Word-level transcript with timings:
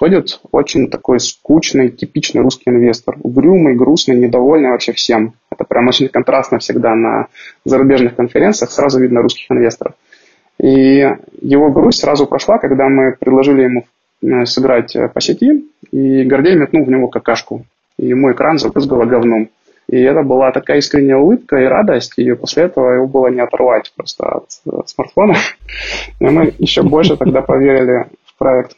подходит 0.00 0.40
очень 0.50 0.88
такой 0.88 1.20
скучный, 1.20 1.90
типичный 1.90 2.40
русский 2.40 2.70
инвестор. 2.70 3.16
Угрюмый, 3.22 3.74
грустный, 3.74 4.16
недовольный 4.16 4.70
вообще 4.70 4.92
всем. 4.92 5.34
Это 5.50 5.64
прям 5.64 5.88
очень 5.88 6.08
контрастно 6.08 6.58
всегда 6.58 6.94
на 6.94 7.26
зарубежных 7.66 8.16
конференциях. 8.16 8.70
Сразу 8.70 8.98
видно 8.98 9.20
русских 9.20 9.50
инвесторов. 9.50 9.92
И 10.58 11.06
его 11.42 11.70
грусть 11.70 12.00
сразу 12.00 12.26
прошла, 12.26 12.56
когда 12.56 12.88
мы 12.88 13.12
предложили 13.12 13.62
ему 13.62 13.84
э, 14.22 14.46
сыграть 14.46 14.96
э, 14.96 15.08
по 15.08 15.20
сети, 15.20 15.66
и 15.90 16.24
Гордей 16.24 16.54
метнул 16.54 16.84
в 16.84 16.90
него 16.90 17.08
какашку. 17.08 17.66
И 17.98 18.06
ему 18.06 18.32
экран 18.32 18.58
забрызгало 18.58 19.04
говном. 19.04 19.50
И 19.86 20.00
это 20.00 20.22
была 20.22 20.50
такая 20.50 20.78
искренняя 20.78 21.18
улыбка 21.18 21.58
и 21.58 21.64
радость, 21.64 22.14
и 22.16 22.32
после 22.32 22.64
этого 22.64 22.94
его 22.94 23.06
было 23.06 23.26
не 23.28 23.40
оторвать 23.40 23.92
просто 23.94 24.24
от 24.24 24.46
э, 24.64 24.70
смартфона. 24.86 25.34
И 26.20 26.24
мы 26.24 26.54
еще 26.58 26.82
больше 26.82 27.18
тогда 27.18 27.42
поверили 27.42 28.06
в 28.24 28.38
проект. 28.38 28.76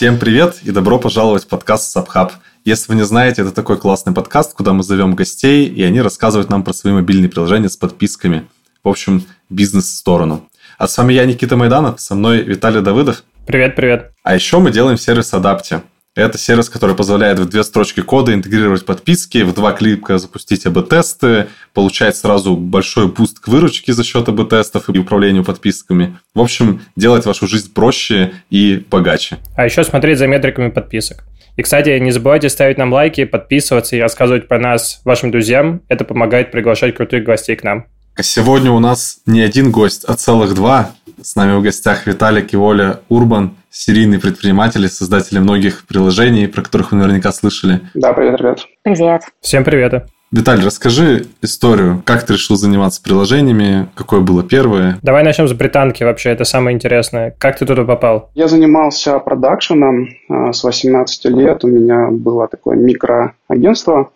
Всем 0.00 0.18
привет 0.18 0.60
и 0.62 0.70
добро 0.70 0.98
пожаловать 0.98 1.44
в 1.44 1.48
подкаст 1.48 1.94
Subhub. 1.94 2.30
Если 2.64 2.90
вы 2.90 2.96
не 2.96 3.04
знаете, 3.04 3.42
это 3.42 3.50
такой 3.50 3.76
классный 3.76 4.14
подкаст, 4.14 4.54
куда 4.54 4.72
мы 4.72 4.82
зовем 4.82 5.14
гостей, 5.14 5.66
и 5.66 5.82
они 5.82 6.00
рассказывают 6.00 6.48
нам 6.48 6.64
про 6.64 6.72
свои 6.72 6.94
мобильные 6.94 7.28
приложения 7.28 7.68
с 7.68 7.76
подписками. 7.76 8.48
В 8.82 8.88
общем, 8.88 9.26
бизнес-сторону. 9.50 10.48
А 10.78 10.88
с 10.88 10.96
вами 10.96 11.12
я, 11.12 11.26
Никита 11.26 11.58
Майданов, 11.58 12.00
со 12.00 12.14
мной 12.14 12.40
Виталий 12.40 12.80
Давыдов. 12.80 13.24
Привет, 13.46 13.76
привет. 13.76 14.12
А 14.22 14.34
еще 14.34 14.58
мы 14.58 14.72
делаем 14.72 14.96
сервис 14.96 15.34
Адапте. 15.34 15.82
Это 16.16 16.38
сервис, 16.38 16.68
который 16.68 16.96
позволяет 16.96 17.38
в 17.38 17.48
две 17.48 17.62
строчки 17.62 18.00
кода 18.00 18.34
интегрировать 18.34 18.84
подписки, 18.84 19.42
в 19.42 19.54
два 19.54 19.70
клика 19.70 20.18
запустить 20.18 20.66
АБ-тесты, 20.66 21.46
получать 21.72 22.16
сразу 22.16 22.56
большой 22.56 23.06
буст 23.06 23.38
к 23.38 23.46
выручке 23.46 23.92
за 23.92 24.02
счет 24.02 24.28
АБ-тестов 24.28 24.88
и 24.88 24.98
управлению 24.98 25.44
подписками. 25.44 26.18
В 26.34 26.40
общем, 26.40 26.82
делать 26.96 27.26
вашу 27.26 27.46
жизнь 27.46 27.72
проще 27.72 28.32
и 28.50 28.84
богаче. 28.90 29.38
А 29.54 29.64
еще 29.64 29.84
смотреть 29.84 30.18
за 30.18 30.26
метриками 30.26 30.70
подписок. 30.70 31.22
И, 31.56 31.62
кстати, 31.62 31.96
не 32.00 32.10
забывайте 32.10 32.48
ставить 32.48 32.76
нам 32.76 32.92
лайки, 32.92 33.24
подписываться 33.24 33.94
и 33.94 34.00
рассказывать 34.00 34.48
про 34.48 34.58
нас 34.58 35.02
вашим 35.04 35.30
друзьям. 35.30 35.82
Это 35.86 36.04
помогает 36.04 36.50
приглашать 36.50 36.96
крутых 36.96 37.22
гостей 37.22 37.54
к 37.54 37.62
нам. 37.62 37.86
А 38.16 38.24
сегодня 38.24 38.72
у 38.72 38.80
нас 38.80 39.20
не 39.26 39.42
один 39.42 39.70
гость, 39.70 40.04
а 40.08 40.14
целых 40.14 40.54
два. 40.54 40.90
С 41.22 41.36
нами 41.36 41.56
в 41.56 41.62
гостях 41.62 42.06
Виталик 42.06 42.52
и 42.52 42.56
Оля 42.56 43.00
Урбан, 43.08 43.54
серийные 43.70 44.20
предприниматели, 44.20 44.86
создатели 44.86 45.38
многих 45.38 45.86
приложений, 45.86 46.48
про 46.48 46.62
которых 46.62 46.92
вы 46.92 46.98
наверняка 46.98 47.32
слышали. 47.32 47.80
Да, 47.94 48.12
привет, 48.12 48.40
ребят. 48.40 48.66
Привет. 48.82 49.22
Всем 49.40 49.64
привет. 49.64 50.06
Виталий, 50.32 50.64
расскажи 50.64 51.26
историю. 51.42 52.02
Как 52.04 52.24
ты 52.24 52.34
решил 52.34 52.54
заниматься 52.54 53.02
приложениями? 53.02 53.88
Какое 53.96 54.20
было 54.20 54.44
первое? 54.44 54.98
Давай 55.02 55.24
начнем 55.24 55.48
с 55.48 55.52
британки 55.52 56.04
вообще, 56.04 56.30
это 56.30 56.44
самое 56.44 56.74
интересное. 56.74 57.34
Как 57.38 57.58
ты 57.58 57.66
туда 57.66 57.84
попал? 57.84 58.30
Я 58.34 58.46
занимался 58.46 59.18
продакшеном 59.18 60.08
а, 60.28 60.52
с 60.52 60.62
18 60.62 61.24
лет. 61.36 61.64
У 61.64 61.68
меня 61.68 62.10
было 62.12 62.46
такое 62.46 62.76
микроагентство 62.76 64.12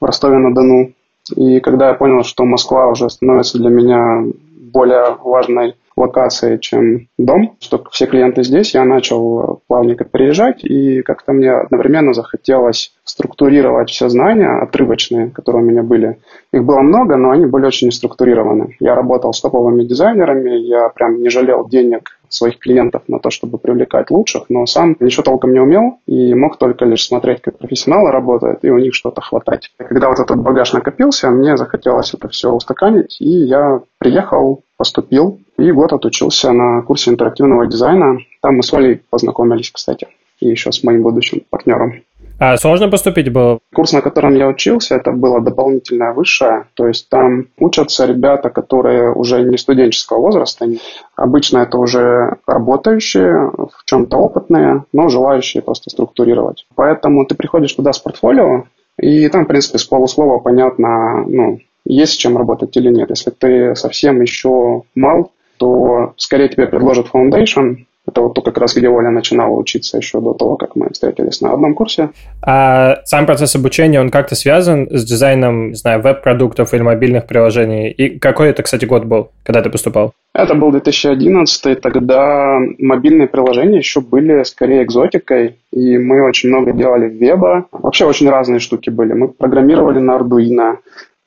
в 0.00 0.04
Ростове-на-Дону. 0.04 0.92
И 1.36 1.60
когда 1.60 1.88
я 1.88 1.94
понял, 1.94 2.24
что 2.24 2.46
Москва 2.46 2.86
уже 2.86 3.10
становится 3.10 3.58
для 3.58 3.68
меня 3.68 4.24
более 4.72 5.16
важной 5.22 5.74
локацией, 5.98 6.58
чем 6.58 7.08
дом, 7.18 7.56
что 7.60 7.84
все 7.90 8.06
клиенты 8.06 8.42
здесь, 8.42 8.74
я 8.74 8.84
начал 8.84 9.62
плавненько 9.66 10.04
переезжать, 10.04 10.64
и 10.64 11.02
как-то 11.02 11.32
мне 11.32 11.50
одновременно 11.50 12.12
захотелось 12.12 12.94
структурировать 13.04 13.90
все 13.90 14.08
знания 14.08 14.48
отрывочные, 14.62 15.30
которые 15.30 15.62
у 15.62 15.66
меня 15.66 15.82
были. 15.82 16.18
Их 16.52 16.64
было 16.64 16.80
много, 16.80 17.16
но 17.16 17.30
они 17.30 17.46
были 17.46 17.66
очень 17.66 17.90
структурированы. 17.90 18.76
Я 18.80 18.94
работал 18.94 19.32
с 19.32 19.40
топовыми 19.40 19.84
дизайнерами, 19.84 20.50
я 20.50 20.88
прям 20.90 21.20
не 21.20 21.28
жалел 21.28 21.68
денег 21.68 22.17
своих 22.28 22.58
клиентов 22.58 23.02
на 23.08 23.18
то, 23.18 23.30
чтобы 23.30 23.58
привлекать 23.58 24.10
лучших, 24.10 24.44
но 24.48 24.66
сам 24.66 24.96
ничего 25.00 25.22
толком 25.22 25.52
не 25.52 25.60
умел 25.60 26.00
и 26.06 26.34
мог 26.34 26.58
только 26.58 26.84
лишь 26.84 27.06
смотреть, 27.06 27.40
как 27.42 27.58
профессионалы 27.58 28.10
работают, 28.10 28.64
и 28.64 28.70
у 28.70 28.78
них 28.78 28.94
что-то 28.94 29.20
хватать. 29.20 29.70
Когда 29.76 30.08
вот 30.08 30.18
этот 30.18 30.38
багаж 30.38 30.72
накопился, 30.72 31.30
мне 31.30 31.56
захотелось 31.56 32.14
это 32.14 32.28
все 32.28 32.50
устаканить, 32.50 33.20
и 33.20 33.28
я 33.28 33.80
приехал, 33.98 34.62
поступил, 34.76 35.40
и 35.58 35.70
год 35.72 35.92
отучился 35.92 36.52
на 36.52 36.82
курсе 36.82 37.10
интерактивного 37.10 37.66
дизайна. 37.66 38.18
Там 38.40 38.56
мы 38.56 38.62
с 38.62 38.72
Олей 38.72 39.02
познакомились, 39.10 39.70
кстати, 39.70 40.08
и 40.40 40.48
еще 40.48 40.72
с 40.72 40.84
моим 40.84 41.02
будущим 41.02 41.42
партнером. 41.50 42.02
А 42.38 42.56
сложно 42.56 42.88
поступить 42.88 43.32
было? 43.32 43.58
Курс, 43.74 43.92
на 43.92 44.00
котором 44.00 44.34
я 44.34 44.46
учился, 44.46 44.94
это 44.94 45.10
было 45.10 45.40
дополнительное 45.40 46.12
высшее. 46.12 46.66
То 46.74 46.86
есть 46.86 47.08
там 47.08 47.46
учатся 47.58 48.06
ребята, 48.06 48.50
которые 48.50 49.12
уже 49.12 49.42
не 49.42 49.58
студенческого 49.58 50.20
возраста. 50.20 50.66
Обычно 51.16 51.58
это 51.58 51.78
уже 51.78 52.36
работающие, 52.46 53.50
в 53.50 53.84
чем-то 53.84 54.16
опытные, 54.16 54.84
но 54.92 55.08
желающие 55.08 55.62
просто 55.62 55.90
структурировать. 55.90 56.66
Поэтому 56.76 57.26
ты 57.26 57.34
приходишь 57.34 57.72
туда 57.72 57.92
с 57.92 57.98
портфолио, 57.98 58.64
и 59.00 59.28
там, 59.28 59.44
в 59.44 59.48
принципе, 59.48 59.78
с 59.78 59.84
полуслова 59.84 60.38
понятно, 60.38 61.24
ну, 61.26 61.58
есть 61.84 62.14
с 62.14 62.16
чем 62.16 62.36
работать 62.36 62.76
или 62.76 62.88
нет. 62.90 63.10
Если 63.10 63.30
ты 63.30 63.74
совсем 63.74 64.20
еще 64.20 64.82
мал, 64.94 65.32
то 65.56 66.14
скорее 66.16 66.48
тебе 66.48 66.66
предложат 66.66 67.08
foundation, 67.12 67.86
это 68.08 68.22
вот 68.22 68.34
то 68.34 68.42
как 68.42 68.58
раз, 68.58 68.74
где 68.74 68.88
Оля 68.88 69.10
начинала 69.10 69.52
учиться 69.52 69.98
еще 69.98 70.20
до 70.20 70.32
того, 70.32 70.56
как 70.56 70.76
мы 70.76 70.88
встретились 70.90 71.40
на 71.40 71.52
одном 71.52 71.74
курсе. 71.74 72.10
А 72.42 73.00
сам 73.04 73.26
процесс 73.26 73.54
обучения, 73.54 74.00
он 74.00 74.10
как-то 74.10 74.34
связан 74.34 74.88
с 74.90 75.04
дизайном, 75.04 75.68
не 75.68 75.74
знаю, 75.74 76.00
веб-продуктов 76.00 76.72
или 76.74 76.82
мобильных 76.82 77.26
приложений? 77.26 77.90
И 77.90 78.18
какой 78.18 78.48
это, 78.48 78.62
кстати, 78.62 78.86
год 78.86 79.04
был, 79.04 79.30
когда 79.44 79.62
ты 79.62 79.70
поступал? 79.70 80.12
Это 80.34 80.54
был 80.54 80.70
2011, 80.70 81.80
тогда 81.80 82.58
мобильные 82.78 83.28
приложения 83.28 83.78
еще 83.78 84.00
были 84.00 84.42
скорее 84.44 84.84
экзотикой, 84.84 85.56
и 85.72 85.98
мы 85.98 86.26
очень 86.26 86.48
много 86.48 86.72
делали 86.72 87.08
веба. 87.08 87.66
Вообще 87.72 88.06
очень 88.06 88.30
разные 88.30 88.60
штуки 88.60 88.88
были. 88.90 89.12
Мы 89.12 89.28
программировали 89.28 89.98
на 89.98 90.16
Arduino, 90.16 90.78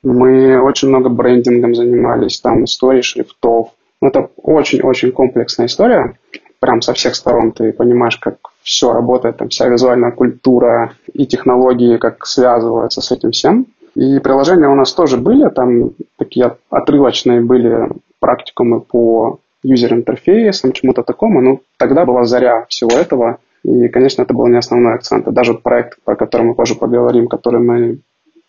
мы 0.02 0.60
очень 0.60 0.88
много 0.88 1.08
брендингом 1.08 1.74
занимались, 1.74 2.40
там 2.40 2.64
истории 2.64 3.02
шрифтов. 3.02 3.68
Это 4.00 4.30
очень-очень 4.36 5.12
комплексная 5.12 5.66
история 5.66 6.14
прям 6.62 6.80
со 6.80 6.92
всех 6.92 7.16
сторон 7.16 7.50
ты 7.50 7.72
понимаешь, 7.72 8.16
как 8.18 8.36
все 8.62 8.92
работает, 8.92 9.36
там 9.36 9.48
вся 9.48 9.66
визуальная 9.66 10.12
культура 10.12 10.92
и 11.12 11.26
технологии, 11.26 11.96
как 11.96 12.24
связываются 12.24 13.00
с 13.00 13.10
этим 13.10 13.32
всем. 13.32 13.66
И 13.96 14.20
приложения 14.20 14.68
у 14.68 14.76
нас 14.76 14.92
тоже 14.92 15.16
были, 15.16 15.48
там 15.48 15.90
такие 16.16 16.56
отрывочные 16.70 17.40
были 17.40 17.88
практикумы 18.20 18.80
по 18.80 19.40
юзер-интерфейсам, 19.64 20.72
чему-то 20.72 21.02
такому, 21.02 21.40
но 21.40 21.60
тогда 21.78 22.04
была 22.04 22.24
заря 22.24 22.64
всего 22.68 22.96
этого, 22.96 23.38
и, 23.64 23.88
конечно, 23.88 24.22
это 24.22 24.32
был 24.32 24.46
не 24.46 24.58
основной 24.58 24.94
акцент. 24.94 25.26
И 25.26 25.32
даже 25.32 25.54
проект, 25.54 25.98
про 26.04 26.14
который 26.14 26.42
мы 26.42 26.54
позже 26.54 26.76
поговорим, 26.76 27.26
который 27.26 27.60
мы 27.60 27.98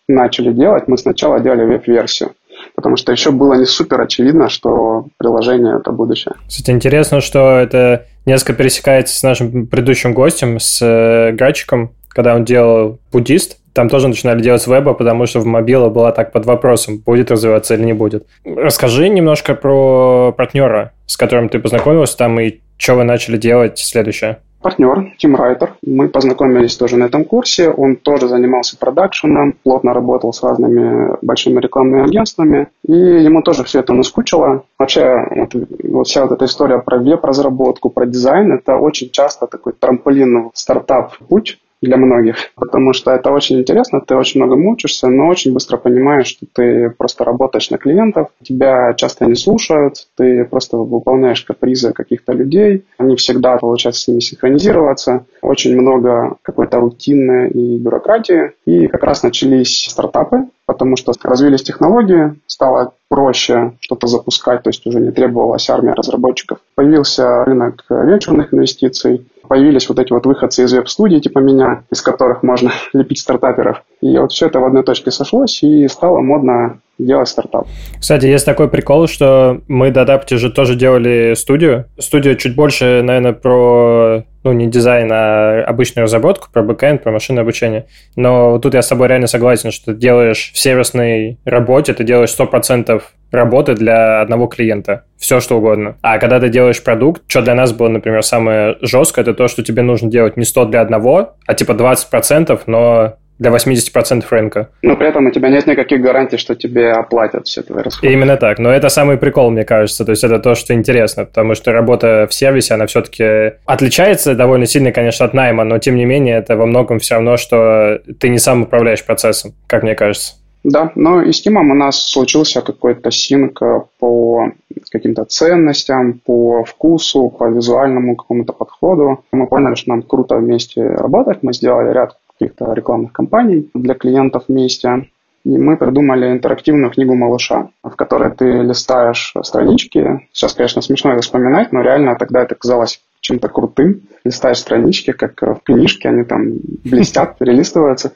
начали 0.06 0.52
делать, 0.52 0.86
мы 0.86 0.98
сначала 0.98 1.40
делали 1.40 1.64
веб-версию 1.64 2.30
потому 2.74 2.96
что 2.96 3.12
еще 3.12 3.30
было 3.30 3.54
не 3.54 3.66
супер 3.66 4.00
очевидно, 4.00 4.48
что 4.48 5.06
приложение– 5.18 5.76
это 5.80 5.92
будущее. 5.92 6.34
Кстати, 6.46 6.70
интересно, 6.70 7.20
что 7.20 7.58
это 7.58 8.06
несколько 8.26 8.54
пересекается 8.54 9.16
с 9.16 9.22
нашим 9.22 9.66
предыдущим 9.66 10.14
гостем, 10.14 10.58
с 10.58 10.80
э, 10.82 11.32
Грачиком, 11.32 11.92
когда 12.08 12.34
он 12.34 12.44
делал 12.44 12.98
буддист, 13.12 13.58
там 13.74 13.88
тоже 13.88 14.06
начинали 14.06 14.40
делать 14.40 14.66
веба, 14.66 14.94
потому 14.94 15.26
что 15.26 15.40
в 15.40 15.46
мобила 15.46 15.88
была 15.88 16.12
так 16.12 16.30
под 16.30 16.46
вопросом, 16.46 16.98
будет 16.98 17.30
развиваться 17.30 17.74
или 17.74 17.82
не 17.82 17.92
будет. 17.92 18.26
Расскажи 18.44 19.08
немножко 19.08 19.54
про 19.54 20.32
партнера, 20.32 20.92
с 21.06 21.16
которым 21.16 21.48
ты 21.48 21.58
познакомился 21.58 22.16
там, 22.16 22.38
и 22.38 22.60
что 22.76 22.94
вы 22.94 23.04
начали 23.04 23.36
делать 23.36 23.78
следующее 23.78 24.38
партнер, 24.64 25.12
Тим 25.18 25.36
Райтер. 25.36 25.74
Мы 25.82 26.08
познакомились 26.08 26.74
тоже 26.76 26.96
на 26.96 27.04
этом 27.04 27.26
курсе. 27.26 27.68
Он 27.68 27.96
тоже 27.96 28.28
занимался 28.28 28.78
продакшеном, 28.78 29.54
плотно 29.62 29.92
работал 29.92 30.32
с 30.32 30.42
разными 30.42 31.18
большими 31.20 31.60
рекламными 31.60 32.04
агентствами. 32.04 32.68
И 32.86 32.94
ему 32.94 33.42
тоже 33.42 33.62
все 33.64 33.80
это 33.80 33.92
наскучило. 33.92 34.64
Вообще, 34.78 35.26
вот, 35.36 35.54
вот 35.84 36.06
вся 36.06 36.22
вот 36.22 36.32
эта 36.32 36.46
история 36.46 36.78
про 36.78 36.96
веб-разработку, 36.98 37.90
про 37.90 38.06
дизайн, 38.06 38.52
это 38.52 38.76
очень 38.76 39.10
часто 39.10 39.46
такой 39.46 39.74
трамплин 39.74 40.50
в 40.54 40.58
стартап-путь 40.58 41.58
для 41.84 41.96
многих, 41.96 42.36
потому 42.56 42.92
что 42.92 43.12
это 43.12 43.30
очень 43.30 43.60
интересно, 43.60 44.00
ты 44.00 44.16
очень 44.16 44.40
много 44.42 44.56
мучишься, 44.56 45.08
но 45.08 45.28
очень 45.28 45.52
быстро 45.52 45.76
понимаешь, 45.76 46.26
что 46.26 46.46
ты 46.52 46.90
просто 46.90 47.24
работаешь 47.24 47.70
на 47.70 47.78
клиентов, 47.78 48.28
тебя 48.42 48.94
часто 48.94 49.26
не 49.26 49.34
слушают, 49.34 50.06
ты 50.16 50.44
просто 50.44 50.76
выполняешь 50.76 51.42
капризы 51.42 51.92
каких-то 51.92 52.32
людей, 52.32 52.84
они 52.98 53.16
всегда 53.16 53.56
получается 53.56 54.02
с 54.02 54.08
ними 54.08 54.20
синхронизироваться, 54.20 55.26
очень 55.42 55.78
много 55.80 56.36
какой-то 56.42 56.80
рутины 56.80 57.48
и 57.48 57.78
бюрократии, 57.78 58.52
и 58.66 58.86
как 58.88 59.04
раз 59.04 59.22
начались 59.22 59.86
стартапы, 59.88 60.48
потому 60.66 60.96
что 60.96 61.12
развились 61.22 61.62
технологии, 61.62 62.34
стало 62.46 62.94
проще 63.08 63.72
что-то 63.80 64.06
запускать, 64.06 64.62
то 64.62 64.70
есть 64.70 64.86
уже 64.86 65.00
не 65.00 65.10
требовалась 65.10 65.68
армия 65.70 65.92
разработчиков. 65.92 66.58
Появился 66.74 67.44
рынок 67.44 67.84
венчурных 67.88 68.52
инвестиций, 68.52 69.26
Появились 69.48 69.88
вот 69.88 69.98
эти 69.98 70.12
вот 70.12 70.24
выходцы 70.24 70.64
из 70.64 70.72
веб-студии, 70.72 71.18
типа 71.18 71.38
меня, 71.38 71.82
из 71.90 72.00
которых 72.00 72.42
можно 72.42 72.72
лепить 72.92 73.18
стартаперов. 73.18 73.82
И 74.00 74.16
вот 74.18 74.32
все 74.32 74.46
это 74.46 74.58
в 74.58 74.64
одной 74.64 74.82
точке 74.84 75.10
сошлось, 75.10 75.62
и 75.62 75.86
стало 75.88 76.20
модно 76.20 76.78
делать 76.98 77.28
стартап. 77.28 77.66
Кстати, 77.98 78.26
есть 78.26 78.46
такой 78.46 78.68
прикол, 78.68 79.06
что 79.06 79.60
мы 79.68 79.90
до 79.90 80.02
Adaptive 80.02 80.36
же 80.36 80.50
тоже 80.50 80.76
делали 80.76 81.34
студию. 81.34 81.86
Студия 81.98 82.36
чуть 82.36 82.54
больше, 82.54 83.02
наверное, 83.02 83.32
про 83.32 84.24
ну, 84.44 84.52
не 84.52 84.66
дизайн, 84.66 85.10
а 85.10 85.64
обычную 85.66 86.04
разработку, 86.04 86.48
про 86.52 86.62
бэкэнд, 86.62 87.02
про 87.02 87.10
машинное 87.10 87.42
обучение. 87.42 87.86
Но 88.14 88.58
тут 88.58 88.74
я 88.74 88.82
с 88.82 88.88
тобой 88.88 89.08
реально 89.08 89.26
согласен, 89.26 89.70
что 89.70 89.92
ты 89.92 89.98
делаешь 89.98 90.52
в 90.54 90.58
сервисной 90.58 91.38
работе, 91.44 91.94
ты 91.94 92.04
делаешь 92.04 92.34
100% 92.38 93.02
работы 93.32 93.74
для 93.74 94.20
одного 94.20 94.46
клиента. 94.46 95.04
Все, 95.16 95.40
что 95.40 95.56
угодно. 95.56 95.96
А 96.02 96.18
когда 96.18 96.38
ты 96.38 96.50
делаешь 96.50 96.82
продукт, 96.82 97.22
что 97.26 97.42
для 97.42 97.54
нас 97.54 97.72
было, 97.72 97.88
например, 97.88 98.22
самое 98.22 98.76
жесткое, 98.82 99.22
это 99.22 99.34
то, 99.34 99.48
что 99.48 99.62
тебе 99.62 99.82
нужно 99.82 100.10
делать 100.10 100.36
не 100.36 100.44
100 100.44 100.66
для 100.66 100.82
одного, 100.82 101.36
а 101.46 101.54
типа 101.54 101.72
20%, 101.72 102.60
но 102.66 103.16
для 103.38 103.50
80% 103.50 104.24
рынка. 104.30 104.68
Но 104.82 104.96
при 104.96 105.08
этом 105.08 105.26
у 105.26 105.30
тебя 105.30 105.48
нет 105.48 105.66
никаких 105.66 106.00
гарантий, 106.00 106.36
что 106.36 106.54
тебе 106.54 106.92
оплатят 106.92 107.46
все 107.46 107.62
твои 107.62 107.82
расходы. 107.82 108.12
Именно 108.12 108.36
так. 108.36 108.58
Но 108.58 108.70
это 108.70 108.88
самый 108.88 109.16
прикол, 109.16 109.50
мне 109.50 109.64
кажется. 109.64 110.04
То 110.04 110.12
есть 110.12 110.24
это 110.24 110.38
то, 110.38 110.54
что 110.54 110.74
интересно, 110.74 111.24
потому 111.24 111.54
что 111.54 111.72
работа 111.72 112.26
в 112.28 112.34
сервисе, 112.34 112.74
она 112.74 112.86
все-таки 112.86 113.54
отличается 113.66 114.34
довольно 114.34 114.66
сильно, 114.66 114.92
конечно, 114.92 115.26
от 115.26 115.34
найма, 115.34 115.64
но 115.64 115.78
тем 115.78 115.96
не 115.96 116.04
менее 116.04 116.38
это 116.38 116.56
во 116.56 116.66
многом 116.66 116.98
все 116.98 117.14
равно, 117.14 117.36
что 117.36 118.00
ты 118.18 118.28
не 118.28 118.38
сам 118.38 118.62
управляешь 118.62 119.04
процессом, 119.04 119.54
как 119.66 119.82
мне 119.82 119.94
кажется. 119.94 120.34
Да, 120.64 120.92
но 120.94 121.20
и 121.20 121.30
с 121.30 121.42
Тимом 121.42 121.70
у 121.70 121.74
нас 121.74 122.10
случился 122.10 122.62
какой-то 122.62 123.10
синк 123.10 123.60
по 123.98 124.50
каким-то 124.90 125.24
ценностям, 125.26 126.20
по 126.24 126.64
вкусу, 126.64 127.28
по 127.28 127.50
визуальному 127.50 128.16
какому-то 128.16 128.54
подходу. 128.54 129.24
Мы 129.30 129.46
поняли, 129.46 129.74
что 129.74 129.90
нам 129.90 130.02
круто 130.02 130.36
вместе 130.36 130.82
работать. 130.82 131.42
Мы 131.42 131.52
сделали 131.52 131.92
ряд 131.92 132.16
каких-то 132.44 132.72
рекламных 132.72 133.12
кампаний 133.12 133.70
для 133.74 133.94
клиентов 133.94 134.44
вместе. 134.48 135.08
И 135.44 135.58
мы 135.58 135.76
придумали 135.76 136.32
интерактивную 136.32 136.90
книгу 136.90 137.14
малыша, 137.14 137.68
в 137.82 137.90
которой 137.90 138.30
ты 138.30 138.46
листаешь 138.62 139.34
странички. 139.42 140.26
Сейчас, 140.32 140.54
конечно, 140.54 140.80
смешно 140.80 141.12
это 141.12 141.20
вспоминать, 141.20 141.70
но 141.70 141.82
реально 141.82 142.16
тогда 142.16 142.42
это 142.42 142.54
казалось 142.54 143.02
чем-то 143.20 143.48
крутым. 143.48 144.02
Листаешь 144.24 144.58
странички, 144.58 145.12
как 145.12 145.42
в 145.42 145.60
книжке, 145.62 146.08
они 146.08 146.24
там 146.24 146.54
блестят, 146.84 147.36
перелистываются. 147.38 148.12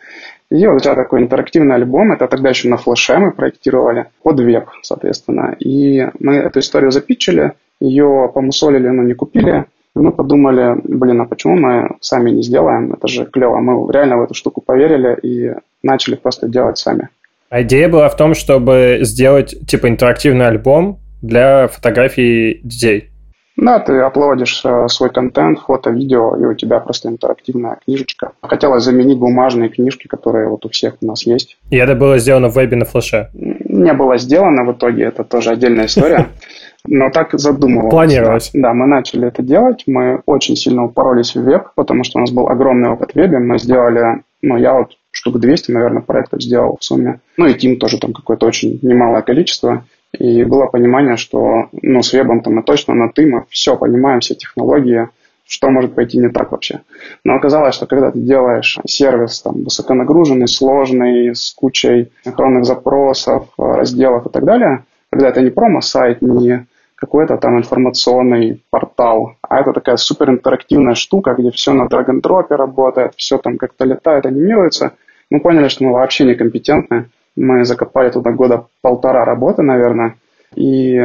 И 0.50 0.66
вот 0.66 0.76
у 0.76 0.78
тебя 0.78 0.94
такой 0.94 1.20
интерактивный 1.20 1.74
альбом, 1.74 2.12
это 2.12 2.26
тогда 2.28 2.48
еще 2.48 2.68
на 2.68 2.78
флеше 2.78 3.18
мы 3.18 3.32
проектировали, 3.32 4.06
под 4.22 4.40
веб, 4.40 4.70
соответственно. 4.80 5.54
И 5.58 6.06
мы 6.20 6.36
эту 6.36 6.60
историю 6.60 6.90
запичили, 6.90 7.52
ее 7.78 8.30
помусолили, 8.32 8.88
но 8.88 9.02
не 9.02 9.12
купили. 9.12 9.66
И 9.96 9.98
мы 9.98 10.12
подумали, 10.12 10.80
блин, 10.84 11.20
а 11.20 11.24
почему 11.26 11.56
мы 11.56 11.96
сами 12.00 12.30
не 12.30 12.42
сделаем? 12.42 12.92
Это 12.92 13.08
же 13.08 13.26
клево. 13.26 13.58
Мы 13.58 13.92
реально 13.92 14.18
в 14.18 14.22
эту 14.22 14.34
штуку 14.34 14.60
поверили 14.60 15.16
и 15.22 15.54
начали 15.82 16.14
просто 16.14 16.48
делать 16.48 16.78
сами. 16.78 17.08
А 17.50 17.62
идея 17.62 17.88
была 17.88 18.08
в 18.08 18.16
том, 18.16 18.34
чтобы 18.34 18.98
сделать 19.02 19.54
типа 19.66 19.88
интерактивный 19.88 20.46
альбом 20.46 20.98
для 21.22 21.68
фотографий 21.68 22.60
детей. 22.62 23.10
Да, 23.58 23.80
ты 23.80 23.98
аплодишь 23.98 24.62
э, 24.64 24.86
свой 24.86 25.10
контент, 25.10 25.58
фото, 25.58 25.90
видео, 25.90 26.36
и 26.36 26.44
у 26.44 26.54
тебя 26.54 26.78
просто 26.78 27.08
интерактивная 27.08 27.76
книжечка. 27.84 28.30
Хотелось 28.40 28.84
заменить 28.84 29.18
бумажные 29.18 29.68
книжки, 29.68 30.06
которые 30.06 30.48
вот 30.48 30.64
у 30.64 30.68
всех 30.68 30.94
у 31.00 31.06
нас 31.06 31.26
есть. 31.26 31.58
И 31.70 31.76
это 31.76 31.96
было 31.96 32.18
сделано 32.18 32.50
в 32.50 32.54
вебе 32.54 32.76
на 32.76 32.84
флеше? 32.84 33.30
Не 33.78 33.92
было 33.92 34.18
сделано 34.18 34.64
в 34.64 34.72
итоге, 34.72 35.04
это 35.04 35.24
тоже 35.24 35.50
отдельная 35.50 35.86
история. 35.86 36.28
Но 36.86 37.10
так 37.10 37.32
задумывалось. 37.32 37.90
Планировалось. 37.90 38.50
Да, 38.54 38.72
мы 38.72 38.86
начали 38.86 39.28
это 39.28 39.42
делать. 39.42 39.84
Мы 39.86 40.22
очень 40.26 40.56
сильно 40.56 40.84
упоролись 40.84 41.34
в 41.34 41.42
веб, 41.42 41.68
потому 41.74 42.04
что 42.04 42.18
у 42.18 42.20
нас 42.20 42.30
был 42.30 42.48
огромный 42.48 42.90
опыт 42.90 43.12
в 43.12 43.16
вебе. 43.16 43.38
Мы 43.38 43.58
сделали, 43.58 44.22
ну, 44.42 44.56
я 44.56 44.74
вот 44.74 44.92
штук 45.10 45.38
200, 45.38 45.72
наверное, 45.72 46.02
проектов 46.02 46.42
сделал 46.42 46.76
в 46.80 46.84
сумме. 46.84 47.20
Ну, 47.36 47.46
и 47.46 47.54
Тим 47.54 47.78
тоже 47.78 47.98
там 47.98 48.12
какое-то 48.12 48.46
очень 48.46 48.78
немалое 48.82 49.22
количество. 49.22 49.84
И 50.18 50.44
было 50.44 50.66
понимание, 50.66 51.16
что 51.16 51.66
ну, 51.72 52.02
с 52.02 52.12
вебом-то 52.12 52.50
мы 52.50 52.62
точно 52.62 52.94
на 52.94 53.10
«ты», 53.10 53.26
мы 53.26 53.44
все 53.50 53.76
понимаем, 53.76 54.20
все 54.20 54.34
технологии, 54.34 55.08
что 55.48 55.70
может 55.70 55.94
пойти 55.94 56.18
не 56.18 56.28
так 56.28 56.52
вообще. 56.52 56.80
Но 57.24 57.34
оказалось, 57.34 57.74
что 57.74 57.86
когда 57.86 58.10
ты 58.10 58.20
делаешь 58.20 58.78
сервис 58.86 59.40
там, 59.40 59.64
высоконагруженный, 59.64 60.46
сложный, 60.46 61.34
с 61.34 61.52
кучей 61.52 62.12
синхронных 62.22 62.66
запросов, 62.66 63.48
разделов 63.56 64.26
и 64.26 64.30
так 64.30 64.44
далее, 64.44 64.84
когда 65.10 65.28
это 65.28 65.40
не 65.40 65.50
промо-сайт, 65.50 66.20
не 66.20 66.66
какой-то 66.94 67.38
там 67.38 67.58
информационный 67.58 68.62
портал, 68.70 69.36
а 69.40 69.60
это 69.60 69.72
такая 69.72 69.96
суперинтерактивная 69.96 70.94
штука, 70.94 71.34
где 71.38 71.50
все 71.50 71.72
на 71.72 71.88
драг 71.88 72.08
н 72.10 72.20
работает, 72.50 73.14
все 73.16 73.38
там 73.38 73.56
как-то 73.56 73.84
летает, 73.84 74.26
анимируется, 74.26 74.92
мы 75.30 75.40
поняли, 75.40 75.68
что 75.68 75.84
мы 75.84 75.92
вообще 75.92 76.24
некомпетентны, 76.24 77.06
мы 77.36 77.64
закопали 77.64 78.10
туда 78.10 78.32
года 78.32 78.66
полтора 78.82 79.24
работы, 79.24 79.62
наверное, 79.62 80.16
и 80.54 80.98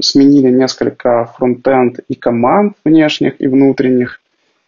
сменили 0.00 0.50
несколько 0.50 1.26
фронтенд 1.36 2.00
и 2.08 2.14
команд 2.14 2.76
внешних 2.84 3.40
и 3.40 3.46
внутренних, 3.46 4.20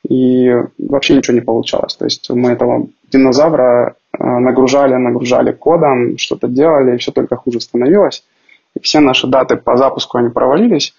и 0.09 0.51
вообще 0.79 1.15
ничего 1.15 1.35
не 1.35 1.41
получалось. 1.41 1.97
То 1.97 2.05
есть 2.05 2.29
мы 2.31 2.51
этого 2.51 2.89
динозавра 3.11 3.97
э, 4.13 4.25
нагружали, 4.25 4.95
нагружали 4.95 5.53
кодом, 5.53 6.19
что-то 6.19 6.49
делали, 6.49 6.95
и 6.95 6.99
все 6.99 7.13
только 7.13 7.37
хуже 7.37 7.61
становилось. 7.61 8.25
И 8.75 8.81
все 8.81 9.01
наши 9.01 9.27
даты 9.27 9.57
по 9.57 9.77
запуску 9.77 10.19
они 10.19 10.29
провалились, 10.29 10.95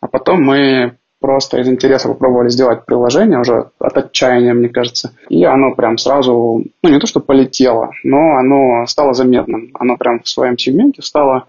а 0.00 0.08
потом 0.08 0.42
мы 0.42 0.96
просто 1.20 1.58
из 1.58 1.68
интереса 1.68 2.08
попробовали 2.08 2.48
сделать 2.48 2.84
приложение 2.86 3.38
уже 3.38 3.70
от 3.78 3.96
отчаяния, 3.96 4.54
мне 4.54 4.68
кажется. 4.68 5.12
И 5.28 5.44
оно 5.44 5.74
прям 5.74 5.98
сразу, 5.98 6.64
ну 6.82 6.88
не 6.88 6.98
то 6.98 7.06
что 7.06 7.20
полетело, 7.20 7.90
но 8.02 8.36
оно 8.36 8.86
стало 8.86 9.14
заметным. 9.14 9.70
Оно 9.74 9.96
прям 9.96 10.20
в 10.20 10.28
своем 10.28 10.58
сегменте 10.58 11.02
стало 11.02 11.46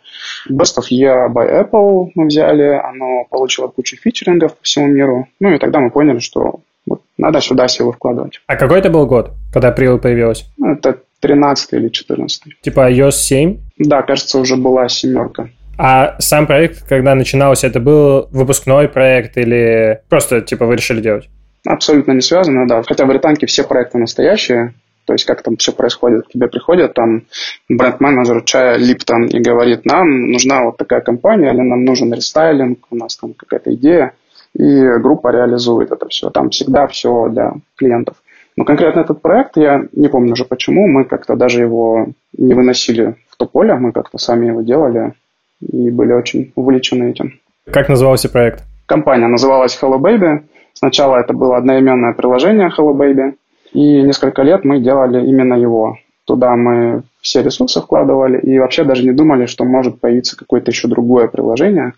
Best 0.50 0.78
of 0.78 0.92
Year 0.92 1.32
by 1.34 1.64
Apple 1.64 2.12
мы 2.16 2.28
взяли, 2.28 2.80
оно 2.84 3.26
получило 3.30 3.68
кучу 3.68 3.98
фичерингов 3.98 4.56
по 4.56 4.64
всему 4.64 4.88
миру. 4.88 5.28
Ну 5.40 5.52
и 5.52 5.58
тогда 5.58 5.80
мы 5.80 5.90
поняли, 5.90 6.20
что 6.20 6.60
вот 6.86 7.02
надо 7.18 7.42
сюда 7.42 7.68
силы 7.68 7.94
вкладывать. 7.94 8.42
А 8.48 8.56
какой 8.56 8.80
это 8.80 8.90
был 8.90 9.06
год, 9.06 9.32
когда 9.54 9.74
April 9.74 10.00
появилась? 10.00 10.46
Это 10.64 11.00
13 11.22 11.74
или 11.74 11.90
14. 11.90 12.62
Типа 12.62 12.92
iOS 12.92 13.12
7? 13.12 13.58
Да, 13.78 14.02
кажется, 14.02 14.40
уже 14.40 14.56
была 14.56 14.90
семерка. 14.90 15.50
А 15.84 16.16
сам 16.20 16.46
проект, 16.46 16.88
когда 16.88 17.16
начинался, 17.16 17.66
это 17.66 17.80
был 17.80 18.28
выпускной 18.30 18.88
проект 18.88 19.36
или 19.36 20.02
просто, 20.10 20.42
типа, 20.42 20.68
вы 20.68 20.76
решили 20.76 21.02
делать? 21.02 21.28
Абсолютно 21.66 22.12
не 22.12 22.22
связано, 22.22 22.68
да. 22.68 22.84
Хотя 22.84 23.06
в 23.06 23.08
британке 23.08 23.48
все 23.48 23.64
проекты 23.64 23.98
настоящие, 23.98 24.76
то 25.06 25.14
есть 25.14 25.26
как 25.26 25.42
там 25.42 25.58
все 25.58 25.72
происходит, 25.72 26.28
к 26.28 26.34
тебе 26.34 26.48
приходит 26.50 26.94
там 26.94 27.24
бренд-менеджер 27.68 28.44
чая 28.44 28.78
Липтон 28.78 29.26
и 29.26 29.40
говорит, 29.40 29.84
нам 29.86 30.30
нужна 30.30 30.66
вот 30.66 30.78
такая 30.78 31.02
компания, 31.02 31.52
или 31.52 31.62
нам 31.62 31.84
нужен 31.84 32.14
рестайлинг, 32.14 32.86
у 32.92 32.96
нас 32.96 33.18
там 33.18 33.34
какая-то 33.34 33.74
идея, 33.74 34.14
и 34.54 34.84
группа 35.00 35.32
реализует 35.32 35.92
это 35.92 36.08
все. 36.10 36.30
Там 36.30 36.52
всегда 36.52 36.86
все 36.86 37.28
для 37.30 37.54
клиентов. 37.76 38.18
Но 38.56 38.66
конкретно 38.66 39.00
этот 39.00 39.24
проект, 39.24 39.58
я 39.58 39.88
не 39.94 40.10
помню 40.10 40.34
уже 40.34 40.46
почему, 40.46 40.88
мы 40.88 41.06
как-то 41.06 41.36
даже 41.36 41.62
его 41.62 42.10
не 42.38 42.54
выносили 42.54 43.16
в 43.32 43.38
то 43.38 43.48
поле, 43.48 43.74
мы 43.74 43.94
как-то 43.94 44.20
сами 44.20 44.46
его 44.46 44.62
делали, 44.62 45.14
и 45.62 45.90
были 45.90 46.14
очень 46.14 46.52
увлечены 46.56 47.12
этим. 47.12 47.40
Как 47.66 47.90
назывался 47.90 48.30
проект? 48.30 48.64
Компания 48.86 49.28
называлась 49.28 49.78
Hello 49.82 50.00
Baby. 50.00 50.44
Сначала 50.74 51.18
это 51.18 51.34
было 51.34 51.58
одноименное 51.58 52.14
приложение 52.14 52.70
Hello 52.70 52.94
Baby, 52.96 53.36
и 53.74 54.02
несколько 54.02 54.42
лет 54.42 54.66
мы 54.66 54.80
делали 54.80 55.26
именно 55.26 55.54
его. 55.54 55.98
Туда 56.26 56.56
мы 56.56 57.04
все 57.22 57.44
ресурсы 57.44 57.82
вкладывали 57.82 58.40
и 58.40 58.58
вообще 58.60 58.84
даже 58.84 59.04
не 59.04 59.12
думали, 59.12 59.46
что 59.46 59.64
может 59.64 60.00
появиться 60.00 60.38
какое-то 60.38 60.72
еще 60.72 60.88
другое 60.88 61.28
приложение. 61.28 61.94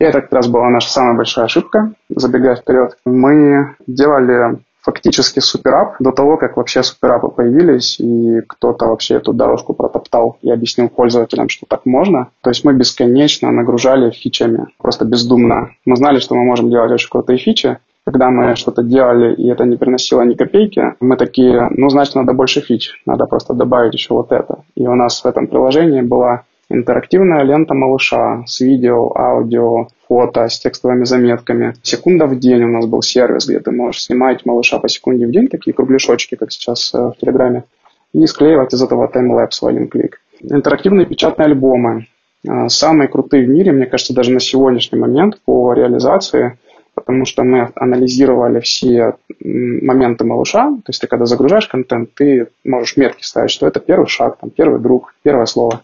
И 0.00 0.04
это 0.04 0.20
как 0.22 0.32
раз 0.32 0.48
была 0.48 0.70
наша 0.70 0.90
самая 0.90 1.14
большая 1.14 1.44
ошибка, 1.44 1.92
забегая 2.08 2.56
вперед. 2.56 2.96
Мы 3.04 3.76
делали 3.86 4.58
фактически 4.84 5.40
суперап 5.40 5.96
до 5.98 6.12
того, 6.12 6.36
как 6.36 6.56
вообще 6.56 6.82
суперапы 6.82 7.28
появились, 7.28 7.98
и 7.98 8.42
кто-то 8.46 8.86
вообще 8.86 9.14
эту 9.14 9.32
дорожку 9.32 9.72
протоптал 9.72 10.36
и 10.42 10.50
объяснил 10.50 10.88
пользователям, 10.88 11.48
что 11.48 11.66
так 11.66 11.86
можно. 11.86 12.28
То 12.42 12.50
есть 12.50 12.64
мы 12.64 12.74
бесконечно 12.74 13.50
нагружали 13.50 14.10
фичами, 14.10 14.66
просто 14.78 15.06
бездумно. 15.06 15.70
Мы 15.86 15.96
знали, 15.96 16.18
что 16.18 16.34
мы 16.34 16.44
можем 16.44 16.70
делать 16.70 16.92
очень 16.92 17.08
крутые 17.08 17.38
фичи, 17.38 17.78
когда 18.04 18.28
мы 18.28 18.54
что-то 18.56 18.82
делали, 18.82 19.34
и 19.34 19.48
это 19.48 19.64
не 19.64 19.76
приносило 19.76 20.20
ни 20.22 20.34
копейки, 20.34 20.94
мы 21.00 21.16
такие, 21.16 21.68
ну, 21.70 21.88
значит, 21.88 22.14
надо 22.14 22.34
больше 22.34 22.60
фич, 22.60 23.00
надо 23.06 23.24
просто 23.24 23.54
добавить 23.54 23.94
еще 23.94 24.12
вот 24.12 24.30
это. 24.30 24.58
И 24.74 24.86
у 24.86 24.94
нас 24.94 25.24
в 25.24 25.26
этом 25.26 25.46
приложении 25.46 26.02
была 26.02 26.42
интерактивная 26.68 27.42
лента 27.42 27.72
малыша 27.72 28.42
с 28.46 28.60
видео, 28.60 29.10
аудио, 29.16 29.88
фото, 30.14 30.48
с 30.48 30.60
текстовыми 30.60 31.04
заметками. 31.04 31.74
Секунда 31.82 32.26
в 32.26 32.38
день 32.38 32.62
у 32.62 32.68
нас 32.68 32.86
был 32.86 33.02
сервис, 33.02 33.46
где 33.48 33.58
ты 33.58 33.72
можешь 33.72 34.04
снимать 34.04 34.46
малыша 34.46 34.78
по 34.78 34.88
секунде 34.88 35.26
в 35.26 35.32
день, 35.32 35.48
такие 35.48 35.74
кругляшочки, 35.74 36.36
как 36.36 36.52
сейчас 36.52 36.94
э, 36.94 36.98
в 36.98 37.14
Телеграме, 37.20 37.64
и 38.12 38.24
склеивать 38.26 38.72
из 38.72 38.80
этого 38.80 39.08
таймлэпс 39.08 39.62
в 39.62 39.66
один 39.66 39.88
клик. 39.88 40.20
Интерактивные 40.40 41.06
печатные 41.06 41.46
альбомы. 41.46 42.06
Э, 42.48 42.68
самые 42.68 43.08
крутые 43.08 43.44
в 43.44 43.48
мире, 43.48 43.72
мне 43.72 43.86
кажется, 43.86 44.14
даже 44.14 44.30
на 44.30 44.38
сегодняшний 44.38 45.00
момент 45.00 45.40
по 45.44 45.72
реализации 45.72 46.58
потому 46.94 47.24
что 47.24 47.42
мы 47.42 47.72
анализировали 47.74 48.60
все 48.60 49.16
моменты 49.40 50.24
малыша. 50.24 50.68
То 50.68 50.90
есть 50.90 51.00
ты 51.00 51.08
когда 51.08 51.26
загружаешь 51.26 51.66
контент, 51.66 52.14
ты 52.14 52.46
можешь 52.64 52.96
метки 52.96 53.24
ставить, 53.24 53.50
что 53.50 53.66
это 53.66 53.80
первый 53.80 54.06
шаг, 54.06 54.38
там, 54.40 54.50
первый 54.50 54.78
друг, 54.78 55.12
первое 55.24 55.46
слово. 55.46 55.82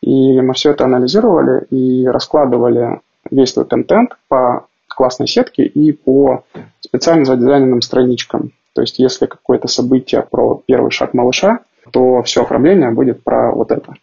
И 0.00 0.40
мы 0.40 0.54
все 0.54 0.70
это 0.70 0.84
анализировали 0.84 1.64
и 1.70 2.06
раскладывали 2.06 3.00
весь 3.30 3.52
твой 3.52 3.66
контент 3.66 4.16
по 4.28 4.66
классной 4.88 5.26
сетке 5.26 5.64
и 5.64 5.92
по 5.92 6.44
специально 6.80 7.24
задизайненным 7.24 7.82
страничкам. 7.82 8.52
То 8.74 8.82
есть 8.82 8.98
если 8.98 9.26
какое-то 9.26 9.68
событие 9.68 10.24
про 10.28 10.62
первый 10.66 10.90
шаг 10.90 11.14
малыша, 11.14 11.60
то 11.92 12.22
все 12.22 12.42
оформление 12.42 12.90
будет 12.90 13.22
про 13.22 13.52
вот 13.52 13.70
это. 13.70 13.94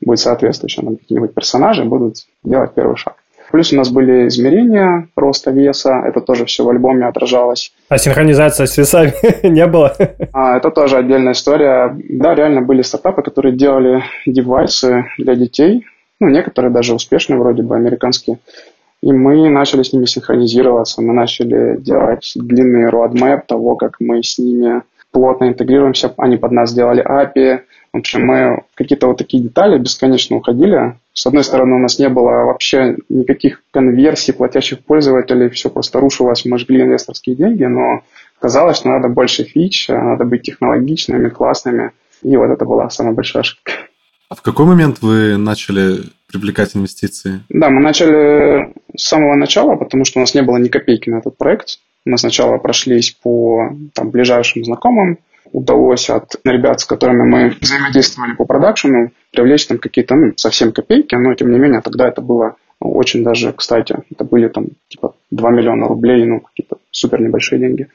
Будет 0.00 0.18
соответствующее. 0.18 0.84
Там 0.84 0.96
какие-нибудь 0.96 1.34
персонажи 1.34 1.84
будут 1.84 2.26
делать 2.42 2.72
первый 2.74 2.96
шаг. 2.96 3.14
Плюс 3.50 3.72
у 3.72 3.76
нас 3.76 3.90
были 3.90 4.28
измерения 4.28 5.08
роста 5.16 5.50
веса, 5.50 6.02
это 6.06 6.20
тоже 6.20 6.44
все 6.44 6.64
в 6.64 6.68
альбоме 6.68 7.06
отражалось. 7.06 7.72
А 7.88 7.98
синхронизация 7.98 8.66
с 8.66 8.78
весами 8.78 9.12
не 9.46 9.66
было? 9.66 9.96
А, 10.32 10.56
это 10.56 10.70
тоже 10.70 10.96
отдельная 10.96 11.32
история. 11.32 11.96
Да, 12.08 12.34
реально 12.34 12.62
были 12.62 12.82
стартапы, 12.82 13.22
которые 13.22 13.56
делали 13.56 14.04
девайсы 14.24 15.06
для 15.18 15.34
детей, 15.34 15.84
ну, 16.20 16.28
некоторые 16.28 16.70
даже 16.70 16.94
успешные, 16.94 17.38
вроде 17.38 17.62
бы 17.62 17.74
американские. 17.74 18.38
И 19.02 19.12
мы 19.12 19.48
начали 19.48 19.82
с 19.82 19.92
ними 19.92 20.04
синхронизироваться, 20.04 21.00
мы 21.00 21.14
начали 21.14 21.78
делать 21.80 22.32
длинный 22.34 22.90
roadmap 22.90 23.42
того, 23.46 23.76
как 23.76 23.96
мы 23.98 24.22
с 24.22 24.38
ними 24.38 24.82
плотно 25.10 25.48
интегрируемся, 25.48 26.12
они 26.18 26.36
под 26.36 26.52
нас 26.52 26.70
сделали 26.70 27.04
API. 27.04 27.60
В 27.92 27.98
общем, 27.98 28.24
мы 28.24 28.62
какие-то 28.74 29.08
вот 29.08 29.18
такие 29.18 29.42
детали 29.42 29.78
бесконечно 29.78 30.36
уходили. 30.36 30.96
С 31.12 31.26
одной 31.26 31.42
стороны, 31.42 31.76
у 31.76 31.78
нас 31.78 31.98
не 31.98 32.08
было 32.08 32.44
вообще 32.44 32.96
никаких 33.08 33.62
конверсий 33.72 34.32
платящих 34.32 34.84
пользователей, 34.84 35.48
все 35.48 35.70
просто 35.70 35.98
рушилось, 35.98 36.44
мы 36.44 36.58
жгли 36.58 36.82
инвесторские 36.82 37.34
деньги, 37.34 37.64
но 37.64 38.02
казалось, 38.38 38.78
что 38.78 38.90
надо 38.90 39.08
больше 39.08 39.44
фич, 39.44 39.88
надо 39.88 40.24
быть 40.24 40.42
технологичными, 40.42 41.30
классными. 41.30 41.92
И 42.22 42.36
вот 42.36 42.50
это 42.50 42.64
была 42.64 42.90
самая 42.90 43.14
большая 43.14 43.40
ошибка. 43.40 43.72
А 44.30 44.36
в 44.36 44.42
какой 44.42 44.64
момент 44.64 45.02
вы 45.02 45.36
начали 45.36 46.04
привлекать 46.28 46.76
инвестиции? 46.76 47.40
Да, 47.48 47.68
мы 47.68 47.80
начали 47.80 48.72
с 48.96 49.02
самого 49.02 49.34
начала, 49.34 49.74
потому 49.74 50.04
что 50.04 50.20
у 50.20 50.22
нас 50.22 50.34
не 50.34 50.42
было 50.42 50.56
ни 50.56 50.68
копейки 50.68 51.10
на 51.10 51.16
этот 51.16 51.36
проект. 51.36 51.80
Мы 52.04 52.16
сначала 52.16 52.56
прошлись 52.58 53.10
по 53.10 53.70
там, 53.92 54.10
ближайшим 54.10 54.64
знакомым, 54.64 55.18
удалось 55.52 56.08
от 56.10 56.36
ребят, 56.44 56.78
с 56.78 56.84
которыми 56.84 57.28
мы 57.28 57.56
взаимодействовали 57.60 58.34
по 58.36 58.44
продакшену, 58.44 59.10
привлечь 59.32 59.66
там 59.66 59.78
какие-то 59.78 60.14
ну, 60.14 60.32
совсем 60.36 60.70
копейки, 60.70 61.16
но 61.16 61.34
тем 61.34 61.50
не 61.50 61.58
менее 61.58 61.80
тогда 61.80 62.06
это 62.06 62.22
было 62.22 62.54
очень 62.78 63.24
даже, 63.24 63.52
кстати, 63.52 63.96
это 64.12 64.22
были 64.22 64.46
там 64.46 64.66
типа 64.88 65.14
2 65.32 65.50
миллиона 65.50 65.88
рублей, 65.88 66.24
ну 66.24 66.38
какие-то 66.38 66.76
супер 66.92 67.20
небольшие 67.20 67.58
деньги. 67.58 67.88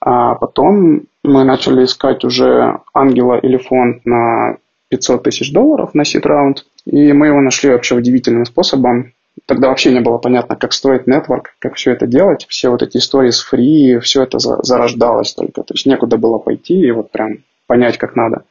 А 0.00 0.34
потом 0.34 1.02
мы 1.22 1.44
начали 1.44 1.84
искать 1.84 2.24
уже 2.24 2.80
ангела 2.92 3.38
или 3.38 3.58
фонд 3.58 4.04
на 4.04 4.56
500 4.88 5.22
тысяч 5.22 5.52
долларов 5.52 5.94
на 5.94 6.04
сид 6.04 6.26
раунд. 6.26 6.64
И 6.84 7.12
мы 7.12 7.28
его 7.28 7.40
нашли 7.40 7.70
вообще 7.70 7.94
удивительным 7.94 8.44
способом. 8.44 9.12
Тогда 9.46 9.68
вообще 9.68 9.92
не 9.92 10.00
было 10.00 10.18
понятно, 10.18 10.56
как 10.56 10.72
строить 10.72 11.06
нетворк, 11.06 11.54
как 11.58 11.74
все 11.74 11.92
это 11.92 12.06
делать. 12.06 12.46
Все 12.48 12.70
вот 12.70 12.82
эти 12.82 12.96
истории 12.96 13.30
с 13.30 13.40
фри, 13.40 13.98
все 14.00 14.22
это 14.22 14.38
зарождалось 14.38 15.34
только. 15.34 15.62
То 15.62 15.74
есть 15.74 15.86
некуда 15.86 16.16
было 16.16 16.38
пойти 16.38 16.80
и 16.80 16.90
вот 16.90 17.10
прям 17.10 17.38
понять, 17.66 17.98
как 17.98 18.16
надо. 18.16 18.44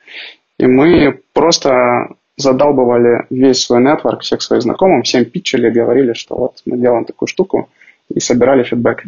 И 0.58 0.66
мы 0.66 1.20
просто 1.34 2.10
задалбывали 2.38 3.26
весь 3.30 3.64
свой 3.64 3.82
нетворк, 3.82 4.22
всех 4.22 4.42
своих 4.42 4.62
знакомых, 4.62 5.06
всем 5.06 5.26
питчили, 5.26 5.70
говорили, 5.70 6.14
что 6.14 6.36
вот 6.36 6.62
мы 6.66 6.78
делаем 6.78 7.06
такую 7.06 7.28
штуку, 7.28 7.70
и 8.14 8.20
собирали 8.20 8.64
фидбэк. 8.64 9.04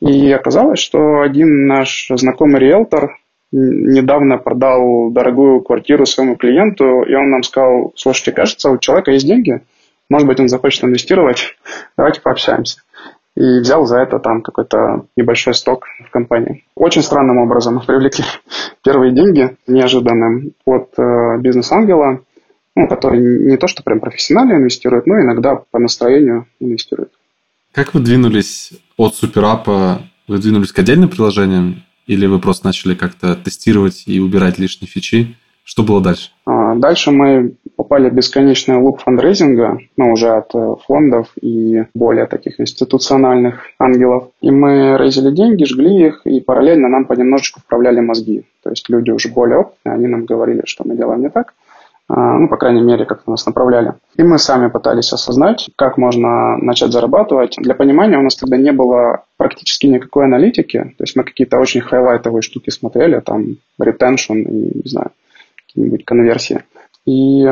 И 0.00 0.30
оказалось, 0.32 0.80
что 0.80 1.20
один 1.20 1.66
наш 1.66 2.08
знакомый 2.10 2.60
риэлтор 2.60 3.16
недавно 3.52 4.38
продал 4.38 5.10
дорогую 5.10 5.60
квартиру 5.62 6.06
своему 6.06 6.36
клиенту, 6.36 7.02
и 7.02 7.14
он 7.14 7.30
нам 7.30 7.42
сказал, 7.42 7.92
слушайте, 7.96 8.32
кажется, 8.32 8.70
у 8.70 8.78
человека 8.78 9.10
есть 9.10 9.26
деньги, 9.26 9.62
может 10.08 10.26
быть, 10.26 10.40
он 10.40 10.48
захочет 10.48 10.84
инвестировать, 10.84 11.56
давайте 11.96 12.20
пообщаемся. 12.20 12.80
И 13.36 13.60
взял 13.60 13.86
за 13.86 13.98
это 13.98 14.18
там 14.18 14.42
какой-то 14.42 15.06
небольшой 15.16 15.54
сток 15.54 15.86
в 16.04 16.10
компании. 16.10 16.64
Очень 16.74 17.02
странным 17.02 17.38
образом 17.38 17.80
привлекли 17.86 18.24
первые 18.84 19.12
деньги 19.12 19.56
неожиданным 19.66 20.52
от 20.64 20.92
э, 20.98 21.38
бизнес-ангела, 21.38 22.20
ну, 22.74 22.88
который 22.88 23.20
не 23.20 23.56
то, 23.56 23.68
что 23.68 23.82
прям 23.82 24.00
профессионально 24.00 24.54
инвестирует, 24.54 25.06
но 25.06 25.20
иногда 25.20 25.62
по 25.70 25.78
настроению 25.78 26.46
инвестирует. 26.58 27.12
Как 27.72 27.94
вы 27.94 28.00
двинулись 28.00 28.72
от 28.96 29.14
суперапа, 29.14 30.02
вы 30.26 30.38
двинулись 30.38 30.72
к 30.72 30.78
отдельным 30.78 31.08
приложениям 31.08 31.84
или 32.08 32.26
вы 32.26 32.40
просто 32.40 32.66
начали 32.66 32.94
как-то 32.94 33.36
тестировать 33.36 34.04
и 34.06 34.18
убирать 34.18 34.58
лишние 34.58 34.88
фичи? 34.88 35.36
Что 35.62 35.82
было 35.82 36.00
дальше? 36.00 36.30
А, 36.46 36.74
дальше 36.74 37.10
мы 37.10 37.52
попали 37.76 38.08
в 38.08 38.14
бесконечный 38.14 38.76
луп 38.76 39.02
фандрейзинга, 39.02 39.78
ну, 39.98 40.12
уже 40.12 40.30
от 40.30 40.54
э, 40.54 40.74
фондов 40.86 41.28
и 41.42 41.84
более 41.92 42.24
таких 42.26 42.58
институциональных 42.58 43.66
ангелов. 43.78 44.30
И 44.40 44.50
мы 44.50 44.96
рейзили 44.98 45.30
деньги, 45.30 45.64
жгли 45.64 46.06
их, 46.06 46.22
и 46.24 46.40
параллельно 46.40 46.88
нам 46.88 47.04
понемножечку 47.04 47.60
вправляли 47.60 48.00
мозги. 48.00 48.44
То 48.62 48.70
есть 48.70 48.88
люди 48.88 49.10
уже 49.10 49.28
более 49.28 49.58
опытные, 49.58 49.94
они 49.94 50.06
нам 50.06 50.24
говорили, 50.24 50.62
что 50.64 50.84
мы 50.88 50.96
делаем 50.96 51.20
не 51.20 51.28
так. 51.28 51.52
А, 52.08 52.38
ну, 52.38 52.48
по 52.48 52.56
крайней 52.56 52.80
мере, 52.80 53.04
как-то 53.04 53.30
нас 53.30 53.44
направляли. 53.44 53.92
И 54.16 54.22
мы 54.22 54.38
сами 54.38 54.68
пытались 54.68 55.12
осознать, 55.12 55.68
как 55.76 55.98
можно 55.98 56.56
начать 56.56 56.92
зарабатывать. 56.92 57.56
Для 57.58 57.74
понимания 57.74 58.18
у 58.18 58.22
нас 58.22 58.36
тогда 58.36 58.56
не 58.56 58.72
было 58.72 59.24
практически 59.38 59.86
никакой 59.86 60.24
аналитики, 60.24 60.94
то 60.98 61.04
есть 61.04 61.16
мы 61.16 61.24
какие-то 61.24 61.58
очень 61.58 61.80
хайлайтовые 61.80 62.42
штуки 62.42 62.70
смотрели, 62.70 63.20
там, 63.20 63.56
retention 63.80 64.40
и, 64.42 64.78
не 64.78 64.88
знаю, 64.88 65.12
какие-нибудь 65.66 66.04
конверсии. 66.04 66.64
И 67.06 67.46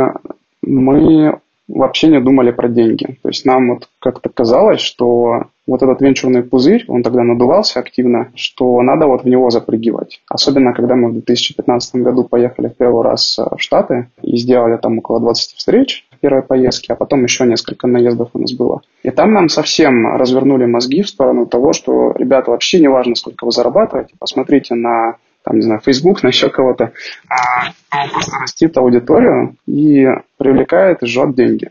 мы 0.62 1.40
вообще 1.69 2.09
не 2.09 2.21
думали 2.21 2.50
про 2.50 2.69
деньги. 2.69 3.16
То 3.23 3.28
есть 3.28 3.47
нам 3.47 3.75
вот 3.75 3.88
как-то 4.00 4.28
казалось, 4.28 4.81
что 4.81 5.47
вот 5.67 5.83
этот 5.83 6.01
венчурный 6.01 6.43
пузырь, 6.43 6.85
он 6.89 7.03
тогда 7.03 7.23
надувался 7.23 7.81
активно, 7.81 8.31
что 8.35 8.81
надо 8.83 9.07
вот 9.07 9.25
в 9.25 9.29
него 9.29 9.51
запрыгивать. 9.51 10.21
Особенно, 10.29 10.73
когда 10.73 10.95
мы 10.95 11.09
в 11.09 11.13
2015 11.15 11.97
году 11.97 12.25
поехали 12.25 12.69
в 12.69 12.77
первый 12.77 13.03
раз 13.03 13.39
э, 13.39 13.43
в 13.57 13.61
Штаты 13.61 14.09
и 14.23 14.37
сделали 14.37 14.77
там 14.77 14.99
около 14.99 15.21
20 15.21 15.57
встреч 15.57 16.07
в 16.13 16.19
первой 16.19 16.43
поездке, 16.43 16.93
а 16.93 16.97
потом 16.97 17.25
еще 17.25 17.45
несколько 17.45 17.87
наездов 17.89 18.31
у 18.33 18.39
нас 18.39 18.53
было. 18.53 18.83
И 19.03 19.11
там 19.11 19.33
нам 19.33 19.49
совсем 19.49 20.17
развернули 20.17 20.67
мозги 20.67 21.03
в 21.03 21.09
сторону 21.09 21.47
того, 21.47 21.73
что, 21.73 22.13
ребята, 22.17 22.53
вообще 22.53 22.81
не 22.81 22.89
важно, 22.89 23.15
сколько 23.17 23.45
вы 23.45 23.51
зарабатываете, 23.51 24.15
посмотрите 24.19 24.75
на 24.75 25.17
там, 25.43 25.57
не 25.57 25.63
знаю, 25.63 25.81
Facebook, 25.85 26.23
на 26.23 26.29
еще 26.29 26.49
кого-то, 26.49 26.93
а 27.29 28.09
просто 28.09 28.37
растит 28.41 28.77
аудиторию 28.77 29.57
и 29.67 30.07
привлекает 30.39 31.03
и 31.03 31.07
жжет 31.07 31.35
деньги. 31.35 31.71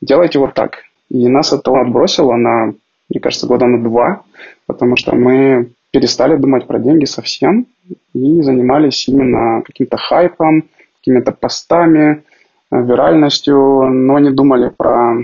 Делайте 0.00 0.38
вот 0.38 0.54
так. 0.54 0.78
И 1.08 1.28
нас 1.28 1.52
это 1.52 1.72
отбросило 1.80 2.34
на, 2.34 2.74
мне 3.08 3.20
кажется, 3.20 3.46
года 3.46 3.66
на 3.66 3.82
два, 3.82 4.22
потому 4.66 4.96
что 4.96 5.14
мы 5.14 5.70
перестали 5.90 6.36
думать 6.36 6.66
про 6.66 6.78
деньги 6.78 7.04
совсем 7.04 7.66
и 8.14 8.42
занимались 8.42 9.08
именно 9.08 9.62
каким-то 9.62 9.96
хайпом, 9.96 10.64
какими-то 11.00 11.32
постами, 11.32 12.22
виральностью, 12.70 13.56
но 13.56 14.18
не 14.18 14.30
думали 14.30 14.70
про 14.76 15.16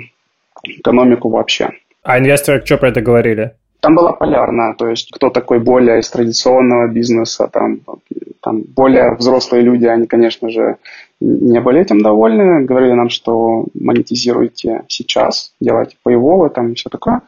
экономику 0.63 1.29
вообще. 1.29 1.71
А 2.03 2.19
инвесторы 2.19 2.65
что 2.65 2.79
про 2.79 2.89
это 2.89 3.01
говорили? 3.01 3.53
Там 3.81 3.97
была 3.97 4.13
полярная, 4.13 4.75
то 4.75 4.87
есть 4.89 5.11
кто 5.11 5.29
такой 5.31 5.59
более 5.59 5.99
из 5.99 6.09
традиционного 6.09 6.87
бизнеса, 6.87 7.49
там, 7.53 7.81
там 8.41 8.63
более 8.63 9.17
взрослые 9.17 9.63
люди, 9.65 9.87
они, 9.87 10.07
конечно 10.07 10.51
же, 10.51 10.77
не 11.23 11.61
были 11.61 11.81
этим 11.81 12.01
довольны, 12.01 12.65
говорили 12.65 12.93
нам, 12.93 13.09
что 13.09 13.67
монетизируйте 13.75 14.85
сейчас, 14.89 15.55
делайте 15.61 15.97
paywall, 16.07 16.49
там 16.51 16.75
все 16.75 16.91
такое. 16.91 17.23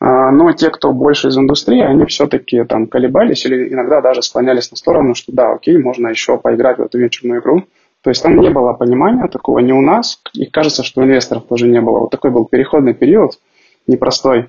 А, 0.00 0.30
но 0.30 0.52
те, 0.52 0.70
кто 0.70 0.92
больше 0.92 1.28
из 1.28 1.36
индустрии, 1.36 1.82
они 1.82 2.06
все-таки 2.06 2.64
там 2.64 2.86
колебались 2.86 3.44
или 3.44 3.72
иногда 3.72 4.00
даже 4.00 4.22
склонялись 4.22 4.70
на 4.70 4.76
сторону, 4.76 5.14
что 5.14 5.32
да, 5.32 5.52
окей, 5.52 5.76
можно 5.78 6.08
еще 6.08 6.38
поиграть 6.38 6.78
в 6.78 6.82
эту 6.82 6.98
вечерную 6.98 7.40
игру. 7.40 7.64
То 8.02 8.08
есть 8.08 8.22
там 8.22 8.36
не 8.36 8.48
было 8.48 8.72
понимания 8.72 9.28
такого 9.28 9.58
ни 9.58 9.72
у 9.72 9.82
нас, 9.82 10.22
и 10.32 10.46
кажется, 10.46 10.82
что 10.82 11.02
у 11.02 11.04
инвесторов 11.04 11.44
тоже 11.44 11.66
не 11.66 11.82
было. 11.82 12.00
Вот 12.00 12.10
такой 12.10 12.30
был 12.30 12.46
переходный 12.46 12.94
период 12.94 13.32
непростой. 13.86 14.48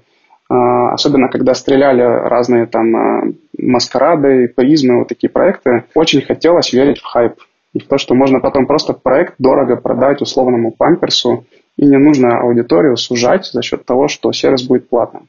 А, 0.49 0.93
особенно 0.93 1.27
когда 1.27 1.53
стреляли 1.53 2.01
разные 2.01 2.65
там 2.65 2.95
а, 2.95 3.23
маскарады, 3.57 4.47
призмы, 4.47 4.99
вот 4.99 5.09
такие 5.09 5.29
проекты, 5.29 5.83
очень 5.95 6.21
хотелось 6.21 6.71
верить 6.71 6.99
в 6.99 7.05
хайп. 7.05 7.35
И 7.73 7.79
в 7.79 7.87
то, 7.87 7.97
что 7.97 8.15
можно 8.15 8.39
потом 8.39 8.67
просто 8.67 8.93
проект 8.93 9.35
дорого 9.39 9.77
продать 9.77 10.21
условному 10.21 10.71
памперсу, 10.71 11.45
и 11.77 11.85
не 11.85 11.97
нужно 11.97 12.39
аудиторию 12.39 12.97
сужать 12.97 13.45
за 13.45 13.61
счет 13.61 13.85
того, 13.85 14.07
что 14.07 14.31
сервис 14.31 14.63
будет 14.63 14.89
платным. 14.89 15.27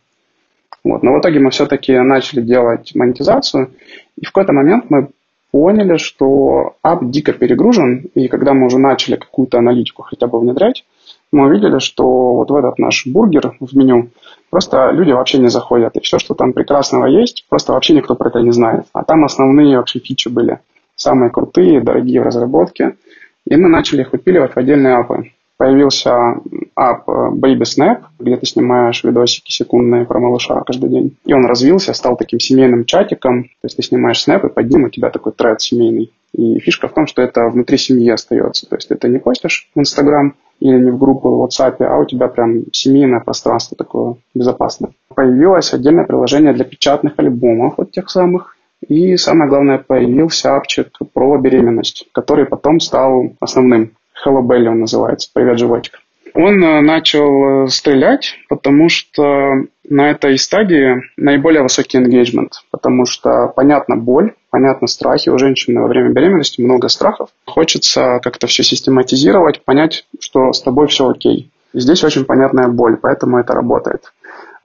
Вот. 0.84 1.02
Но 1.02 1.14
в 1.14 1.20
итоге 1.20 1.38
мы 1.38 1.50
все-таки 1.50 1.96
начали 1.98 2.40
делать 2.40 2.92
монетизацию, 2.94 3.70
и 4.18 4.24
в 4.24 4.32
какой-то 4.32 4.52
момент 4.52 4.86
мы 4.88 5.08
поняли, 5.52 5.98
что 5.98 6.76
ап 6.82 7.04
дико 7.04 7.32
перегружен, 7.32 8.06
и 8.14 8.26
когда 8.26 8.54
мы 8.54 8.66
уже 8.66 8.78
начали 8.78 9.16
какую-то 9.16 9.58
аналитику 9.58 10.02
хотя 10.02 10.26
бы 10.26 10.40
внедрять, 10.40 10.84
мы 11.30 11.46
увидели, 11.46 11.78
что 11.78 12.34
вот 12.34 12.50
в 12.50 12.54
этот 12.54 12.78
наш 12.78 13.06
бургер 13.06 13.56
в 13.60 13.76
меню 13.76 14.08
просто 14.50 14.90
люди 14.90 15.12
вообще 15.12 15.38
не 15.38 15.48
заходят. 15.48 15.96
И 15.96 16.00
все, 16.00 16.18
что 16.18 16.34
там 16.34 16.52
прекрасного 16.52 17.06
есть, 17.06 17.46
просто 17.48 17.72
вообще 17.72 17.94
никто 17.94 18.14
про 18.14 18.28
это 18.28 18.40
не 18.40 18.50
знает. 18.50 18.86
А 18.92 19.04
там 19.04 19.24
основные 19.24 19.78
вообще 19.78 19.98
фичи 19.98 20.28
были. 20.28 20.58
Самые 21.02 21.30
крутые, 21.30 21.80
дорогие 21.80 22.20
в 22.20 22.24
разработке. 22.24 22.94
И 23.44 23.56
мы 23.56 23.68
начали 23.68 24.02
их 24.02 24.12
выпиливать 24.12 24.52
в 24.52 24.56
отдельные 24.56 24.94
апы 24.94 25.32
появился 25.62 26.10
ап 26.74 27.08
э, 27.08 27.12
Baby 27.34 27.62
Snap, 27.62 27.98
где 28.18 28.36
ты 28.36 28.46
снимаешь 28.46 29.04
видосики 29.04 29.52
секундные 29.52 30.04
про 30.04 30.18
малыша 30.18 30.60
каждый 30.62 30.90
день. 30.90 31.16
И 31.24 31.32
он 31.32 31.46
развился, 31.46 31.92
стал 31.92 32.16
таким 32.16 32.40
семейным 32.40 32.84
чатиком. 32.84 33.44
То 33.44 33.66
есть 33.66 33.76
ты 33.76 33.82
снимаешь 33.84 34.20
снэп, 34.20 34.44
и 34.44 34.48
под 34.48 34.68
ним 34.68 34.84
у 34.84 34.88
тебя 34.88 35.10
такой 35.10 35.30
тред 35.30 35.60
семейный. 35.60 36.10
И 36.32 36.58
фишка 36.58 36.88
в 36.88 36.94
том, 36.94 37.06
что 37.06 37.22
это 37.22 37.48
внутри 37.48 37.78
семьи 37.78 38.10
остается. 38.10 38.68
То 38.68 38.74
есть 38.74 38.90
это 38.90 39.06
не 39.06 39.18
постишь 39.18 39.70
в 39.72 39.78
Инстаграм 39.78 40.34
или 40.58 40.80
не 40.80 40.90
в 40.90 40.98
группу 40.98 41.30
в 41.30 41.44
WhatsApp, 41.44 41.76
а 41.84 41.96
у 41.98 42.06
тебя 42.06 42.26
прям 42.26 42.64
семейное 42.72 43.20
пространство 43.20 43.76
такое 43.76 44.16
безопасное. 44.34 44.90
Появилось 45.14 45.72
отдельное 45.72 46.04
приложение 46.04 46.54
для 46.54 46.64
печатных 46.64 47.12
альбомов 47.18 47.74
вот 47.76 47.92
тех 47.92 48.10
самых. 48.10 48.56
И 48.88 49.16
самое 49.16 49.48
главное, 49.48 49.78
появился 49.78 50.56
апчик 50.56 50.88
про 51.12 51.38
беременность, 51.38 52.08
который 52.12 52.46
потом 52.46 52.80
стал 52.80 53.32
основным. 53.40 53.92
Hello 54.24 54.42
Belly 54.42 54.66
он 54.66 54.80
называется, 54.80 55.30
привет, 55.32 55.58
животик. 55.58 56.00
Он 56.34 56.62
э, 56.64 56.80
начал 56.80 57.64
э, 57.64 57.68
стрелять, 57.68 58.36
потому 58.48 58.88
что 58.88 59.66
на 59.88 60.10
этой 60.10 60.38
стадии 60.38 61.02
наиболее 61.16 61.62
высокий 61.62 61.98
engagement, 61.98 62.50
потому 62.70 63.04
что 63.04 63.48
понятна 63.54 63.96
боль, 63.96 64.34
понятно 64.50 64.86
страхи. 64.86 65.28
У 65.28 65.38
женщины 65.38 65.80
во 65.80 65.88
время 65.88 66.10
беременности 66.10 66.60
много 66.60 66.88
страхов. 66.88 67.28
Хочется 67.44 68.18
как-то 68.22 68.46
все 68.46 68.62
систематизировать, 68.62 69.62
понять, 69.64 70.06
что 70.20 70.52
с 70.52 70.62
тобой 70.62 70.86
все 70.86 71.08
окей. 71.08 71.50
И 71.74 71.80
здесь 71.80 72.04
очень 72.04 72.24
понятная 72.24 72.68
боль, 72.68 72.96
поэтому 72.96 73.38
это 73.38 73.52
работает. 73.52 74.12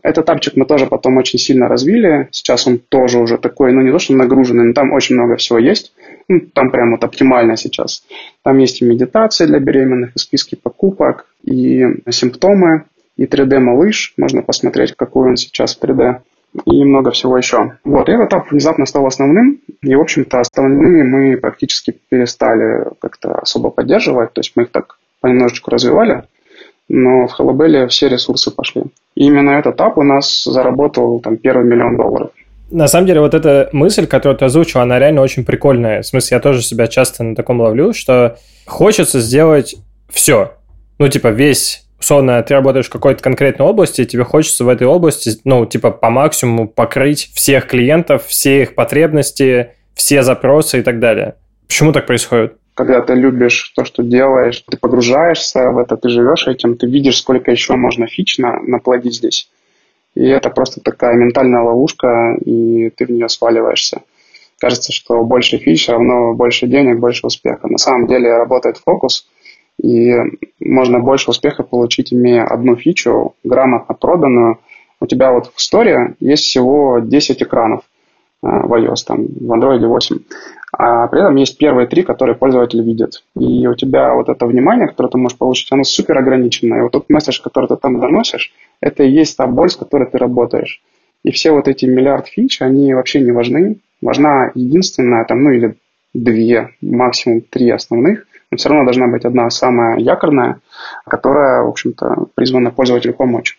Этот 0.08 0.26
тапчик 0.26 0.56
мы 0.56 0.66
тоже 0.66 0.86
потом 0.86 1.18
очень 1.18 1.38
сильно 1.38 1.68
развили. 1.68 2.30
Сейчас 2.32 2.66
он 2.66 2.80
тоже 2.80 3.20
уже 3.20 3.38
такой, 3.38 3.74
ну 3.74 3.82
не 3.82 3.92
то, 3.92 4.00
что 4.00 4.14
нагруженный, 4.14 4.64
но 4.64 4.74
там 4.74 4.94
очень 4.94 5.16
много 5.16 5.36
всего 5.36 5.60
есть. 5.60 5.92
Ну, 6.30 6.40
там 6.54 6.72
прям 6.72 6.92
вот 6.92 7.04
оптимально 7.04 7.58
сейчас. 7.58 8.06
Там 8.42 8.58
есть 8.58 8.82
и 8.82 8.86
медитации 8.86 9.46
для 9.46 9.60
беременных, 9.60 10.12
и 10.16 10.20
списки 10.20 10.56
покупок, 10.56 11.26
и 11.44 11.86
симптомы, 12.10 12.86
и 13.18 13.26
3D-малыш. 13.26 14.14
Можно 14.16 14.44
посмотреть, 14.44 14.96
какой 14.96 15.28
он 15.32 15.36
сейчас 15.36 15.76
в 15.76 15.84
3D 15.84 16.22
и 16.66 16.86
много 16.86 17.12
всего 17.12 17.38
еще. 17.38 17.78
Вот, 17.84 18.08
и 18.08 18.14
этот 18.14 18.30
этап 18.30 18.50
внезапно 18.50 18.86
стал 18.86 19.06
основным, 19.08 19.60
и, 19.82 19.94
в 19.94 20.00
общем-то, 20.00 20.40
остальные 20.40 21.04
мы 21.04 21.36
практически 21.36 21.94
перестали 22.08 22.86
как-то 23.02 23.34
особо 23.40 23.72
поддерживать, 23.72 24.32
то 24.32 24.40
есть 24.40 24.54
мы 24.56 24.64
их 24.64 24.72
так 24.72 25.00
понемножечку 25.20 25.70
развивали, 25.70 26.24
но 26.90 27.28
в 27.28 27.32
Халабеле 27.32 27.88
все 27.88 28.08
ресурсы 28.10 28.52
пошли. 28.52 28.84
И 29.16 29.26
именно 29.26 29.52
этот 29.52 29.76
этап 29.76 29.98
у 29.98 30.04
нас 30.04 30.44
заработал 30.44 31.20
там 31.20 31.38
первый 31.38 31.66
миллион 31.66 31.98
долларов. 31.98 32.30
На 32.70 32.88
самом 32.88 33.08
деле, 33.08 33.22
вот 33.22 33.34
эта 33.34 33.70
мысль, 33.72 34.08
которую 34.08 34.38
ты 34.38 34.46
озвучил, 34.46 34.82
она 34.82 35.00
реально 35.00 35.22
очень 35.22 35.46
прикольная. 35.46 36.02
В 36.02 36.06
смысле, 36.06 36.36
я 36.36 36.42
тоже 36.42 36.62
себя 36.62 36.88
часто 36.88 37.24
на 37.24 37.36
таком 37.36 37.62
ловлю, 37.62 37.94
что 37.94 38.38
хочется 38.66 39.22
сделать 39.22 39.76
все. 40.10 40.54
Ну, 41.00 41.08
типа, 41.08 41.30
весь 41.30 41.88
условно, 42.00 42.42
ты 42.44 42.54
работаешь 42.54 42.88
в 42.88 42.92
какой-то 42.92 43.24
конкретной 43.24 43.66
области, 43.66 44.02
и 44.02 44.06
тебе 44.06 44.24
хочется 44.24 44.64
в 44.64 44.70
этой 44.70 44.88
области, 44.88 45.32
ну, 45.44 45.66
типа, 45.66 45.92
по 45.92 46.10
максимуму 46.10 46.68
покрыть 46.68 47.32
всех 47.34 47.68
клиентов, 47.68 48.26
все 48.28 48.64
их 48.64 48.76
потребности, 48.76 49.72
все 49.94 50.24
запросы 50.24 50.80
и 50.80 50.82
так 50.84 51.00
далее. 51.00 51.36
Почему 51.68 51.92
так 51.92 52.06
происходит? 52.06 52.54
Когда 52.78 53.02
ты 53.02 53.16
любишь 53.16 53.74
то, 53.76 53.86
что 53.86 54.04
делаешь, 54.04 54.64
ты 54.70 54.78
погружаешься 54.78 55.72
в 55.72 55.80
это, 55.80 55.98
ты 55.98 56.10
живешь 56.10 56.48
этим, 56.48 56.78
ты 56.78 56.86
видишь, 56.86 57.18
сколько 57.18 57.50
еще 57.50 57.76
можно 57.76 58.06
фич 58.06 58.38
на, 58.38 58.60
наплодить 58.62 59.16
здесь. 59.16 59.50
И 60.14 60.24
это 60.24 60.52
просто 60.52 60.80
такая 60.82 61.16
ментальная 61.16 61.64
ловушка, 61.64 62.38
и 62.46 62.92
ты 62.92 63.08
в 63.08 63.10
нее 63.10 63.30
сваливаешься. 63.30 64.04
Кажется, 64.60 64.94
что 64.94 65.24
больше 65.24 65.58
фич 65.58 65.90
равно 65.90 66.36
больше 66.36 66.68
денег, 66.68 67.00
больше 67.00 67.26
успеха. 67.26 67.68
На 67.68 67.80
самом 67.80 68.06
деле 68.06 68.38
работает 68.38 68.78
фокус, 68.78 69.28
и 69.82 70.14
можно 70.60 71.00
больше 71.00 71.32
успеха 71.32 71.64
получить, 71.64 72.14
имея 72.14 72.46
одну 72.46 72.76
фичу, 72.76 73.34
грамотно 73.44 73.96
проданную. 73.96 74.60
У 75.00 75.08
тебя 75.08 75.32
вот 75.32 75.48
в 75.48 75.58
истории 75.58 76.16
есть 76.20 76.44
всего 76.44 77.00
10 77.00 77.42
экранов 77.42 77.82
э, 78.44 78.48
в 78.48 78.72
iOS, 78.72 79.04
там, 79.04 79.26
в 79.26 79.52
Android 79.52 79.84
8 79.84 80.20
а 80.78 81.08
при 81.08 81.22
этом 81.22 81.36
есть 81.38 81.58
первые 81.58 81.88
три, 81.88 82.04
которые 82.04 82.36
пользователь 82.36 82.84
видит. 82.84 83.24
И 83.36 83.66
у 83.66 83.74
тебя 83.74 84.14
вот 84.14 84.30
это 84.30 84.46
внимание, 84.46 84.88
которое 84.88 85.10
ты 85.10 85.18
можешь 85.18 85.38
получить, 85.38 85.72
оно 85.72 85.84
супер 85.84 86.18
ограниченное. 86.20 86.80
И 86.80 86.82
вот 86.84 86.92
тот 86.92 87.10
месседж, 87.10 87.42
который 87.42 87.68
ты 87.68 87.76
там 87.78 88.00
доносишь, 88.00 88.54
это 88.80 89.04
и 89.04 89.10
есть 89.10 89.36
та 89.38 89.48
боль, 89.48 89.72
с 89.72 89.76
которой 89.76 90.08
ты 90.08 90.20
работаешь. 90.20 90.84
И 91.24 91.32
все 91.32 91.52
вот 91.52 91.68
эти 91.68 91.86
миллиард 91.86 92.28
фич, 92.28 92.62
они 92.62 92.94
вообще 92.94 93.22
не 93.22 93.32
важны. 93.32 93.78
Важна 94.04 94.52
единственная, 94.54 95.26
там, 95.26 95.44
ну 95.44 95.50
или 95.50 95.76
две, 96.14 96.70
максимум 96.82 97.42
три 97.42 97.72
основных, 97.72 98.28
но 98.52 98.58
все 98.58 98.70
равно 98.70 98.86
должна 98.86 99.08
быть 99.08 99.26
одна 99.26 99.50
самая 99.50 99.98
якорная, 99.98 100.60
которая, 101.08 101.64
в 101.64 101.70
общем-то, 101.70 102.28
призвана 102.36 102.70
пользователю 102.70 103.16
помочь. 103.16 103.58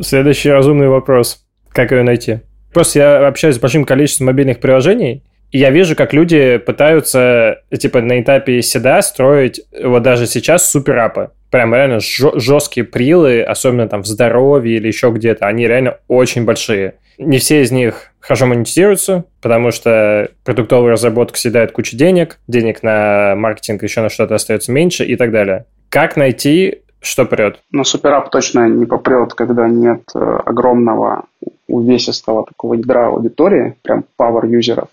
Следующий 0.00 0.48
разумный 0.48 0.88
вопрос. 0.88 1.44
Как 1.72 1.92
ее 1.92 2.04
найти? 2.04 2.38
Просто 2.72 2.98
я 3.00 3.28
общаюсь 3.28 3.56
с 3.56 3.60
большим 3.60 3.84
количеством 3.84 4.28
мобильных 4.28 4.60
приложений, 4.60 5.22
и 5.54 5.58
я 5.58 5.70
вижу, 5.70 5.94
как 5.94 6.12
люди 6.12 6.56
пытаются, 6.56 7.60
типа, 7.70 8.00
на 8.00 8.20
этапе 8.20 8.60
седа 8.60 9.00
строить, 9.02 9.60
вот 9.84 10.02
даже 10.02 10.26
сейчас, 10.26 10.68
суперапы. 10.68 11.30
Прям 11.52 11.72
реально 11.72 12.00
жесткие 12.00 12.84
прилы, 12.84 13.40
особенно 13.40 13.86
там 13.86 14.02
в 14.02 14.06
здоровье 14.06 14.78
или 14.78 14.88
еще 14.88 15.10
где-то, 15.10 15.46
они 15.46 15.68
реально 15.68 15.98
очень 16.08 16.44
большие. 16.44 16.94
Не 17.18 17.38
все 17.38 17.62
из 17.62 17.70
них 17.70 18.10
хорошо 18.18 18.46
монетизируются, 18.46 19.26
потому 19.40 19.70
что 19.70 20.28
продуктовая 20.44 20.90
разработка 20.90 21.38
съедает 21.38 21.70
кучу 21.70 21.96
денег, 21.96 22.40
денег 22.48 22.82
на 22.82 23.36
маркетинг 23.36 23.84
еще 23.84 24.00
на 24.00 24.08
что-то 24.08 24.34
остается 24.34 24.72
меньше 24.72 25.04
и 25.04 25.14
так 25.14 25.30
далее. 25.30 25.66
Как 25.88 26.16
найти, 26.16 26.80
что 27.00 27.26
прет? 27.26 27.60
Ну, 27.70 27.84
суперап 27.84 28.28
точно 28.30 28.68
не 28.68 28.86
попрет, 28.86 29.34
когда 29.34 29.68
нет 29.68 30.02
э, 30.16 30.18
огромного 30.18 31.26
увесистого 31.68 32.44
такого 32.44 32.74
ядра 32.74 33.06
аудитории, 33.06 33.76
прям 33.82 34.04
power 34.18 34.48
юзеров. 34.48 34.88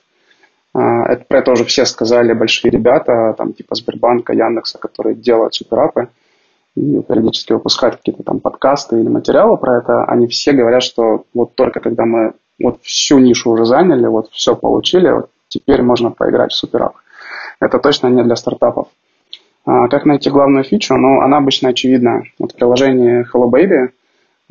А, 0.74 1.04
это 1.12 1.26
про 1.26 1.40
это 1.40 1.52
уже 1.52 1.66
все 1.66 1.86
сказали 1.86 2.34
большие 2.34 2.72
ребята, 2.72 3.34
там 3.38 3.54
типа 3.54 3.76
Сбербанка, 3.76 4.34
Яндекса, 4.34 4.78
которые 4.78 5.16
делают 5.16 5.56
суперапы 5.56 6.08
и 6.76 7.02
периодически 7.02 7.54
выпускают 7.54 7.98
какие-то 7.98 8.24
там 8.24 8.40
подкасты 8.40 9.00
или 9.00 9.08
материалы 9.10 9.58
про 9.58 9.80
это. 9.80 10.06
Они 10.06 10.28
все 10.28 10.54
говорят, 10.54 10.84
что 10.84 11.26
вот 11.34 11.56
только 11.56 11.80
когда 11.80 12.06
мы 12.06 12.34
вот 12.62 12.80
всю 12.84 13.20
нишу 13.20 13.52
уже 13.52 13.66
заняли, 13.66 14.08
вот 14.08 14.30
все 14.32 14.56
получили, 14.56 15.10
вот 15.10 15.30
теперь 15.50 15.82
можно 15.82 16.12
поиграть 16.12 16.52
в 16.52 16.56
суперап. 16.56 16.94
Это 17.60 17.80
точно 17.80 18.08
не 18.08 18.24
для 18.24 18.36
стартапов. 18.36 18.88
А, 19.66 19.88
как 19.90 20.06
найти 20.06 20.30
главную 20.30 20.64
фичу? 20.64 20.96
Ну, 20.96 21.22
она 21.22 21.38
обычно 21.38 21.70
очевидна. 21.70 22.24
Вот 22.40 22.54
в 22.54 22.56
приложении 22.56 23.26
Hello 23.32 23.50
Baby 23.50 23.90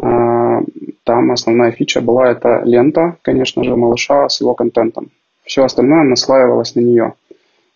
а, 0.02 0.60
там 1.04 1.30
основная 1.32 1.72
фича 1.72 2.00
была 2.00 2.30
это 2.30 2.62
лента, 2.64 3.16
конечно 3.22 3.64
же, 3.64 3.74
малыша 3.74 4.28
с 4.28 4.40
его 4.40 4.54
контентом. 4.54 5.10
Все 5.44 5.64
остальное 5.64 6.04
наслаивалось 6.04 6.74
на 6.74 6.80
нее. 6.80 7.14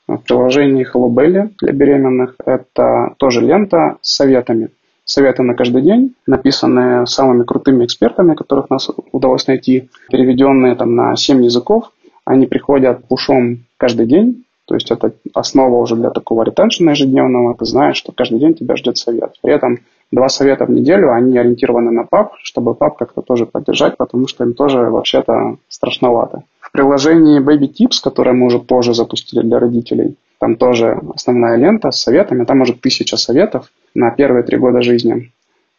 В 0.07 0.19
приложении 0.19 0.87
Hello 0.87 1.09
Belly 1.09 1.51
для 1.61 1.73
беременных 1.73 2.37
это 2.45 3.15
тоже 3.17 3.41
лента 3.41 3.97
с 4.03 4.17
советами. 4.17 4.69
Советы 5.07 5.43
на 5.43 5.55
каждый 5.55 5.83
день, 5.83 6.15
написанные 6.27 7.07
самыми 7.07 7.45
крутыми 7.45 7.85
экспертами, 7.85 8.35
которых 8.35 8.71
нас 8.71 8.89
удалось 9.13 9.47
найти, 9.47 9.89
переведенные 10.11 10.75
там 10.75 10.95
на 10.95 11.17
7 11.17 11.45
языков. 11.45 11.91
Они 12.25 12.47
приходят 12.47 13.07
пушом 13.07 13.65
каждый 13.77 14.07
день, 14.07 14.45
то 14.67 14.75
есть 14.75 14.91
это 14.91 15.13
основа 15.35 15.77
уже 15.77 15.95
для 15.97 16.11
такого 16.11 16.43
ретеншена 16.43 16.93
ежедневного. 16.93 17.55
Ты 17.55 17.67
знаешь, 17.67 17.97
что 17.97 18.13
каждый 18.13 18.39
день 18.39 18.55
тебя 18.55 18.77
ждет 18.77 18.97
совет. 18.97 19.35
При 19.43 19.53
этом 19.53 19.81
два 20.11 20.29
совета 20.29 20.65
в 20.67 20.71
неделю, 20.71 21.13
они 21.13 21.37
ориентированы 21.39 21.91
на 21.91 22.05
пап, 22.05 22.35
чтобы 22.43 22.75
пап 22.75 22.97
как-то 22.97 23.23
тоже 23.23 23.47
поддержать, 23.47 23.97
потому 23.97 24.29
что 24.29 24.45
им 24.45 24.55
тоже 24.55 24.79
вообще-то 24.91 25.57
страшновато 25.69 26.45
приложении 26.75 27.41
Baby 27.41 27.73
Tips, 27.73 28.03
которое 28.03 28.33
мы 28.33 28.47
уже 28.47 28.59
позже 28.59 28.95
запустили 28.95 29.43
для 29.43 29.61
родителей, 29.61 30.17
там 30.41 30.57
тоже 30.57 31.01
основная 31.15 31.57
лента 31.57 31.93
с 31.93 32.03
советами, 32.03 32.45
там 32.45 32.63
уже 32.63 32.75
тысяча 32.75 33.17
советов 33.17 33.71
на 33.95 34.11
первые 34.11 34.43
три 34.43 34.59
года 34.59 34.83
жизни. 34.83 35.31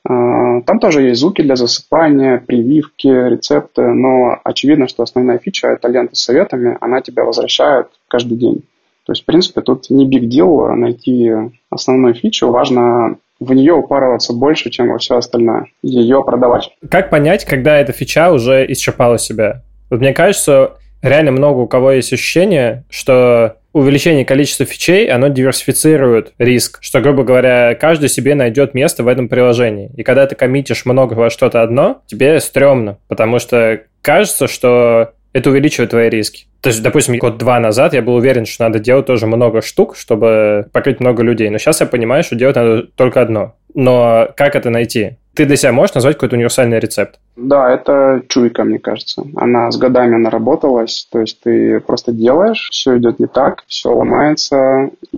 А, 0.07 0.61
там 0.61 0.79
тоже 0.79 1.01
есть 1.01 1.19
звуки 1.19 1.41
для 1.41 1.57
засыпания, 1.57 2.37
прививки, 2.37 3.07
рецепты, 3.07 3.81
но 3.81 4.39
очевидно, 4.45 4.87
что 4.87 5.03
основная 5.03 5.37
фича– 5.37 5.67
это 5.73 5.89
лента 5.89 6.15
с 6.15 6.23
советами, 6.23 6.77
она 6.79 7.01
тебя 7.01 7.25
возвращает 7.25 7.87
каждый 8.07 8.37
день. 8.37 8.63
То 9.05 9.11
есть, 9.11 9.23
в 9.23 9.25
принципе, 9.25 9.59
тут 9.59 9.89
не 9.89 10.09
big 10.09 10.29
deal 10.29 10.73
найти 10.75 11.29
основную 11.69 12.13
фичу, 12.13 12.49
важно 12.51 13.17
в 13.39 13.53
нее 13.53 13.73
упарываться 13.73 14.33
больше, 14.33 14.69
чем 14.69 14.89
во 14.89 14.97
все 14.97 15.17
остальное, 15.17 15.67
ее 15.81 16.23
продавать. 16.23 16.69
Как 16.89 17.09
понять, 17.09 17.45
когда 17.45 17.77
эта 17.77 17.91
фича 17.91 18.31
уже 18.31 18.65
исчерпала 18.71 19.17
себя? 19.17 19.63
Вот 19.89 19.99
мне 19.99 20.13
кажется, 20.13 20.73
реально 21.01 21.31
много 21.31 21.59
у 21.59 21.67
кого 21.67 21.91
есть 21.91 22.13
ощущение, 22.13 22.83
что 22.89 23.57
увеличение 23.73 24.23
количества 24.23 24.65
фичей, 24.65 25.07
оно 25.07 25.27
диверсифицирует 25.27 26.33
риск, 26.37 26.79
что, 26.81 27.01
грубо 27.01 27.23
говоря, 27.23 27.75
каждый 27.75 28.07
себе 28.07 28.33
найдет 28.33 28.73
место 28.73 29.03
в 29.03 29.07
этом 29.07 29.27
приложении. 29.27 29.91
И 29.97 30.03
когда 30.03 30.25
ты 30.27 30.35
коммитишь 30.35 30.85
много 30.85 31.13
во 31.13 31.29
что-то 31.29 31.61
одно, 31.61 32.01
тебе 32.05 32.39
стрёмно, 32.39 32.99
потому 33.09 33.39
что 33.39 33.81
кажется, 34.01 34.47
что 34.47 35.11
это 35.33 35.49
увеличивает 35.49 35.89
твои 35.89 36.09
риски. 36.09 36.45
То 36.65 36.69
есть, 36.69 36.81
допустим, 36.81 37.19
год-два 37.19 37.59
назад 37.59 37.93
я 37.93 38.01
был 38.01 38.15
уверен, 38.15 38.47
что 38.47 38.63
надо 38.63 38.79
делать 38.79 39.05
тоже 39.05 39.27
много 39.27 39.61
штук, 39.61 39.95
чтобы 39.95 40.65
покрыть 40.73 40.99
много 40.99 41.21
людей. 41.21 41.47
Но 41.51 41.59
сейчас 41.59 41.79
я 41.79 41.85
понимаю, 41.85 42.23
что 42.23 42.35
делать 42.35 42.55
надо 42.55 42.87
только 42.95 43.21
одно. 43.21 43.53
Но 43.75 44.29
как 44.35 44.55
это 44.55 44.71
найти? 44.71 45.17
Ты 45.35 45.45
для 45.45 45.57
себя 45.57 45.73
можешь 45.73 45.93
назвать 45.93 46.15
какой-то 46.15 46.37
универсальный 46.37 46.79
рецепт? 46.79 47.19
Да, 47.35 47.71
это 47.71 48.23
чуйка, 48.29 48.63
мне 48.63 48.79
кажется. 48.79 49.21
Она 49.35 49.69
с 49.69 49.77
годами 49.77 50.15
наработалась. 50.15 51.07
То 51.11 51.19
есть 51.19 51.39
ты 51.43 51.81
просто 51.81 52.11
делаешь, 52.11 52.69
все 52.71 52.97
идет 52.97 53.19
не 53.19 53.27
так, 53.27 53.63
все 53.67 53.93
ломается, 53.93 54.89
и 55.11 55.17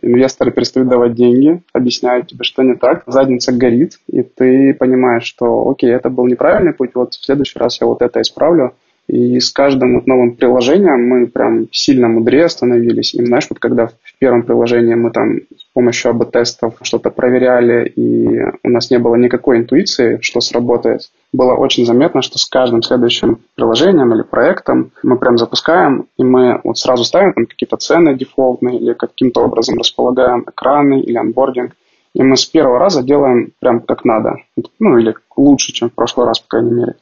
инвесторы 0.00 0.52
перестают 0.52 0.88
давать 0.88 1.14
деньги, 1.14 1.60
объясняют 1.72 2.28
тебе, 2.28 2.44
что 2.44 2.62
не 2.62 2.74
так, 2.74 3.02
задница 3.08 3.50
горит, 3.50 3.98
и 4.06 4.22
ты 4.22 4.74
понимаешь, 4.74 5.24
что 5.24 5.68
окей, 5.68 5.90
это 5.90 6.08
был 6.08 6.28
неправильный 6.28 6.72
путь, 6.72 6.90
вот 6.94 7.14
в 7.14 7.24
следующий 7.24 7.58
раз 7.58 7.80
я 7.80 7.88
вот 7.88 8.00
это 8.00 8.20
исправлю. 8.20 8.74
И 9.06 9.38
с 9.38 9.50
каждым 9.50 9.96
вот 9.96 10.06
новым 10.06 10.34
приложением 10.34 11.06
мы 11.06 11.26
прям 11.26 11.68
сильно 11.72 12.08
мудрее 12.08 12.48
становились. 12.48 13.14
И 13.14 13.24
знаешь, 13.24 13.46
вот 13.50 13.58
когда 13.58 13.88
в 13.88 13.92
первом 14.18 14.42
приложении 14.42 14.94
мы 14.94 15.10
там 15.10 15.40
с 15.56 15.64
помощью 15.74 16.10
АБ-тестов 16.10 16.74
что-то 16.82 17.10
проверяли, 17.10 17.86
и 17.86 18.42
у 18.62 18.68
нас 18.70 18.90
не 18.90 18.98
было 18.98 19.16
никакой 19.16 19.58
интуиции, 19.58 20.18
что 20.22 20.40
сработает, 20.40 21.10
было 21.32 21.54
очень 21.54 21.84
заметно, 21.84 22.22
что 22.22 22.38
с 22.38 22.46
каждым 22.46 22.82
следующим 22.82 23.40
приложением 23.56 24.14
или 24.14 24.22
проектом 24.22 24.92
мы 25.02 25.18
прям 25.18 25.36
запускаем, 25.36 26.06
и 26.16 26.24
мы 26.24 26.60
вот 26.64 26.78
сразу 26.78 27.04
ставим 27.04 27.34
там 27.34 27.46
какие-то 27.46 27.76
цены 27.76 28.16
дефолтные 28.16 28.78
или 28.78 28.94
каким-то 28.94 29.42
образом 29.42 29.78
располагаем 29.78 30.44
экраны 30.48 31.00
или 31.00 31.16
анбординг. 31.16 31.72
И 32.14 32.22
мы 32.22 32.36
с 32.36 32.46
первого 32.46 32.78
раза 32.78 33.02
делаем 33.02 33.52
прям 33.58 33.80
как 33.80 34.04
надо. 34.04 34.36
Ну, 34.78 34.98
или 34.98 35.14
лучше, 35.36 35.72
чем 35.72 35.90
в 35.90 35.94
прошлый 35.94 36.26
раз, 36.26 36.38
по 36.38 36.48
крайней 36.48 36.70
мере. 36.70 36.94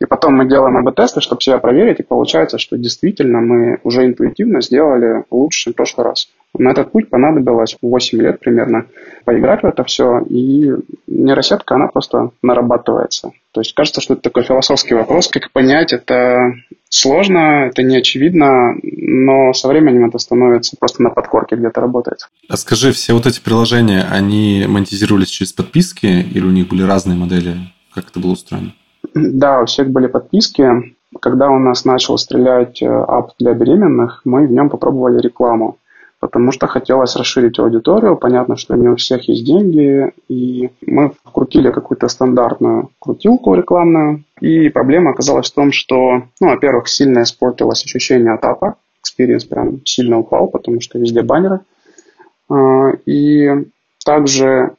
И 0.00 0.06
потом 0.06 0.34
мы 0.36 0.48
делаем 0.48 0.76
АБ-тесты, 0.76 1.20
чтобы 1.20 1.42
себя 1.42 1.58
проверить, 1.58 1.98
и 1.98 2.04
получается, 2.04 2.58
что 2.58 2.78
действительно 2.78 3.40
мы 3.40 3.80
уже 3.82 4.06
интуитивно 4.06 4.62
сделали 4.62 5.24
лучше, 5.30 5.64
чем 5.64 5.72
в 5.72 5.76
прошлый 5.76 6.06
раз. 6.06 6.28
На 6.58 6.72
этот 6.72 6.90
путь 6.90 7.08
понадобилось 7.08 7.76
8 7.80 8.20
лет 8.20 8.40
примерно 8.40 8.86
поиграть 9.24 9.62
в 9.62 9.66
это 9.66 9.84
все, 9.84 10.20
и 10.28 10.72
нейросетка, 11.06 11.76
она 11.76 11.86
просто 11.86 12.30
нарабатывается. 12.42 13.32
То 13.52 13.60
есть 13.60 13.72
кажется, 13.74 14.00
что 14.00 14.14
это 14.14 14.22
такой 14.22 14.42
философский 14.42 14.94
вопрос, 14.94 15.28
как 15.28 15.52
понять, 15.52 15.92
это 15.92 16.54
сложно, 16.88 17.66
это 17.68 17.82
не 17.82 17.96
очевидно, 17.96 18.74
но 18.82 19.52
со 19.52 19.68
временем 19.68 20.08
это 20.08 20.18
становится 20.18 20.76
просто 20.78 21.02
на 21.02 21.10
подкорке 21.10 21.56
где-то 21.56 21.80
работает. 21.80 22.28
А 22.48 22.56
скажи, 22.56 22.92
все 22.92 23.12
вот 23.12 23.26
эти 23.26 23.40
приложения, 23.40 24.04
они 24.10 24.66
монетизировались 24.68 25.28
через 25.28 25.52
подписки 25.52 26.06
или 26.06 26.44
у 26.44 26.50
них 26.50 26.68
были 26.68 26.82
разные 26.82 27.16
модели? 27.16 27.54
Как 27.94 28.08
это 28.10 28.18
было 28.18 28.32
устроено? 28.32 28.72
Да, 29.14 29.60
у 29.60 29.66
всех 29.66 29.90
были 29.90 30.08
подписки. 30.08 30.94
Когда 31.20 31.48
у 31.50 31.58
нас 31.58 31.84
начал 31.84 32.18
стрелять 32.18 32.80
э, 32.82 32.86
app 32.86 33.32
для 33.38 33.52
беременных, 33.52 34.22
мы 34.24 34.46
в 34.46 34.52
нем 34.52 34.70
попробовали 34.70 35.20
рекламу 35.20 35.78
потому 36.20 36.52
что 36.52 36.66
хотелось 36.66 37.16
расширить 37.16 37.58
аудиторию. 37.58 38.16
Понятно, 38.16 38.56
что 38.56 38.76
не 38.76 38.88
у 38.88 38.96
всех 38.96 39.26
есть 39.28 39.44
деньги, 39.44 40.12
и 40.28 40.70
мы 40.86 41.12
вкрутили 41.24 41.70
какую-то 41.72 42.08
стандартную 42.08 42.90
крутилку 43.00 43.54
рекламную. 43.54 44.22
И 44.40 44.68
проблема 44.68 45.10
оказалась 45.10 45.50
в 45.50 45.54
том, 45.54 45.72
что, 45.72 46.22
ну, 46.40 46.48
во-первых, 46.48 46.88
сильно 46.88 47.22
испортилось 47.22 47.84
ощущение 47.84 48.34
от 48.34 48.44
app 48.44 48.76
а, 49.00 49.07
experience 49.07 49.44
прям 49.44 49.84
сильно 49.84 50.18
упал, 50.18 50.48
потому 50.48 50.80
что 50.80 50.98
везде 50.98 51.22
баннеры. 51.22 51.60
А, 52.50 52.90
и 53.06 53.50
также 54.04 54.74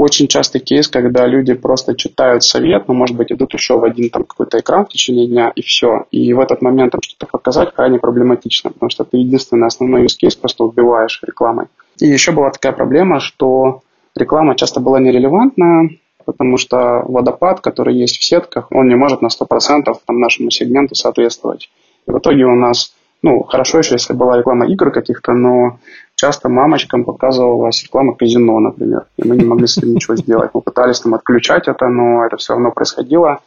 очень 0.00 0.28
частый 0.28 0.62
кейс, 0.62 0.88
когда 0.88 1.26
люди 1.26 1.52
просто 1.52 1.94
читают 1.94 2.42
совет, 2.42 2.88
но, 2.88 2.94
может 2.94 3.14
быть, 3.16 3.30
идут 3.30 3.52
еще 3.52 3.78
в 3.78 3.84
один 3.84 4.08
там 4.08 4.24
какой-то 4.24 4.58
экран 4.58 4.86
в 4.86 4.88
течение 4.88 5.26
дня, 5.26 5.52
и 5.54 5.60
все. 5.60 6.06
И 6.10 6.32
в 6.32 6.40
этот 6.40 6.62
момент 6.62 6.92
там 6.92 7.02
что-то 7.02 7.26
показать 7.26 7.74
крайне 7.74 7.98
проблематично, 7.98 8.70
потому 8.70 8.88
что 8.88 9.04
ты 9.04 9.18
единственный 9.18 9.66
основной 9.66 10.06
use 10.06 10.16
case 10.22 10.40
просто 10.40 10.64
убиваешь 10.64 11.20
рекламой. 11.22 11.66
И 12.00 12.06
еще 12.06 12.32
была 12.32 12.50
такая 12.50 12.72
проблема, 12.72 13.20
что 13.20 13.82
реклама 14.16 14.56
часто 14.56 14.80
была 14.80 15.00
нерелевантна, 15.00 15.90
потому 16.24 16.56
что 16.56 17.02
водопад, 17.06 17.60
который 17.60 17.94
есть 17.94 18.16
в 18.16 18.24
сетках, 18.24 18.68
он 18.70 18.88
не 18.88 18.94
может 18.94 19.20
на 19.20 19.26
100% 19.26 19.84
там, 20.06 20.18
нашему 20.18 20.50
сегменту 20.50 20.94
соответствовать. 20.94 21.68
И 22.06 22.10
в 22.10 22.18
итоге 22.18 22.46
у 22.46 22.54
нас 22.54 22.94
ну, 23.22 23.42
хорошо 23.42 23.78
еще, 23.78 23.94
если 23.94 24.14
была 24.14 24.38
реклама 24.38 24.66
игр 24.66 24.90
каких-то, 24.90 25.32
но 25.32 25.78
часто 26.20 26.50
мамочкам 26.50 27.04
показывалась 27.04 27.82
реклама 27.82 28.14
казино, 28.14 28.60
например, 28.60 29.06
и 29.16 29.26
мы 29.26 29.36
не 29.36 29.44
могли 29.44 29.66
с 29.66 29.78
этим 29.78 29.94
ничего 29.94 30.16
сделать. 30.16 30.50
Мы 30.52 30.60
пытались 30.60 31.00
там 31.00 31.14
отключать 31.14 31.66
это, 31.66 31.88
но 31.88 32.26
это 32.26 32.36
все 32.36 32.52
равно 32.52 32.72
происходило. 32.72 33.38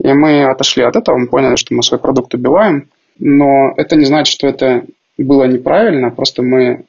И 0.00 0.12
мы 0.12 0.44
отошли 0.44 0.82
от 0.82 0.96
этого, 0.96 1.18
мы 1.18 1.28
поняли, 1.28 1.54
что 1.54 1.72
мы 1.72 1.84
свой 1.84 2.00
продукт 2.00 2.34
убиваем, 2.34 2.88
но 3.20 3.72
это 3.76 3.94
не 3.94 4.04
значит, 4.04 4.32
что 4.32 4.48
это 4.48 4.84
было 5.16 5.44
неправильно, 5.44 6.10
просто 6.10 6.42
мы 6.42 6.84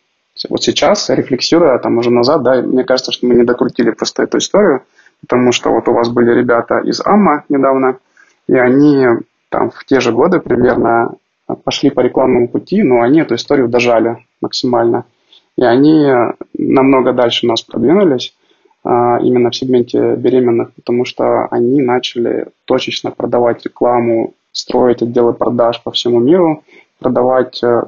вот 0.50 0.64
сейчас, 0.64 1.10
рефлексируя 1.10 1.78
там 1.78 2.00
уже 2.00 2.10
назад, 2.10 2.42
да, 2.42 2.62
мне 2.62 2.84
кажется, 2.84 3.12
что 3.12 3.28
мы 3.28 3.36
не 3.36 3.44
докрутили 3.44 3.92
просто 3.92 4.24
эту 4.24 4.40
историю, 4.40 4.82
потому 5.22 5.52
что 5.52 5.70
вот 5.70 5.88
у 5.88 5.94
вас 5.94 6.10
были 6.10 6.32
ребята 6.32 6.80
из 6.80 7.00
АМА 7.06 7.44
недавно, 7.50 8.00
и 8.48 8.56
они 8.56 9.06
там 9.50 9.70
в 9.70 9.86
те 9.86 10.00
же 10.00 10.12
годы 10.12 10.40
примерно 10.40 11.14
пошли 11.64 11.92
по 11.92 12.00
рекламному 12.00 12.48
пути, 12.48 12.82
но 12.82 13.02
они 13.02 13.22
эту 13.22 13.36
историю 13.36 13.68
дожали 13.68 14.18
максимально. 14.42 15.06
И 15.58 15.64
они 15.64 16.08
намного 16.58 17.14
дальше 17.14 17.48
нас 17.48 17.62
продвинулись 17.62 18.34
а, 18.84 19.20
именно 19.20 19.50
в 19.50 19.56
сегменте 19.56 20.16
беременных, 20.16 20.74
потому 20.76 21.04
что 21.04 21.48
они 21.48 21.82
начали 21.82 22.48
точечно 22.66 23.12
продавать 23.12 23.66
рекламу, 23.66 24.34
строить 24.52 25.02
отделы 25.02 25.34
продаж 25.34 25.82
по 25.84 25.92
всему 25.92 26.20
миру, 26.20 26.64
продавать 27.00 27.62
э, 27.64 27.84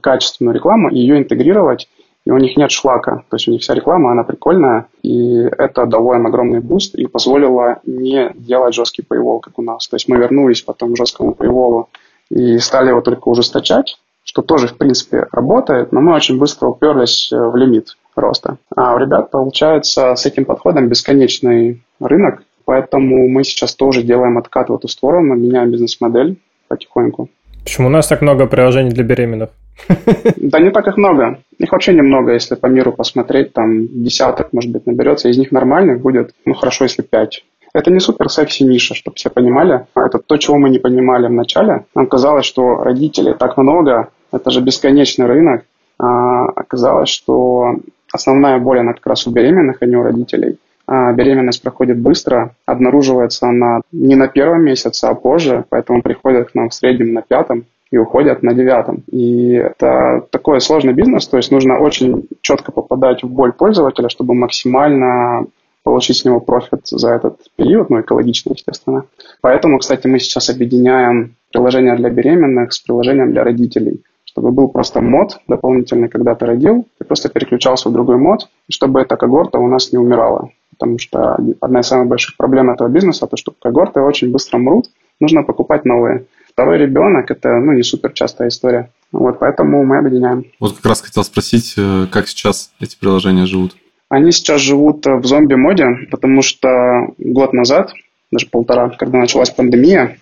качественную 0.00 0.54
рекламу 0.54 0.90
ее 0.90 1.18
интегрировать, 1.18 1.88
и 2.24 2.30
у 2.30 2.38
них 2.38 2.56
нет 2.56 2.70
шлака, 2.70 3.24
то 3.28 3.36
есть 3.36 3.48
у 3.48 3.50
них 3.50 3.62
вся 3.62 3.74
реклама, 3.74 4.12
она 4.12 4.22
прикольная, 4.22 4.86
и 5.02 5.36
это 5.58 5.86
дало 5.86 6.14
им 6.14 6.26
огромный 6.26 6.60
буст 6.60 6.94
и 6.94 7.06
позволило 7.06 7.80
не 7.84 8.30
делать 8.34 8.74
жесткий 8.74 9.02
paywall, 9.02 9.40
как 9.40 9.58
у 9.58 9.62
нас. 9.62 9.88
То 9.88 9.96
есть 9.96 10.08
мы 10.08 10.18
вернулись 10.18 10.62
потом 10.62 10.94
к 10.94 10.96
жесткому 10.96 11.32
paywall 11.32 11.86
и 12.30 12.58
стали 12.58 12.88
его 12.88 13.00
только 13.00 13.28
ужесточать, 13.28 13.98
что 14.24 14.42
тоже, 14.42 14.68
в 14.68 14.76
принципе, 14.76 15.26
работает, 15.32 15.92
но 15.92 16.00
мы 16.00 16.14
очень 16.14 16.38
быстро 16.38 16.68
уперлись 16.68 17.30
э, 17.32 17.36
в 17.36 17.56
лимит 17.56 17.96
роста. 18.14 18.58
А 18.74 18.94
у 18.94 18.98
ребят 18.98 19.30
получается 19.30 20.14
с 20.14 20.26
этим 20.26 20.44
подходом 20.44 20.88
бесконечный 20.88 21.82
рынок, 22.00 22.42
поэтому 22.64 23.28
мы 23.28 23.44
сейчас 23.44 23.74
тоже 23.74 24.02
делаем 24.02 24.38
откат 24.38 24.68
в 24.68 24.74
эту 24.74 24.88
сторону, 24.88 25.34
меняем 25.34 25.70
бизнес-модель 25.70 26.36
потихоньку. 26.68 27.28
Почему 27.64 27.86
у 27.86 27.90
нас 27.90 28.08
так 28.08 28.22
много 28.22 28.46
приложений 28.46 28.90
для 28.90 29.04
беременных? 29.04 29.50
Да 30.36 30.58
не 30.58 30.70
так 30.70 30.86
их 30.86 30.96
много. 30.96 31.38
Их 31.58 31.72
вообще 31.72 31.94
немного, 31.94 32.32
если 32.32 32.56
по 32.56 32.66
миру 32.66 32.92
посмотреть, 32.92 33.52
там 33.52 33.86
десяток, 33.86 34.52
может 34.52 34.70
быть, 34.70 34.86
наберется. 34.86 35.28
Из 35.28 35.38
них 35.38 35.52
нормальных 35.52 36.00
будет, 36.00 36.34
ну 36.44 36.54
хорошо, 36.54 36.84
если 36.84 37.02
пять. 37.02 37.44
Это 37.74 37.90
не 37.90 38.00
супер 38.00 38.28
секси 38.28 38.64
ниша, 38.64 38.94
чтобы 38.94 39.16
все 39.16 39.30
понимали. 39.30 39.86
Это 39.94 40.18
то, 40.18 40.36
чего 40.36 40.58
мы 40.58 40.68
не 40.68 40.78
понимали 40.78 41.26
в 41.26 41.32
начале. 41.32 41.86
Нам 41.94 42.06
казалось, 42.06 42.44
что 42.44 42.76
родителей 42.76 43.34
так 43.34 43.56
много, 43.56 44.10
это 44.30 44.50
же 44.50 44.60
бесконечный 44.60 45.26
рынок. 45.26 45.64
А 45.98 46.46
оказалось, 46.46 47.08
что 47.08 47.76
основная 48.12 48.58
боль, 48.58 48.80
она 48.80 48.92
как 48.92 49.06
раз 49.06 49.26
у 49.26 49.30
беременных, 49.30 49.78
а 49.80 49.86
не 49.86 49.96
у 49.96 50.02
родителей. 50.02 50.58
А 50.86 51.12
беременность 51.12 51.62
проходит 51.62 51.98
быстро, 51.98 52.54
обнаруживается 52.66 53.48
она 53.48 53.80
не 53.92 54.16
на 54.16 54.28
первом 54.28 54.64
месяце, 54.64 55.06
а 55.06 55.14
позже, 55.14 55.64
поэтому 55.70 56.02
приходят 56.02 56.50
к 56.50 56.54
нам 56.54 56.68
в 56.68 56.74
среднем 56.74 57.14
на 57.14 57.22
пятом 57.22 57.64
и 57.90 57.98
уходят 57.98 58.42
на 58.42 58.52
девятом. 58.52 59.04
И 59.10 59.52
это 59.52 60.26
такой 60.30 60.60
сложный 60.60 60.92
бизнес, 60.92 61.28
то 61.28 61.36
есть 61.36 61.52
нужно 61.52 61.78
очень 61.78 62.28
четко 62.40 62.72
попадать 62.72 63.22
в 63.22 63.28
боль 63.28 63.52
пользователя, 63.52 64.08
чтобы 64.08 64.34
максимально 64.34 65.46
получить 65.82 66.18
с 66.18 66.24
него 66.24 66.40
профит 66.40 66.86
за 66.86 67.10
этот 67.10 67.38
период, 67.56 67.90
ну, 67.90 68.00
экологично, 68.00 68.52
естественно. 68.52 69.04
Поэтому, 69.40 69.78
кстати, 69.78 70.06
мы 70.06 70.18
сейчас 70.18 70.48
объединяем 70.50 71.36
приложение 71.52 71.96
для 71.96 72.10
беременных 72.10 72.72
с 72.72 72.80
приложением 72.80 73.32
для 73.32 73.44
родителей, 73.44 74.02
чтобы 74.24 74.52
был 74.52 74.68
просто 74.68 75.00
мод 75.00 75.38
дополнительный, 75.48 76.08
когда 76.08 76.34
ты 76.34 76.46
родил, 76.46 76.86
ты 76.98 77.04
просто 77.04 77.28
переключался 77.28 77.88
в 77.88 77.92
другой 77.92 78.16
мод, 78.16 78.48
чтобы 78.70 79.00
эта 79.00 79.16
когорта 79.16 79.58
у 79.58 79.68
нас 79.68 79.92
не 79.92 79.98
умирала. 79.98 80.50
Потому 80.70 80.98
что 80.98 81.36
одна 81.60 81.80
из 81.80 81.86
самых 81.86 82.08
больших 82.08 82.36
проблем 82.36 82.70
этого 82.70 82.88
бизнеса, 82.88 83.26
то, 83.26 83.36
что 83.36 83.52
когорты 83.60 84.00
очень 84.00 84.32
быстро 84.32 84.58
мрут, 84.58 84.86
нужно 85.20 85.42
покупать 85.42 85.84
новые. 85.84 86.24
Второй 86.48 86.78
ребенок– 86.78 87.30
это 87.30 87.58
ну, 87.58 87.72
не 87.72 87.82
супер 87.82 88.12
частая 88.12 88.48
история. 88.48 88.90
Вот 89.10 89.38
поэтому 89.38 89.84
мы 89.84 89.98
объединяем. 89.98 90.44
Вот 90.60 90.76
как 90.76 90.86
раз 90.86 91.02
хотел 91.02 91.24
спросить, 91.24 91.74
э, 91.76 92.06
как 92.10 92.28
сейчас 92.28 92.72
эти 92.80 92.98
приложения 92.98 93.46
живут? 93.46 93.76
Они 94.12 94.30
сейчас 94.30 94.60
живут 94.60 95.06
в 95.06 95.24
зомби-моде, 95.24 95.86
потому 96.10 96.42
что 96.42 97.14
год 97.16 97.54
назад, 97.54 97.94
даже 98.30 98.46
полтора, 98.46 98.90
когда 98.90 99.16
началась 99.16 99.48
пандемия, 99.48 100.18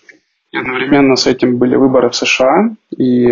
и 0.52 0.56
одновременно 0.56 1.16
с 1.16 1.26
этим 1.26 1.56
были 1.56 1.74
выборы 1.74 2.08
в 2.08 2.14
США, 2.14 2.70
и 2.96 3.26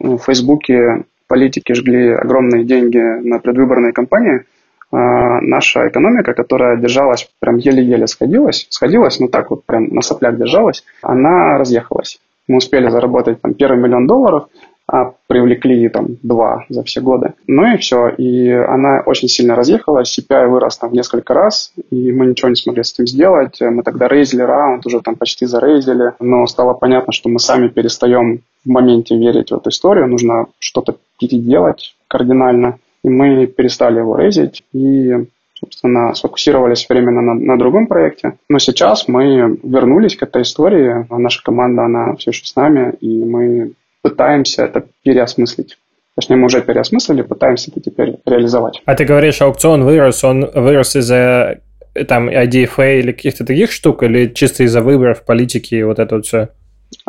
в 0.00 0.18
Фейсбуке 0.18 1.04
политики 1.28 1.72
жгли 1.74 2.14
огромные 2.14 2.64
деньги 2.64 2.98
на 2.98 3.38
предвыборные 3.38 3.92
кампании, 3.92 4.42
а, 4.90 5.40
наша 5.40 5.86
экономика, 5.86 6.34
которая 6.34 6.78
держалась, 6.78 7.30
прям 7.38 7.58
еле-еле 7.58 8.08
сходилась, 8.08 8.66
сходилась, 8.70 9.20
ну 9.20 9.28
так 9.28 9.50
вот 9.50 9.64
прям 9.64 9.86
на 9.94 10.02
соплях 10.02 10.36
держалась, 10.36 10.82
она 11.02 11.58
разъехалась. 11.58 12.18
Мы 12.48 12.56
успели 12.56 12.88
заработать 12.88 13.40
там 13.40 13.54
первый 13.54 13.80
миллион 13.80 14.08
долларов, 14.08 14.48
а 14.92 15.14
привлекли 15.26 15.88
там 15.88 16.18
два 16.22 16.66
за 16.68 16.82
все 16.82 17.00
годы. 17.00 17.32
Ну 17.46 17.64
и 17.72 17.78
все. 17.78 18.10
И 18.10 18.50
она 18.50 19.02
очень 19.06 19.26
сильно 19.26 19.56
разъехалась, 19.56 20.18
CPI 20.18 20.48
вырос 20.48 20.76
там 20.76 20.90
в 20.90 20.92
несколько 20.92 21.32
раз, 21.32 21.72
и 21.90 22.12
мы 22.12 22.26
ничего 22.26 22.50
не 22.50 22.56
смогли 22.56 22.84
с 22.84 22.92
этим 22.92 23.06
сделать. 23.06 23.58
Мы 23.62 23.82
тогда 23.84 24.06
рейзили 24.06 24.42
раунд, 24.42 24.84
уже 24.84 25.00
там 25.00 25.16
почти 25.16 25.46
зарейзили, 25.46 26.12
но 26.20 26.46
стало 26.46 26.74
понятно, 26.74 27.14
что 27.14 27.30
мы 27.30 27.38
сами 27.38 27.68
перестаем 27.68 28.42
в 28.66 28.68
моменте 28.68 29.16
верить 29.16 29.50
в 29.50 29.56
эту 29.56 29.70
историю, 29.70 30.08
нужно 30.08 30.48
что-то 30.58 30.96
переделать 31.18 31.96
кардинально. 32.06 32.78
И 33.02 33.08
мы 33.08 33.46
перестали 33.46 33.98
его 33.98 34.16
рейзить 34.16 34.62
и 34.74 35.26
собственно, 35.54 36.12
сфокусировались 36.14 36.86
временно 36.88 37.22
на, 37.22 37.34
на 37.34 37.56
другом 37.56 37.86
проекте. 37.86 38.34
Но 38.48 38.58
сейчас 38.58 39.06
мы 39.06 39.58
вернулись 39.62 40.16
к 40.16 40.24
этой 40.24 40.42
истории. 40.42 41.06
Наша 41.08 41.42
команда, 41.42 41.84
она 41.84 42.16
все 42.16 42.32
еще 42.32 42.44
с 42.44 42.56
нами, 42.56 42.94
и 43.00 43.24
мы 43.24 43.72
пытаемся 44.02 44.64
это 44.64 44.84
переосмыслить. 45.02 45.78
Точнее, 46.14 46.36
мы 46.36 46.46
уже 46.46 46.60
переосмыслили, 46.60 47.22
пытаемся 47.22 47.70
это 47.70 47.80
теперь 47.80 48.16
реализовать. 48.26 48.82
А 48.84 48.94
ты 48.94 49.04
говоришь, 49.04 49.40
аукцион 49.40 49.84
вырос, 49.84 50.22
он 50.24 50.50
вырос 50.54 50.94
из-за 50.96 51.60
там 52.08 52.28
IDFA 52.28 52.98
или 52.98 53.12
каких-то 53.12 53.46
таких 53.46 53.72
штук, 53.72 54.02
или 54.02 54.26
чисто 54.26 54.64
из-за 54.64 54.82
выборов, 54.82 55.24
политики 55.24 55.74
и 55.74 55.82
вот 55.82 55.98
это 55.98 56.16
вот 56.16 56.26
все? 56.26 56.48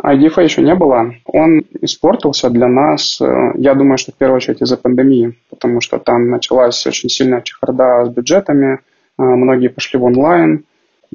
IDFA 0.02 0.42
еще 0.42 0.62
не 0.62 0.74
было. 0.74 1.14
Он 1.26 1.62
испортился 1.80 2.50
для 2.50 2.68
нас, 2.68 3.20
э, 3.20 3.52
я 3.56 3.74
думаю, 3.74 3.98
что 3.98 4.12
в 4.12 4.14
первую 4.14 4.36
очередь 4.36 4.62
из-за 4.62 4.76
пандемии, 4.76 5.38
потому 5.50 5.80
что 5.80 5.98
там 5.98 6.30
началась 6.30 6.86
очень 6.86 7.08
сильная 7.08 7.42
чехарда 7.42 8.06
с 8.06 8.08
бюджетами, 8.08 8.74
э, 8.74 8.78
многие 9.22 9.68
пошли 9.68 9.98
в 9.98 10.04
онлайн, 10.04 10.64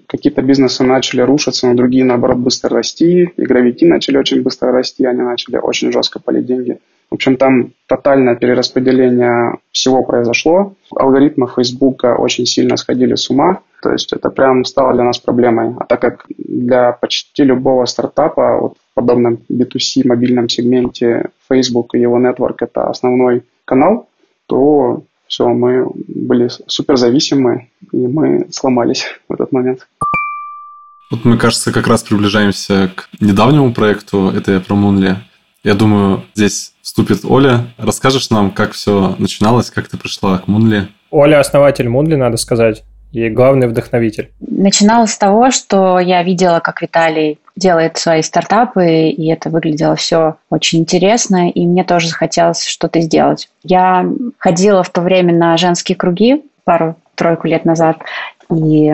какие-то 0.07 0.41
бизнесы 0.41 0.83
начали 0.83 1.21
рушиться, 1.21 1.67
но 1.67 1.75
другие, 1.75 2.05
наоборот, 2.05 2.37
быстро 2.37 2.69
расти. 2.69 3.31
Игровики 3.37 3.85
начали 3.85 4.17
очень 4.17 4.41
быстро 4.41 4.71
расти, 4.71 5.05
они 5.05 5.21
начали 5.21 5.57
очень 5.57 5.91
жестко 5.91 6.19
палить 6.19 6.45
деньги. 6.45 6.79
В 7.09 7.15
общем, 7.15 7.37
там 7.37 7.71
тотальное 7.87 8.35
перераспределение 8.35 9.57
всего 9.71 10.03
произошло. 10.03 10.75
Алгоритмы 10.95 11.47
Фейсбука 11.47 12.15
очень 12.15 12.45
сильно 12.45 12.77
сходили 12.77 13.15
с 13.15 13.29
ума. 13.31 13.61
То 13.81 13.91
есть 13.91 14.13
это 14.13 14.29
прям 14.29 14.63
стало 14.63 14.93
для 14.93 15.03
нас 15.03 15.17
проблемой. 15.17 15.73
А 15.79 15.85
так 15.85 16.01
как 16.01 16.25
для 16.37 16.91
почти 16.91 17.43
любого 17.43 17.85
стартапа 17.85 18.59
вот 18.61 18.73
в 18.73 18.93
подобном 18.93 19.39
B2C 19.51 20.05
мобильном 20.05 20.49
сегменте 20.49 21.29
Facebook 21.49 21.95
и 21.95 21.99
его 21.99 22.19
нетворк 22.19 22.61
это 22.61 22.89
основной 22.89 23.43
канал, 23.65 24.07
то 24.45 25.03
все, 25.29 25.47
мы 25.47 25.85
были 26.07 26.49
суперзависимы, 26.67 27.69
и 27.93 27.97
мы 27.97 28.47
сломались 28.51 29.05
в 29.29 29.33
этот 29.33 29.51
момент. 29.53 29.87
Вот 31.09 31.23
мы, 31.23 31.37
кажется, 31.37 31.71
как 31.71 31.87
раз 31.87 32.03
приближаемся 32.03 32.91
к 32.93 33.09
недавнему 33.19 33.73
проекту, 33.73 34.29
это 34.35 34.51
я 34.51 34.59
про 34.59 34.75
Мунли. 34.75 35.17
Я 35.63 35.73
думаю, 35.73 36.23
здесь 36.35 36.73
вступит 36.81 37.23
Оля. 37.23 37.73
Расскажешь 37.77 38.29
нам, 38.29 38.51
как 38.51 38.73
все 38.73 39.15
начиналось, 39.17 39.71
как 39.71 39.87
ты 39.87 39.97
пришла 39.97 40.39
к 40.39 40.47
Мунли? 40.47 40.87
Оля– 41.09 41.39
основатель 41.41 41.89
Мунли, 41.89 42.15
надо 42.15 42.37
сказать 42.37 42.83
и 43.11 43.29
главный 43.29 43.67
вдохновитель? 43.67 44.31
Начиналось 44.39 45.11
с 45.11 45.17
того, 45.17 45.51
что 45.51 45.99
я 45.99 46.23
видела, 46.23 46.59
как 46.59 46.81
Виталий 46.81 47.39
делает 47.55 47.97
свои 47.97 48.21
стартапы, 48.21 49.09
и 49.09 49.27
это 49.27 49.49
выглядело 49.49 49.95
все 49.95 50.35
очень 50.49 50.79
интересно, 50.79 51.49
и 51.49 51.65
мне 51.65 51.83
тоже 51.83 52.07
захотелось 52.07 52.65
что-то 52.65 53.01
сделать. 53.01 53.49
Я 53.63 54.05
ходила 54.37 54.83
в 54.83 54.89
то 54.89 55.01
время 55.01 55.33
на 55.33 55.57
женские 55.57 55.95
круги 55.95 56.43
пару-тройку 56.63 57.47
лет 57.47 57.65
назад, 57.65 57.97
и 58.49 58.93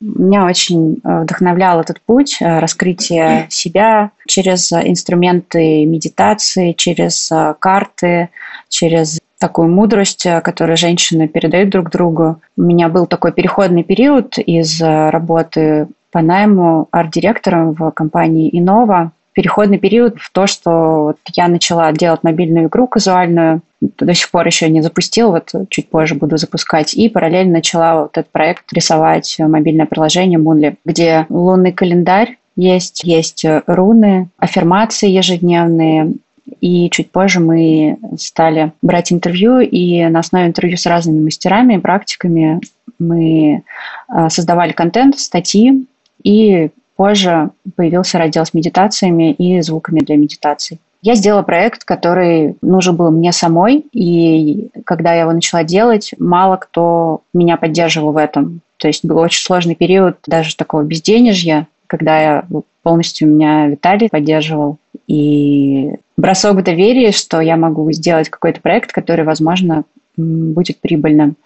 меня 0.00 0.44
очень 0.44 1.00
э, 1.02 1.22
вдохновлял 1.22 1.80
этот 1.80 2.00
путь 2.00 2.36
э, 2.40 2.58
раскрытия 2.58 3.46
себя 3.48 4.10
через 4.26 4.70
инструменты 4.72 5.84
медитации, 5.86 6.72
через 6.72 7.30
э, 7.32 7.54
карты, 7.58 8.28
через 8.68 9.18
такую 9.44 9.68
мудрость, 9.68 10.24
э, 10.24 10.40
которую 10.40 10.78
женщины 10.78 11.28
передают 11.28 11.68
друг 11.68 11.90
другу. 11.90 12.40
У 12.56 12.62
меня 12.62 12.88
был 12.88 13.04
такой 13.04 13.30
переходный 13.30 13.84
период 13.84 14.38
из 14.38 14.80
э, 14.80 15.10
работы 15.10 15.86
по 16.10 16.22
найму 16.22 16.88
арт-директором 16.90 17.74
в 17.74 17.90
компании 17.90 18.48
Инова. 18.58 19.12
Переходный 19.34 19.76
период 19.76 20.18
в 20.18 20.32
то, 20.32 20.46
что 20.46 20.70
вот 21.04 21.18
я 21.34 21.48
начала 21.48 21.92
делать 21.92 22.22
мобильную 22.22 22.68
игру 22.68 22.86
казуальную, 22.86 23.60
до 23.82 24.14
сих 24.14 24.30
пор 24.30 24.46
еще 24.46 24.70
не 24.70 24.80
запустил, 24.80 25.32
вот 25.32 25.52
чуть 25.68 25.90
позже 25.90 26.14
буду 26.14 26.38
запускать. 26.38 26.94
И 26.94 27.10
параллельно 27.10 27.54
начала 27.54 28.02
вот 28.02 28.16
этот 28.16 28.32
проект 28.32 28.72
рисовать 28.72 29.36
мобильное 29.38 29.84
приложение 29.84 30.38
Moonly, 30.38 30.76
где 30.86 31.26
лунный 31.28 31.72
календарь 31.72 32.38
есть, 32.56 33.02
есть 33.04 33.44
руны, 33.66 34.28
аффирмации 34.38 35.10
ежедневные, 35.10 36.14
и 36.60 36.90
чуть 36.90 37.10
позже 37.10 37.40
мы 37.40 37.98
стали 38.18 38.72
брать 38.82 39.12
интервью, 39.12 39.60
и 39.60 40.04
на 40.06 40.20
основе 40.20 40.46
интервью 40.46 40.76
с 40.76 40.86
разными 40.86 41.22
мастерами 41.22 41.74
и 41.74 41.78
практиками 41.78 42.60
мы 42.98 43.62
а, 44.08 44.30
создавали 44.30 44.72
контент, 44.72 45.18
статьи, 45.18 45.86
и 46.22 46.70
позже 46.96 47.50
появился 47.76 48.18
раздел 48.18 48.44
с 48.44 48.54
медитациями 48.54 49.32
и 49.32 49.60
звуками 49.62 50.00
для 50.00 50.16
медитаций. 50.16 50.78
Я 51.02 51.16
сделала 51.16 51.42
проект, 51.42 51.84
который 51.84 52.56
нужен 52.62 52.96
был 52.96 53.10
мне 53.10 53.32
самой, 53.32 53.84
и 53.92 54.70
когда 54.86 55.12
я 55.12 55.22
его 55.22 55.32
начала 55.32 55.62
делать, 55.62 56.14
мало 56.18 56.56
кто 56.56 57.20
меня 57.34 57.58
поддерживал 57.58 58.12
в 58.12 58.16
этом. 58.16 58.62
То 58.78 58.88
есть 58.88 59.04
был 59.04 59.18
очень 59.18 59.42
сложный 59.42 59.74
период 59.74 60.16
даже 60.26 60.56
такого 60.56 60.82
безденежья, 60.82 61.66
когда 61.88 62.20
я 62.20 62.44
полностью 62.82 63.28
меня 63.28 63.66
Виталий 63.66 64.08
поддерживал. 64.08 64.78
И 65.06 65.92
бросок 66.16 66.62
доверия, 66.62 67.12
что 67.12 67.40
я 67.40 67.56
могу 67.56 67.90
сделать 67.92 68.28
какой-то 68.28 68.60
проект, 68.60 68.92
который, 68.92 69.24
возможно, 69.24 69.84
будет 70.16 70.80
прибыльным. 70.80 71.36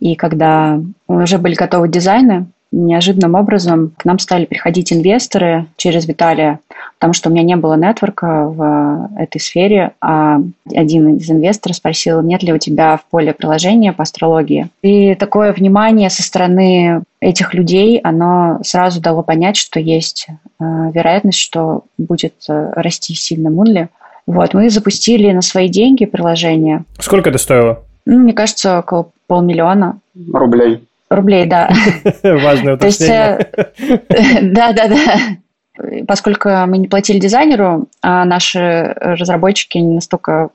И 0.00 0.14
когда 0.14 0.80
уже 1.06 1.38
были 1.38 1.54
готовы 1.54 1.88
дизайны, 1.88 2.46
неожиданным 2.72 3.34
образом 3.34 3.92
к 3.96 4.04
нам 4.04 4.18
стали 4.18 4.44
приходить 4.44 4.92
инвесторы 4.92 5.66
через 5.76 6.06
Виталия, 6.06 6.60
потому 6.98 7.12
что 7.12 7.28
у 7.28 7.32
меня 7.32 7.42
не 7.42 7.56
было 7.56 7.74
нетворка 7.74 8.46
в 8.48 9.10
этой 9.18 9.40
сфере, 9.40 9.92
а 10.00 10.40
один 10.74 11.16
из 11.16 11.30
инвесторов 11.30 11.76
спросил, 11.76 12.22
нет 12.22 12.42
ли 12.42 12.52
у 12.52 12.58
тебя 12.58 12.96
в 12.96 13.04
поле 13.04 13.32
приложения 13.32 13.92
по 13.92 14.02
астрологии. 14.02 14.68
И 14.82 15.14
такое 15.14 15.52
внимание 15.52 16.10
со 16.10 16.22
стороны 16.22 17.02
этих 17.20 17.54
людей, 17.54 17.98
оно 18.02 18.58
сразу 18.62 19.00
дало 19.00 19.22
понять, 19.22 19.56
что 19.56 19.80
есть 19.80 20.26
э, 20.28 20.64
вероятность, 20.92 21.38
что 21.38 21.84
будет 21.98 22.34
э, 22.48 22.72
расти 22.74 23.14
сильно 23.14 23.50
Мунли. 23.50 23.88
Вот, 24.26 24.54
мы 24.54 24.70
запустили 24.70 25.30
на 25.30 25.42
свои 25.42 25.68
деньги 25.68 26.04
приложение. 26.04 26.84
Сколько 26.98 27.30
это 27.30 27.38
стоило? 27.38 27.84
Ну, 28.06 28.18
мне 28.18 28.32
кажется, 28.32 28.80
около 28.80 29.10
полмиллиона. 29.26 30.00
Рублей. 30.32 30.84
Рублей, 31.08 31.46
да. 31.46 31.70
Важное 32.22 32.74
уточнение. 32.74 33.48
Да, 34.42 34.72
да, 34.72 34.88
да. 34.88 36.04
Поскольку 36.08 36.48
мы 36.66 36.78
не 36.78 36.88
платили 36.88 37.18
дизайнеру, 37.18 37.86
а 38.02 38.24
наши 38.24 38.94
разработчики 38.96 39.78
не 39.78 39.94
настолько 39.94 40.48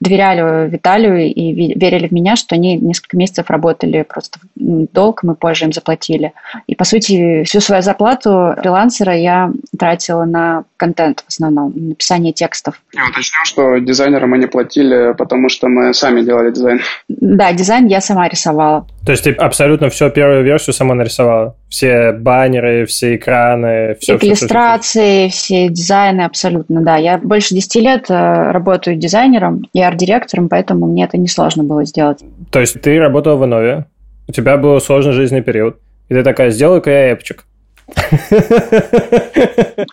доверяли 0.00 0.68
Виталию 0.68 1.32
и 1.32 1.52
верили 1.52 2.08
в 2.08 2.12
меня, 2.12 2.36
что 2.36 2.54
они 2.54 2.76
несколько 2.76 3.16
месяцев 3.16 3.50
работали 3.50 4.02
просто 4.02 4.40
долг, 4.54 5.22
мы 5.22 5.34
позже 5.34 5.66
им 5.66 5.72
заплатили. 5.72 6.32
И, 6.66 6.74
по 6.74 6.84
сути, 6.84 7.44
всю 7.44 7.60
свою 7.60 7.82
зарплату 7.82 8.54
фрилансера 8.60 9.14
я 9.14 9.52
тратила 9.78 10.24
на 10.24 10.64
контент 10.76 11.20
в 11.20 11.28
основном, 11.28 11.72
написание 11.76 12.32
текстов. 12.32 12.80
Я 12.94 13.06
уточню, 13.08 13.44
что 13.44 13.78
дизайнера 13.78 14.26
мы 14.26 14.38
не 14.38 14.46
платили, 14.46 15.14
потому 15.16 15.48
что 15.48 15.68
мы 15.68 15.94
сами 15.94 16.22
делали 16.22 16.50
дизайн. 16.50 16.80
Да, 17.08 17.52
дизайн 17.52 17.86
я 17.86 18.00
сама 18.00 18.28
рисовала. 18.28 18.86
То 19.04 19.12
есть 19.12 19.24
ты 19.24 19.32
абсолютно 19.32 19.90
всю 19.90 20.10
первую 20.10 20.44
версию 20.44 20.74
сама 20.74 20.94
нарисовала? 20.94 21.56
Все 21.68 22.12
баннеры, 22.12 22.86
все 22.86 23.16
экраны, 23.16 23.96
все. 24.00 24.16
Иллюстрации, 24.16 25.28
все, 25.28 25.30
все, 25.30 25.54
все 25.54 25.68
дизайны, 25.68 26.22
абсолютно, 26.22 26.80
да. 26.82 26.96
Я 26.96 27.18
больше 27.18 27.54
10 27.54 27.74
лет 27.76 28.10
э, 28.10 28.50
работаю 28.52 28.96
дизайнером 28.96 29.64
и 29.72 29.81
арт-директором, 29.82 30.48
поэтому 30.48 30.86
мне 30.86 31.04
это 31.04 31.18
несложно 31.18 31.64
было 31.64 31.84
сделать. 31.84 32.20
То 32.50 32.60
есть 32.60 32.80
ты 32.80 32.98
работала 32.98 33.36
в 33.36 33.44
Инове, 33.44 33.86
у 34.28 34.32
тебя 34.32 34.56
был 34.56 34.80
сложный 34.80 35.12
жизненный 35.12 35.42
период, 35.42 35.78
и 36.08 36.14
ты 36.14 36.22
такая, 36.22 36.50
сделай-ка 36.50 36.90
я 36.90 37.12
эпчик. 37.12 37.44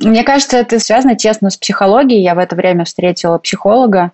Мне 0.01 0.23
кажется, 0.23 0.57
это 0.57 0.79
связано, 0.79 1.17
честно, 1.17 1.49
с 1.49 1.57
психологией. 1.57 2.21
Я 2.21 2.35
в 2.35 2.39
это 2.39 2.55
время 2.55 2.85
встретила 2.85 3.37
психолога, 3.37 4.11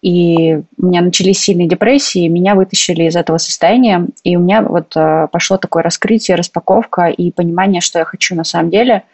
и 0.00 0.60
у 0.78 0.86
меня 0.86 1.00
начались 1.00 1.40
сильные 1.40 1.68
депрессии, 1.68 2.26
меня 2.26 2.54
вытащили 2.54 3.04
из 3.04 3.14
этого 3.14 3.38
состояния, 3.38 4.06
и 4.24 4.36
у 4.36 4.40
меня 4.40 4.62
вот 4.62 4.96
э, 4.96 5.28
пошло 5.30 5.58
такое 5.58 5.84
раскрытие, 5.84 6.36
распаковка 6.36 7.06
и 7.06 7.30
понимание, 7.30 7.80
что 7.80 8.00
я 8.00 8.04
хочу 8.04 8.34
на 8.34 8.44
самом 8.44 8.70
деле. 8.70 9.04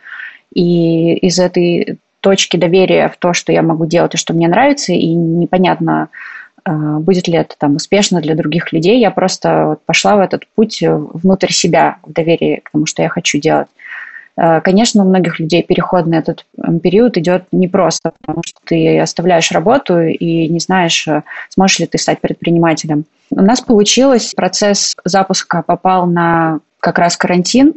И 0.54 1.14
из 1.14 1.38
этой 1.38 1.98
точки 2.20 2.56
доверия 2.56 3.08
в 3.08 3.16
то, 3.16 3.32
что 3.32 3.52
я 3.52 3.62
могу 3.62 3.86
делать 3.86 4.14
и 4.14 4.18
что 4.18 4.34
мне 4.34 4.48
нравится, 4.48 4.92
и 4.92 5.08
непонятно, 5.08 6.08
э, 6.64 6.70
будет 6.72 7.28
ли 7.28 7.34
это 7.34 7.54
там 7.58 7.76
успешно 7.76 8.20
для 8.20 8.34
других 8.34 8.72
людей. 8.72 9.00
Я 9.00 9.10
просто 9.10 9.78
пошла 9.86 10.16
в 10.16 10.20
этот 10.20 10.46
путь 10.54 10.82
внутрь 10.82 11.52
себя, 11.52 11.98
в 12.02 12.12
доверии 12.12 12.62
к 12.64 12.70
тому, 12.70 12.86
что 12.86 13.02
я 13.02 13.08
хочу 13.08 13.38
делать. 13.38 13.68
Э, 14.38 14.60
конечно, 14.60 15.04
у 15.04 15.08
многих 15.08 15.40
людей 15.40 15.62
переход 15.62 16.06
на 16.06 16.16
этот 16.16 16.46
период 16.82 17.16
идет 17.16 17.44
непросто, 17.50 18.12
потому 18.20 18.42
что 18.46 18.60
ты 18.64 18.98
оставляешь 19.00 19.50
работу 19.50 20.00
и 20.00 20.48
не 20.48 20.60
знаешь, 20.60 21.06
э, 21.08 21.22
сможешь 21.48 21.80
ли 21.80 21.86
ты 21.86 21.98
стать 21.98 22.20
предпринимателем. 22.20 23.04
У 23.30 23.42
нас 23.42 23.60
получилось, 23.60 24.32
процесс 24.34 24.96
запуска 25.04 25.62
попал 25.62 26.06
на 26.06 26.60
как 26.80 26.98
раз 26.98 27.16
карантин, 27.16 27.74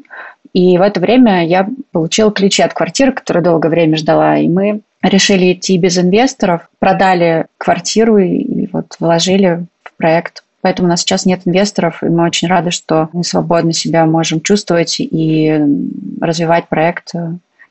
и 0.54 0.78
в 0.78 0.82
это 0.82 1.00
время 1.00 1.46
я 1.46 1.68
получила 1.92 2.32
ключи 2.32 2.62
от 2.62 2.74
квартиры, 2.74 3.12
которую 3.12 3.44
долгое 3.44 3.70
время 3.70 3.98
ждала, 3.98 4.38
и 4.38 4.48
мы 4.48 4.82
решили 5.02 5.54
идти 5.54 5.78
без 5.78 5.98
инвесторов, 5.98 6.70
продали 6.80 7.46
квартиру 7.58 8.18
и 8.18 8.68
вот 8.72 8.96
вложили 9.00 9.66
в 9.84 9.94
проект 9.98 10.44
Поэтому 10.62 10.88
у 10.88 10.90
нас 10.90 11.02
сейчас 11.02 11.26
нет 11.26 11.42
инвесторов, 11.46 12.04
и 12.04 12.08
мы 12.08 12.26
очень 12.26 12.48
рады, 12.48 12.72
что 12.72 13.10
мы 13.14 13.24
свободно 13.24 13.74
себя 13.74 14.06
можем 14.06 14.42
чувствовать 14.42 14.98
и 15.00 15.60
развивать 16.22 16.68
проект, 16.68 17.14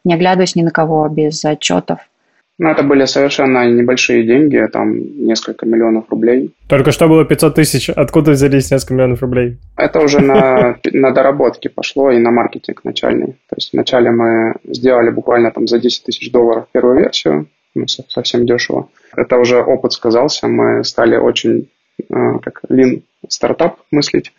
не 0.05 0.15
оглядываясь 0.15 0.57
ни 0.57 0.63
на 0.63 0.71
кого, 0.71 1.09
без 1.09 1.45
отчетов. 1.45 2.01
Ну, 2.61 2.69
это 2.69 2.83
были 2.83 3.07
совершенно 3.07 3.69
небольшие 3.69 4.23
деньги, 4.25 4.69
там 4.73 4.95
несколько 5.25 5.67
миллионов 5.67 6.05
рублей. 6.11 6.55
Только 6.69 6.93
что 6.93 7.09
было 7.09 7.25
500 7.25 7.55
тысяч. 7.55 7.91
Откуда 7.91 8.33
взялись 8.33 8.71
несколько 8.71 8.95
миллионов 8.95 9.23
рублей? 9.23 9.57
Это 9.77 10.01
уже 10.01 10.21
на, 10.21 10.77
на 10.93 11.11
доработки 11.11 11.69
пошло 11.69 12.11
и 12.11 12.19
на 12.19 12.31
маркетинг 12.31 12.85
начальный. 12.85 13.33
То 13.49 13.57
есть 13.57 13.73
вначале 13.73 14.11
мы 14.11 14.55
сделали 14.65 15.11
буквально 15.11 15.51
там 15.51 15.67
за 15.67 15.79
10 15.79 16.05
тысяч 16.05 16.31
долларов 16.31 16.67
первую 16.71 16.99
версию, 16.99 17.47
ну, 17.75 17.87
совсем 17.89 18.47
дешево. 18.47 18.89
Это 19.17 19.39
уже 19.39 19.63
опыт 19.63 19.93
сказался, 19.93 20.47
мы 20.47 20.85
стали 20.85 21.17
очень 21.17 21.69
Э, 22.09 22.39
как 22.43 22.63
лин 22.69 23.03
стартап 23.29 23.79
мыслить. 23.91 24.33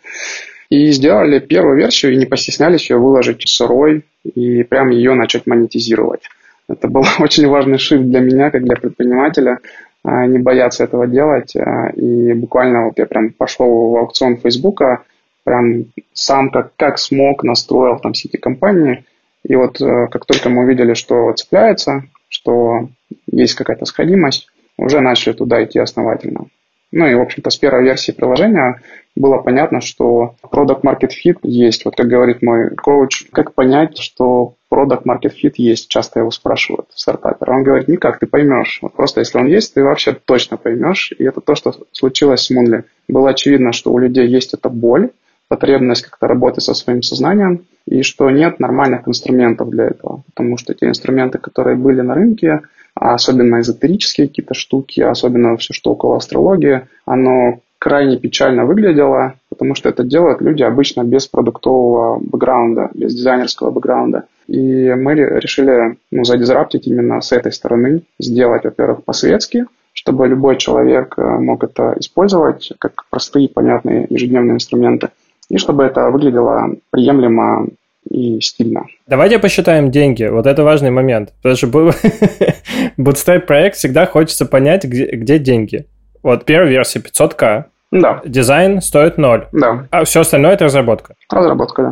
И 0.68 0.90
сделали 0.90 1.38
первую 1.38 1.76
версию 1.76 2.12
и 2.12 2.16
не 2.16 2.26
постеснялись 2.26 2.90
ее 2.90 2.96
выложить 2.96 3.46
сырой 3.46 4.04
и 4.24 4.62
прям 4.62 4.88
ее 4.88 5.14
начать 5.14 5.46
монетизировать. 5.46 6.22
Это 6.68 6.88
был 6.88 7.04
очень 7.18 7.46
важный 7.48 7.78
шифт 7.78 8.04
для 8.04 8.20
меня, 8.20 8.50
как 8.50 8.64
для 8.64 8.76
предпринимателя, 8.76 9.58
а, 10.04 10.26
не 10.26 10.38
бояться 10.38 10.84
этого 10.84 11.06
делать. 11.06 11.54
А, 11.56 11.90
и 11.90 12.32
буквально 12.32 12.86
вот 12.86 12.98
я 12.98 13.06
прям 13.06 13.30
пошел 13.30 13.90
в 13.90 13.96
аукцион 13.96 14.36
Фейсбука, 14.36 15.02
прям 15.44 15.86
сам 16.12 16.50
как, 16.50 16.72
как 16.76 16.98
смог 16.98 17.42
настроил 17.42 17.98
там 17.98 18.14
сети 18.14 18.36
компании. 18.36 19.04
И 19.44 19.56
вот 19.56 19.80
э, 19.80 20.06
как 20.08 20.24
только 20.24 20.48
мы 20.48 20.62
увидели, 20.62 20.94
что 20.94 21.32
цепляется, 21.32 22.04
что 22.28 22.88
есть 23.26 23.54
какая-то 23.54 23.86
сходимость, 23.86 24.48
уже 24.78 25.00
начали 25.00 25.32
туда 25.32 25.64
идти 25.64 25.80
основательно. 25.80 26.46
Ну 26.92 27.06
и, 27.06 27.14
в 27.14 27.20
общем-то, 27.20 27.48
с 27.50 27.56
первой 27.56 27.84
версии 27.84 28.12
приложения 28.12 28.80
было 29.16 29.38
понятно, 29.38 29.80
что 29.80 30.36
Product 30.42 30.82
Market 30.82 31.10
Fit 31.10 31.38
есть. 31.42 31.84
Вот 31.84 31.96
как 31.96 32.06
говорит 32.06 32.42
мой 32.42 32.70
коуч, 32.76 33.26
как 33.32 33.54
понять, 33.54 33.98
что 33.98 34.54
Product 34.72 35.02
Market 35.04 35.32
Fit 35.42 35.54
есть? 35.56 35.88
Часто 35.88 36.20
его 36.20 36.30
спрашивают 36.30 36.86
стартапер. 36.94 37.50
Он 37.50 37.62
говорит, 37.62 37.88
никак, 37.88 38.18
ты 38.18 38.26
поймешь. 38.26 38.78
Вот 38.82 38.94
просто 38.94 39.20
если 39.20 39.38
он 39.38 39.46
есть, 39.46 39.74
ты 39.74 39.82
вообще 39.82 40.12
точно 40.12 40.56
поймешь. 40.58 41.12
И 41.18 41.24
это 41.24 41.40
то, 41.40 41.54
что 41.54 41.74
случилось 41.92 42.42
с 42.42 42.50
Мунли. 42.50 42.84
Было 43.08 43.30
очевидно, 43.30 43.72
что 43.72 43.92
у 43.92 43.98
людей 43.98 44.26
есть 44.26 44.54
эта 44.54 44.68
боль, 44.68 45.10
потребность 45.52 46.06
как-то 46.06 46.28
работать 46.28 46.64
со 46.64 46.72
своим 46.72 47.02
сознанием, 47.02 47.66
и 47.86 48.00
что 48.00 48.30
нет 48.30 48.58
нормальных 48.58 49.06
инструментов 49.06 49.68
для 49.68 49.88
этого. 49.88 50.22
Потому 50.34 50.56
что 50.56 50.72
те 50.72 50.86
инструменты, 50.86 51.36
которые 51.36 51.76
были 51.76 52.00
на 52.00 52.14
рынке, 52.14 52.62
а 52.94 53.12
особенно 53.12 53.60
эзотерические 53.60 54.28
какие-то 54.28 54.54
штуки, 54.54 55.02
особенно 55.02 55.58
все, 55.58 55.74
что 55.74 55.92
около 55.92 56.16
астрологии, 56.16 56.86
оно 57.04 57.60
крайне 57.78 58.16
печально 58.16 58.64
выглядело, 58.64 59.34
потому 59.50 59.74
что 59.74 59.90
это 59.90 60.04
делают 60.04 60.40
люди 60.40 60.62
обычно 60.62 61.04
без 61.04 61.26
продуктового 61.26 62.18
бэкграунда, 62.18 62.90
без 62.94 63.14
дизайнерского 63.14 63.70
бэкграунда. 63.72 64.24
И 64.46 64.94
мы 64.94 65.14
решили 65.14 65.98
ну, 66.10 66.24
задизраптить 66.24 66.86
именно 66.86 67.20
с 67.20 67.30
этой 67.30 67.52
стороны, 67.52 68.04
сделать, 68.18 68.64
во-первых, 68.64 69.04
по-светски, 69.04 69.66
чтобы 69.92 70.28
любой 70.28 70.56
человек 70.56 71.12
э, 71.18 71.22
мог 71.22 71.62
это 71.62 71.94
использовать 71.98 72.72
как 72.78 73.04
простые, 73.10 73.50
понятные 73.50 74.06
ежедневные 74.08 74.54
инструменты, 74.54 75.10
и 75.52 75.58
чтобы 75.58 75.84
это 75.84 76.10
выглядело 76.10 76.70
приемлемо 76.90 77.66
и 78.08 78.40
стильно. 78.40 78.86
Давайте 79.06 79.38
посчитаем 79.38 79.90
деньги. 79.90 80.24
Вот 80.24 80.46
это 80.46 80.64
важный 80.64 80.90
момент. 80.90 81.34
Потому 81.42 81.56
что 81.56 81.66
Bootstrap 82.98 83.40
проект 83.40 83.76
всегда 83.76 84.06
хочется 84.06 84.46
понять, 84.46 84.84
где, 84.84 85.06
где 85.14 85.38
деньги. 85.38 85.86
Вот 86.22 86.46
первая 86.46 86.70
версия 86.70 87.00
500к. 87.00 87.64
Да. 87.90 88.22
Дизайн 88.24 88.80
стоит 88.80 89.18
0. 89.18 89.48
Да. 89.52 89.86
А 89.90 90.04
все 90.04 90.20
остальное 90.20 90.52
это 90.52 90.64
разработка. 90.64 91.14
Разработка, 91.30 91.82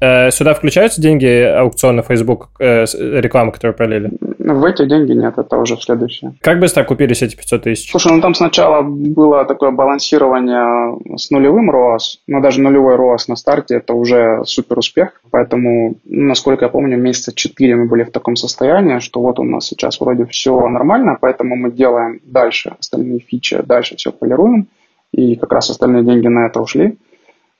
да. 0.00 0.26
Э, 0.26 0.30
сюда 0.30 0.54
включаются 0.54 1.02
деньги 1.02 1.26
аукциона 1.26 2.02
Facebook, 2.02 2.48
э, 2.58 2.86
рекламы, 3.20 3.52
которую 3.52 3.76
пролили? 3.76 4.10
В 4.42 4.64
эти 4.64 4.86
деньги 4.86 5.12
нет, 5.12 5.36
это 5.36 5.58
уже 5.58 5.76
следующее. 5.76 6.32
Как 6.40 6.58
быстро 6.60 6.84
купились 6.84 7.20
эти 7.20 7.36
500 7.36 7.62
тысяч? 7.62 7.90
Слушай, 7.90 8.12
ну 8.12 8.22
там 8.22 8.34
сначала 8.34 8.80
было 8.82 9.44
такое 9.44 9.70
балансирование 9.70 10.98
с 11.16 11.30
нулевым 11.30 11.70
ROAS, 11.70 12.20
но 12.26 12.40
даже 12.40 12.62
нулевой 12.62 12.96
ROAS 12.96 13.24
на 13.28 13.36
старте 13.36 13.76
это 13.76 13.92
уже 13.92 14.42
супер 14.46 14.78
успех. 14.78 15.20
Поэтому, 15.30 15.96
насколько 16.06 16.64
я 16.64 16.68
помню, 16.70 16.96
месяца 16.96 17.34
4 17.34 17.76
мы 17.76 17.86
были 17.86 18.04
в 18.04 18.12
таком 18.12 18.34
состоянии, 18.34 19.00
что 19.00 19.20
вот 19.20 19.38
у 19.38 19.44
нас 19.44 19.66
сейчас 19.66 20.00
вроде 20.00 20.24
все 20.24 20.58
нормально, 20.68 21.18
поэтому 21.20 21.56
мы 21.56 21.70
делаем 21.70 22.20
дальше 22.24 22.74
остальные 22.78 23.20
фичи, 23.20 23.60
дальше 23.62 23.96
все 23.96 24.10
полируем, 24.10 24.68
и 25.12 25.36
как 25.36 25.52
раз 25.52 25.68
остальные 25.68 26.04
деньги 26.04 26.28
на 26.28 26.46
это 26.46 26.62
ушли. 26.62 26.96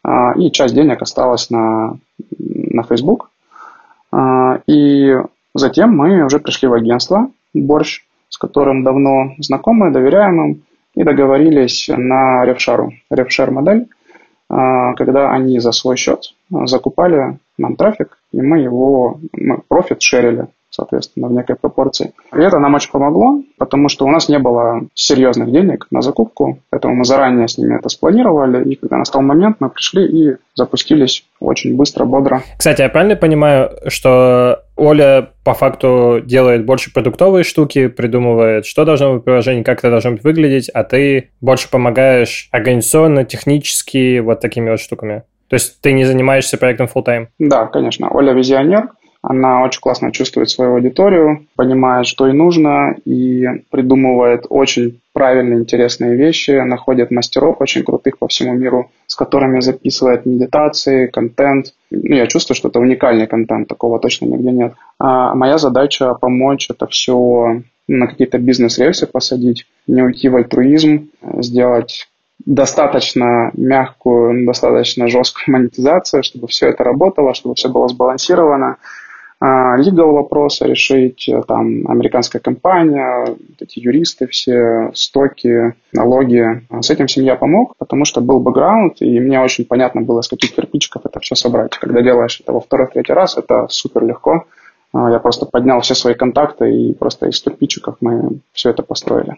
А, 0.03 0.33
и 0.33 0.51
часть 0.51 0.75
денег 0.75 1.03
осталась 1.03 1.51
на, 1.51 1.99
на 2.39 2.83
Facebook. 2.85 3.29
А, 4.13 4.61
и 4.67 5.15
затем 5.55 5.97
мы 5.97 6.25
уже 6.25 6.39
пришли 6.39 6.69
в 6.69 6.75
агентство 6.75 7.31
«Борщ», 7.55 8.05
с 8.29 8.39
которым 8.39 8.85
давно 8.85 9.35
знакомы, 9.39 9.91
доверяем 9.91 10.45
им, 10.45 10.63
и 10.95 11.05
договорились 11.05 11.89
на 11.89 12.45
ревшару, 12.45 12.93
ревшар 13.11 13.51
модель, 13.51 13.87
а, 14.49 14.95
когда 14.95 15.31
они 15.31 15.61
за 15.61 15.73
свой 15.73 15.97
счет 15.97 16.35
закупали 16.51 17.39
нам 17.59 17.77
трафик, 17.77 18.19
и 18.33 18.41
мы 18.41 18.59
его, 18.59 19.21
мы 19.33 19.59
профит 19.69 20.03
шерили 20.03 20.49
соответственно, 20.71 21.29
в 21.29 21.33
некой 21.33 21.57
пропорции. 21.57 22.13
И 22.33 22.39
это 22.39 22.59
нам 22.59 22.75
очень 22.75 22.91
помогло, 22.91 23.43
потому 23.59 23.89
что 23.89 24.07
у 24.07 24.11
нас 24.11 24.29
не 24.29 24.39
было 24.39 24.83
серьезных 24.95 25.51
денег 25.51 25.87
на 25.91 26.01
закупку, 26.01 26.61
поэтому 26.71 26.95
мы 26.95 27.05
заранее 27.05 27.49
с 27.49 27.59
ними 27.59 27.77
это 27.77 27.89
спланировали, 27.89 28.71
и 28.71 28.77
когда 28.77 28.97
настал 28.97 29.23
момент, 29.23 29.57
мы 29.59 29.69
пришли 29.69 30.07
и 30.07 30.37
запустились 30.55 31.27
очень 31.41 31.77
быстро, 31.77 32.05
бодро. 32.05 32.43
Кстати, 32.57 32.83
я 32.83 32.89
правильно 32.89 33.17
понимаю, 33.17 33.71
что 33.89 34.61
Оля 34.81 35.31
по 35.45 35.53
факту 35.53 36.23
делает 36.25 36.65
больше 36.65 36.91
продуктовые 36.93 37.45
штуки, 37.45 37.89
придумывает, 37.89 38.65
что 38.65 38.87
должно 38.87 39.13
быть 39.13 39.23
в 39.23 39.25
приложении, 39.25 39.63
как 39.63 39.81
это 39.81 39.91
должно 39.91 40.13
быть 40.13 40.25
выглядеть, 40.25 40.71
а 40.71 40.85
ты 40.85 41.31
больше 41.43 41.71
помогаешь 41.71 42.49
организационно, 42.51 43.25
технически, 43.25 44.21
вот 44.21 44.41
такими 44.41 44.71
вот 44.71 44.81
штуками? 44.81 45.25
То 45.49 45.55
есть 45.55 45.81
ты 45.83 45.93
не 45.93 46.05
занимаешься 46.05 46.57
проектом 46.57 46.89
full 46.93 47.05
time? 47.05 47.27
Да, 47.39 47.67
конечно. 47.67 48.09
Оля 48.11 48.33
визионер, 48.33 48.89
она 49.21 49.63
очень 49.63 49.81
классно 49.81 50.13
чувствует 50.13 50.49
свою 50.49 50.75
аудиторию, 50.75 51.47
понимает, 51.57 52.07
что 52.07 52.27
ей 52.27 52.33
нужно, 52.33 52.95
и 53.05 53.47
придумывает 53.71 54.47
очень 54.49 55.00
правильные, 55.21 55.59
интересные 55.59 56.17
вещи, 56.17 56.53
находит 56.65 57.11
мастеров 57.11 57.61
очень 57.61 57.85
крутых 57.85 58.19
по 58.19 58.27
всему 58.27 58.55
миру, 58.55 58.91
с 59.07 59.15
которыми 59.15 59.61
записывает 59.61 60.25
медитации, 60.25 61.09
контент. 61.09 61.75
Ну, 61.91 62.15
я 62.15 62.27
чувствую, 62.27 62.57
что 62.57 62.69
это 62.69 62.81
уникальный 62.81 63.27
контент, 63.27 63.69
такого 63.69 63.99
точно 63.99 64.25
нигде 64.25 64.51
нет. 64.51 64.73
А 64.99 65.35
моя 65.35 65.59
задача 65.59 66.15
помочь 66.15 66.71
это 66.71 66.87
все 66.87 67.61
на 67.87 68.07
какие-то 68.07 68.39
бизнес-рельсы 68.39 69.07
посадить, 69.07 69.67
не 69.87 70.03
уйти 70.03 70.31
в 70.31 70.37
альтруизм, 70.37 71.11
сделать 71.41 72.09
достаточно 72.47 73.51
мягкую, 73.53 74.47
достаточно 74.47 75.07
жесткую 75.09 75.55
монетизацию, 75.55 76.23
чтобы 76.23 76.49
все 76.49 76.69
это 76.69 76.83
работало, 76.83 77.35
чтобы 77.35 77.57
все 77.57 77.69
было 77.69 77.89
сбалансировано, 77.89 78.79
legal 79.43 80.13
вопросы 80.13 80.67
решить, 80.67 81.29
э, 81.29 81.43
там, 81.49 81.89
американская 81.89 82.41
компания, 82.41 83.37
эти 83.59 83.79
юристы 83.79 84.27
все, 84.27 84.91
стоки, 84.95 85.75
налоги. 85.93 86.63
А 86.69 86.83
с 86.83 86.91
этим 86.91 87.09
семья 87.09 87.37
помог, 87.37 87.77
потому 87.79 88.05
что 88.05 88.21
был 88.21 88.41
бэкграунд, 88.41 89.01
и 89.01 89.19
мне 89.19 89.41
очень 89.41 89.65
понятно 89.65 90.03
было, 90.03 90.21
с 90.21 90.29
каких 90.29 90.55
кирпичиков 90.55 91.07
это 91.07 91.21
все 91.21 91.35
собрать. 91.35 91.77
Когда 91.79 92.03
делаешь 92.03 92.41
это 92.41 92.53
во 92.53 92.61
второй-третий 92.61 93.15
раз, 93.15 93.39
это 93.39 93.67
супер 93.69 94.05
легко. 94.05 94.45
А, 94.93 95.11
я 95.11 95.19
просто 95.19 95.47
поднял 95.47 95.81
все 95.81 95.95
свои 95.95 96.15
контакты, 96.15 96.71
и 96.71 96.93
просто 96.93 97.27
из 97.29 97.41
кирпичиков 97.41 97.97
мы 98.01 98.41
все 98.53 98.71
это 98.71 98.83
построили. 98.83 99.37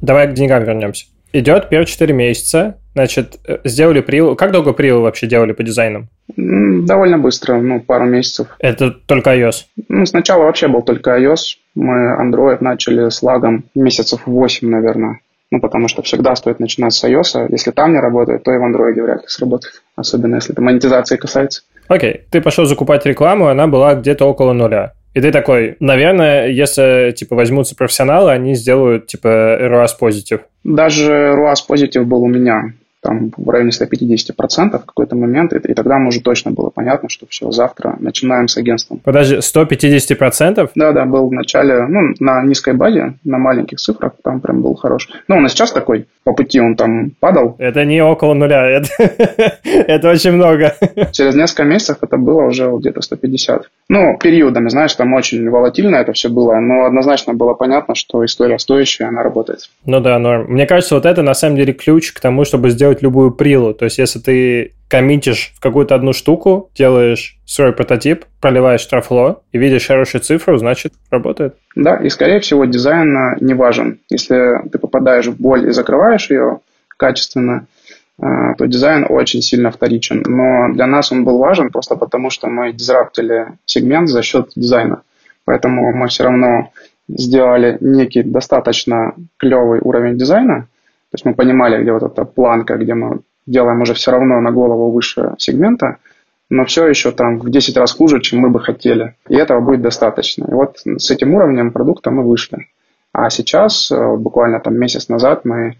Давай 0.00 0.28
к 0.28 0.32
деньгам 0.32 0.64
вернемся. 0.64 1.06
Идет 1.32 1.68
первые 1.68 1.86
4 1.86 2.12
месяца, 2.12 2.78
значит, 2.94 3.38
э, 3.46 3.58
сделали 3.64 4.00
прилу. 4.00 4.36
Как 4.36 4.52
долго 4.52 4.72
прилу 4.72 5.02
вообще 5.02 5.26
делали 5.26 5.52
по 5.52 5.62
дизайнам? 5.62 6.08
Довольно 6.36 7.18
быстро, 7.18 7.60
ну, 7.60 7.80
пару 7.80 8.04
месяцев. 8.04 8.48
Это 8.58 8.90
только 8.90 9.34
iOS? 9.34 9.64
Ну, 9.88 10.06
сначала 10.06 10.44
вообще 10.44 10.68
был 10.68 10.82
только 10.82 11.18
iOS. 11.18 11.56
Мы 11.74 12.16
Android 12.20 12.58
начали 12.60 13.08
с 13.08 13.22
лагом 13.22 13.64
месяцев 13.74 14.22
8, 14.26 14.68
наверное. 14.68 15.20
Ну, 15.50 15.60
потому 15.60 15.88
что 15.88 16.00
всегда 16.02 16.34
стоит 16.34 16.60
начинать 16.60 16.94
с 16.94 17.04
iOS. 17.04 17.48
Если 17.50 17.72
там 17.72 17.92
не 17.92 18.00
работает, 18.00 18.42
то 18.42 18.52
и 18.52 18.58
в 18.58 18.62
Android 18.62 18.94
вряд 19.02 19.22
ли 19.22 19.28
сработает. 19.28 19.82
Особенно, 19.96 20.36
если 20.36 20.52
это 20.52 20.62
монетизации 20.62 21.16
касается. 21.16 21.62
Окей, 21.88 22.22
ты 22.30 22.40
пошел 22.40 22.64
закупать 22.64 23.04
рекламу, 23.04 23.48
она 23.48 23.66
была 23.66 23.94
где-то 23.94 24.24
около 24.24 24.54
нуля. 24.54 24.94
И 25.14 25.20
ты 25.20 25.30
такой, 25.30 25.76
наверное, 25.78 26.48
если, 26.48 27.12
типа, 27.14 27.36
возьмутся 27.36 27.76
профессионалы, 27.76 28.30
они 28.30 28.54
сделают, 28.54 29.08
типа, 29.08 29.28
ROAS 29.60 29.90
Positive. 30.00 30.40
Даже 30.64 31.12
ROAS 31.12 31.66
Positive 31.68 32.04
был 32.04 32.22
у 32.22 32.28
меня 32.28 32.72
там 33.02 33.32
в 33.36 33.50
районе 33.50 33.70
150% 33.70 34.78
в 34.78 34.84
какой-то 34.86 35.16
момент, 35.16 35.52
и, 35.52 35.56
и 35.56 35.74
тогда 35.74 35.96
уже 35.96 36.20
точно 36.20 36.52
было 36.52 36.70
понятно, 36.70 37.08
что 37.08 37.26
все, 37.28 37.50
завтра 37.50 37.96
начинаем 37.98 38.48
с 38.48 38.56
агентством. 38.56 39.00
Подожди, 39.04 39.36
150%? 39.36 40.70
Да, 40.74 40.92
да, 40.92 41.04
был 41.04 41.28
в 41.28 41.32
начале, 41.32 41.86
ну, 41.86 42.14
на 42.20 42.42
низкой 42.44 42.74
базе, 42.74 43.14
на 43.24 43.38
маленьких 43.38 43.78
цифрах, 43.78 44.12
там 44.22 44.40
прям 44.40 44.62
был 44.62 44.74
хороший. 44.74 45.12
Ну, 45.28 45.36
он 45.36 45.46
и 45.46 45.48
сейчас 45.48 45.72
такой, 45.72 46.06
по 46.24 46.32
пути 46.32 46.60
он 46.60 46.76
там 46.76 47.10
падал. 47.18 47.56
Это 47.58 47.84
не 47.84 48.02
около 48.02 48.34
нуля, 48.34 48.64
это, 48.70 48.88
это 49.64 50.10
очень 50.10 50.32
много. 50.32 50.74
Через 51.10 51.34
несколько 51.34 51.64
месяцев 51.64 51.98
это 52.00 52.16
было 52.16 52.44
уже 52.44 52.70
где-то 52.70 53.00
150. 53.00 53.68
Ну, 53.88 54.16
периодами, 54.18 54.68
знаешь, 54.68 54.94
там 54.94 55.12
очень 55.14 55.48
волатильно 55.50 55.96
это 55.96 56.12
все 56.12 56.28
было, 56.28 56.58
но 56.60 56.84
однозначно 56.84 57.34
было 57.34 57.54
понятно, 57.54 57.94
что 57.94 58.24
история 58.24 58.58
стоящая, 58.58 59.06
она 59.06 59.22
работает. 59.22 59.68
Ну 59.84 60.00
да, 60.00 60.18
норм. 60.18 60.46
Мне 60.48 60.66
кажется, 60.66 60.94
вот 60.94 61.06
это 61.06 61.22
на 61.22 61.34
самом 61.34 61.56
деле 61.56 61.72
ключ 61.72 62.12
к 62.12 62.20
тому, 62.20 62.44
чтобы 62.44 62.70
сделать 62.70 62.91
любую 63.00 63.30
прилу. 63.30 63.72
То 63.72 63.86
есть, 63.86 63.98
если 63.98 64.18
ты 64.18 64.72
коммитишь 64.88 65.54
в 65.56 65.60
какую-то 65.60 65.94
одну 65.94 66.12
штуку, 66.12 66.70
делаешь 66.74 67.38
свой 67.46 67.72
прототип, 67.72 68.26
проливаешь 68.42 68.84
трафло 68.84 69.42
и 69.50 69.58
видишь 69.58 69.86
хорошую 69.86 70.20
цифру, 70.20 70.58
значит, 70.58 70.92
работает. 71.10 71.54
Да, 71.74 71.96
и, 71.96 72.10
скорее 72.10 72.40
всего, 72.40 72.66
дизайн 72.66 73.36
не 73.40 73.54
важен. 73.54 74.00
Если 74.10 74.68
ты 74.70 74.78
попадаешь 74.78 75.28
в 75.28 75.40
боль 75.40 75.66
и 75.66 75.72
закрываешь 75.72 76.28
ее 76.28 76.60
качественно, 76.98 77.66
э, 78.20 78.26
то 78.58 78.66
дизайн 78.66 79.06
очень 79.08 79.40
сильно 79.40 79.70
вторичен. 79.70 80.22
Но 80.26 80.74
для 80.74 80.86
нас 80.86 81.10
он 81.10 81.24
был 81.24 81.38
важен 81.38 81.70
просто 81.70 81.96
потому, 81.96 82.28
что 82.28 82.48
мы 82.48 82.72
дизраптили 82.74 83.46
сегмент 83.64 84.08
за 84.10 84.22
счет 84.22 84.50
дизайна. 84.56 85.02
Поэтому 85.46 85.94
мы 85.94 86.08
все 86.08 86.24
равно 86.24 86.70
сделали 87.08 87.78
некий 87.80 88.22
достаточно 88.22 89.14
клевый 89.38 89.80
уровень 89.80 90.18
дизайна. 90.18 90.68
То 91.12 91.16
есть 91.16 91.26
мы 91.26 91.34
понимали, 91.34 91.82
где 91.82 91.92
вот 91.92 92.02
эта 92.02 92.24
планка, 92.24 92.78
где 92.78 92.94
мы 92.94 93.20
делаем 93.46 93.82
уже 93.82 93.92
все 93.92 94.12
равно 94.12 94.40
на 94.40 94.50
голову 94.50 94.90
выше 94.90 95.34
сегмента, 95.36 95.98
но 96.48 96.64
все 96.64 96.86
еще 96.86 97.12
там 97.12 97.38
в 97.38 97.50
10 97.50 97.76
раз 97.76 97.92
хуже, 97.92 98.22
чем 98.22 98.40
мы 98.40 98.48
бы 98.48 98.60
хотели. 98.60 99.14
И 99.28 99.36
этого 99.36 99.60
будет 99.60 99.82
достаточно. 99.82 100.46
И 100.50 100.54
вот 100.54 100.78
с 100.84 101.10
этим 101.10 101.34
уровнем 101.34 101.70
продукта 101.70 102.10
мы 102.10 102.26
вышли. 102.26 102.68
А 103.12 103.28
сейчас, 103.28 103.90
э, 103.90 104.16
буквально 104.16 104.58
там 104.60 104.78
месяц 104.78 105.10
назад, 105.10 105.44
мы 105.44 105.76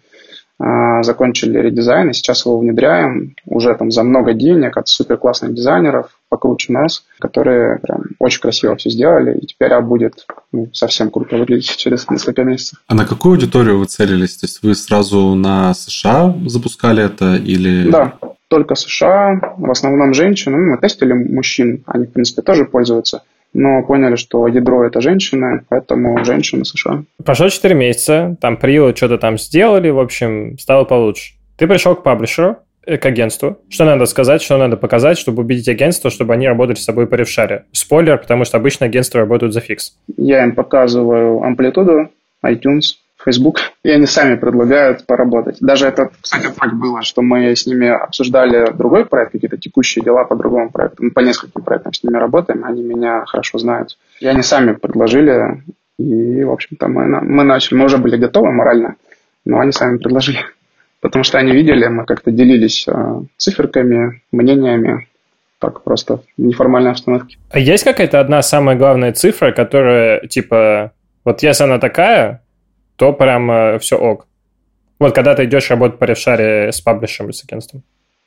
э, 0.61 1.03
закончили 1.03 1.59
редизайн, 1.59 2.11
и 2.11 2.12
сейчас 2.12 2.45
его 2.45 2.59
внедряем 2.59 3.35
уже 3.47 3.74
там 3.74 3.91
за 3.91 4.03
много 4.03 4.35
денег 4.35 4.76
от 4.76 4.89
супер 4.89 5.16
классных 5.16 5.55
дизайнеров, 5.55 6.11
покруче 6.33 6.72
нас, 6.72 7.05
которые 7.18 7.78
прям 7.78 8.05
очень 8.18 8.41
красиво 8.41 8.74
все 8.76 8.89
сделали, 8.89 9.39
и 9.39 9.47
теперь 9.47 9.72
а 9.72 9.83
будет 9.83 10.26
ну, 10.51 10.70
совсем 10.72 11.11
круто 11.11 11.37
выглядеть 11.37 11.76
через 11.76 12.09
несколько 12.09 12.43
месяцев. 12.43 12.78
А 12.87 12.95
на 12.95 13.05
какую 13.05 13.35
аудиторию 13.35 13.78
вы 13.78 13.85
целились? 13.85 14.37
То 14.39 14.47
есть 14.47 14.62
вы 14.62 14.74
сразу 14.74 15.35
на 15.35 15.74
США 15.74 16.35
запускали 16.47 17.05
это 17.05 17.37
или... 17.37 17.91
Да, 17.91 18.14
только 18.49 18.74
США, 18.74 19.55
в 19.59 19.70
основном 19.70 20.14
женщины. 20.14 20.57
Ну, 20.57 20.72
мы 20.72 20.78
тестили 20.78 21.12
мужчин, 21.12 21.85
они, 21.87 22.07
в 22.07 22.12
принципе, 22.12 22.43
тоже 22.43 22.64
пользуются 22.64 23.22
но 23.55 23.83
поняли, 23.83 24.16
что 24.16 24.47
ядро 24.47 24.83
это 24.87 25.03
женщины, 25.03 25.62
поэтому 25.68 26.24
женщины 26.24 26.64
США. 26.64 27.03
Прошло 27.22 27.51
4 27.51 27.74
месяца, 27.74 28.35
там 28.41 28.57
Прио 28.57 28.95
что-то 28.95 29.18
там 29.18 29.37
сделали, 29.37 29.91
в 29.91 29.99
общем, 29.99 30.59
стало 30.59 30.85
получше. 30.85 31.35
Ты 31.59 31.66
пришел 31.66 31.95
к 31.95 32.03
паблишеру, 32.03 32.57
к 32.85 33.07
агентству. 33.07 33.59
Что 33.68 33.85
надо 33.85 34.07
сказать, 34.07 34.43
что 34.43 34.59
надо 34.59 34.76
показать, 34.76 35.18
чтобы 35.18 35.43
убедить 35.43 35.68
агентство, 35.68 36.11
чтобы 36.11 36.35
они 36.35 36.49
работали 36.49 36.76
с 36.76 36.85
собой 36.85 37.07
по 37.07 37.14
ревшаре. 37.14 37.64
Спойлер, 37.72 38.18
потому 38.18 38.45
что 38.45 38.57
обычно 38.57 38.87
агентства 38.87 39.20
работают 39.20 39.53
за 39.53 39.61
фикс. 39.61 39.97
Я 40.16 40.45
им 40.45 40.55
показываю 40.55 41.43
амплитуду, 41.43 42.11
iTunes, 42.45 42.97
Facebook, 43.24 43.59
и 43.85 43.91
они 43.91 44.07
сами 44.07 44.35
предлагают 44.35 45.07
поработать. 45.07 45.59
Даже 45.61 45.87
это, 45.87 46.11
кстати, 46.20 46.49
так 46.59 46.74
было, 46.74 47.03
что 47.03 47.22
мы 47.22 47.55
с 47.55 47.66
ними 47.66 47.89
обсуждали 47.89 48.72
другой 48.72 49.07
проект, 49.07 49.33
какие-то 49.33 49.59
текущие 49.59 50.05
дела 50.05 50.24
по 50.24 50.35
другому 50.35 50.70
проекту. 50.70 51.11
По 51.12 51.20
нескольким 51.20 51.62
проектам 51.62 51.93
с 51.93 52.03
ними 52.03 52.16
работаем, 52.16 52.64
они 52.64 52.83
меня 52.83 53.24
хорошо 53.26 53.59
знают. 53.59 53.97
И 54.20 54.26
они 54.26 54.43
сами 54.43 54.72
предложили, 54.72 55.62
и, 55.99 56.43
в 56.43 56.51
общем-то, 56.51 56.89
мы, 56.89 57.05
мы 57.05 57.45
начали, 57.45 57.78
мы 57.78 57.85
уже 57.85 57.99
были 57.99 58.16
готовы 58.16 58.51
морально, 58.51 58.97
но 59.45 59.61
они 59.61 59.70
сами 59.72 59.99
предложили 59.99 60.41
потому 61.03 61.24
что 61.24 61.38
они 61.38 61.53
видели, 61.53 61.86
мы 61.88 62.07
как-то 62.07 62.30
делились 62.30 62.86
э, 62.88 63.20
циферками, 63.36 64.22
мнениями, 64.32 65.09
так 65.59 65.82
просто 65.82 66.16
в 66.16 66.22
неформальной 66.38 66.92
обстановке. 66.92 67.36
А 67.50 67.59
есть 67.59 67.84
какая-то 67.84 68.18
одна 68.20 68.40
самая 68.40 68.76
главная 68.76 69.12
цифра, 69.12 69.53
которая, 69.53 70.26
типа, 70.26 70.92
вот 71.24 71.42
если 71.42 71.64
она 71.64 71.78
такая, 71.78 72.42
то 72.96 73.12
прям 73.12 73.78
все 73.78 73.96
ок. 73.96 74.26
Вот 74.98 75.14
когда 75.14 75.34
ты 75.34 75.44
идешь 75.44 75.68
работать 75.70 75.98
по 75.98 76.05
решаре 76.05 76.70
с 76.72 76.80
паблишем, 76.80 77.32
с 77.32 77.44
агентством. 77.44 77.82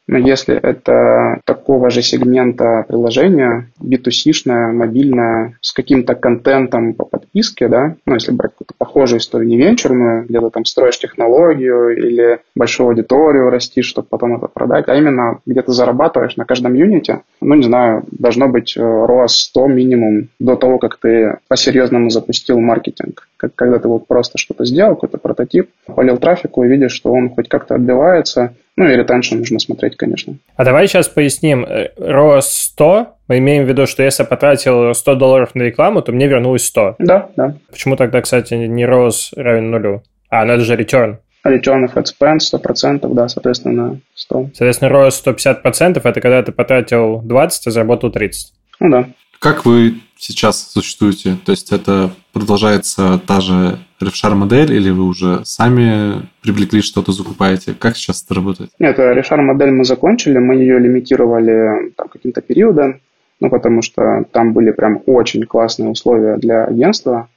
Но 0.07 0.17
если 0.17 0.55
это 0.55 1.39
такого 1.45 1.89
же 1.89 2.01
сегмента 2.01 2.85
приложения, 2.87 3.69
B2C-шное, 3.81 4.71
мобильное, 4.71 5.57
с 5.61 5.73
каким-то 5.73 6.13
контентом 6.15 6.93
по 6.93 7.05
подписке, 7.05 7.67
да, 7.67 7.95
ну, 8.05 8.13
если 8.13 8.31
брать 8.31 8.51
какую-то 8.51 8.75
похожую 8.77 9.19
историю, 9.19 9.47
не 9.47 9.57
венчурную, 9.57 10.25
где-то 10.25 10.51
там 10.51 10.65
строишь 10.65 10.99
технологию 10.99 11.97
или 11.97 12.39
большую 12.55 12.89
аудиторию 12.89 13.49
растишь, 13.49 13.87
чтобы 13.87 14.07
потом 14.09 14.35
это 14.35 14.47
продать, 14.47 14.87
а 14.87 14.95
именно 14.95 15.39
где 15.45 15.61
то 15.61 15.71
зарабатываешь 15.71 16.35
на 16.35 16.45
каждом 16.45 16.75
юните, 16.75 17.21
ну, 17.41 17.55
не 17.55 17.63
знаю, 17.63 18.03
должно 18.11 18.47
быть 18.47 18.75
э, 18.77 19.25
100 19.27 19.67
минимум 19.67 20.29
до 20.39 20.55
того, 20.55 20.77
как 20.77 20.97
ты 20.97 21.37
по-серьезному 21.47 22.09
запустил 22.09 22.59
маркетинг. 22.59 23.27
Как, 23.37 23.55
когда 23.55 23.79
ты 23.79 23.87
вот 23.87 24.07
просто 24.07 24.37
что-то 24.37 24.65
сделал, 24.65 24.95
какой-то 24.95 25.17
прототип, 25.17 25.69
полил 25.87 26.17
трафику 26.17 26.63
и 26.63 26.67
видишь, 26.67 26.93
что 26.93 27.11
он 27.11 27.29
хоть 27.29 27.49
как-то 27.49 27.75
отбивается, 27.75 28.53
ну 28.77 28.87
и 28.87 28.95
ретеншн 28.95 29.37
нужно 29.37 29.59
смотреть, 29.59 29.95
конечно. 29.95 30.37
А 30.55 30.65
давай 30.65 30.87
сейчас 30.87 31.07
поясним. 31.07 31.65
ROAS 31.65 32.41
100, 32.41 33.15
мы 33.27 33.37
имеем 33.37 33.65
в 33.65 33.67
виду, 33.67 33.87
что 33.87 34.03
если 34.03 34.23
я 34.23 34.27
потратил 34.27 34.93
100 34.93 35.15
долларов 35.15 35.55
на 35.55 35.63
рекламу, 35.63 36.01
то 36.01 36.11
мне 36.11 36.27
вернулось 36.27 36.65
100. 36.65 36.95
Да, 36.99 37.29
да. 37.35 37.55
Почему 37.71 37.95
тогда, 37.95 38.21
кстати, 38.21 38.53
не 38.53 38.83
ROAS 38.83 39.29
равен 39.35 39.71
нулю? 39.71 40.03
А, 40.29 40.45
ну 40.45 40.53
это 40.53 40.63
же 40.63 40.75
return. 40.75 41.17
Return 41.45 41.85
of 41.85 41.93
ad 41.93 42.05
spend 42.05 42.39
100%, 42.39 43.13
да, 43.13 43.27
соответственно, 43.27 44.01
100. 44.15 44.49
Соответственно, 44.55 44.89
ROAS 44.89 45.23
150% 45.23 46.01
это 46.03 46.21
когда 46.21 46.43
ты 46.43 46.51
потратил 46.51 47.21
20, 47.21 47.67
а 47.67 47.71
заработал 47.71 48.11
30. 48.11 48.53
Ну 48.79 48.89
да. 48.89 49.05
Как 49.45 49.63
вы 49.63 50.01
сейчас 50.17 50.71
существуете? 50.71 51.37
То 51.45 51.51
есть 51.51 51.71
это 51.71 52.09
продолжается 52.33 53.21
та 53.27 53.41
же 53.41 53.77
RefShare 54.01 54.33
модель 54.33 54.73
или 54.73 54.89
вы 54.89 55.03
уже 55.03 55.45
сами 55.45 56.23
привлекли 56.41 56.81
что-то, 56.81 57.11
закупаете? 57.11 57.75
Как 57.77 57.95
сейчас 57.95 58.23
это 58.23 58.33
работает? 58.33 58.71
Нет, 58.79 58.97
RefShare 58.97 59.41
модель 59.41 59.69
мы 59.69 59.85
закончили, 59.85 60.39
мы 60.39 60.55
ее 60.55 60.79
лимитировали 60.79 61.91
там, 61.95 62.07
каким-то 62.07 62.41
периодом, 62.41 63.01
ну, 63.39 63.51
потому 63.51 63.83
что 63.83 64.25
там 64.31 64.51
были 64.51 64.71
прям 64.71 65.03
очень 65.05 65.43
классные 65.43 65.91
условия 65.91 66.37
для 66.37 66.63
агентства, 66.63 67.29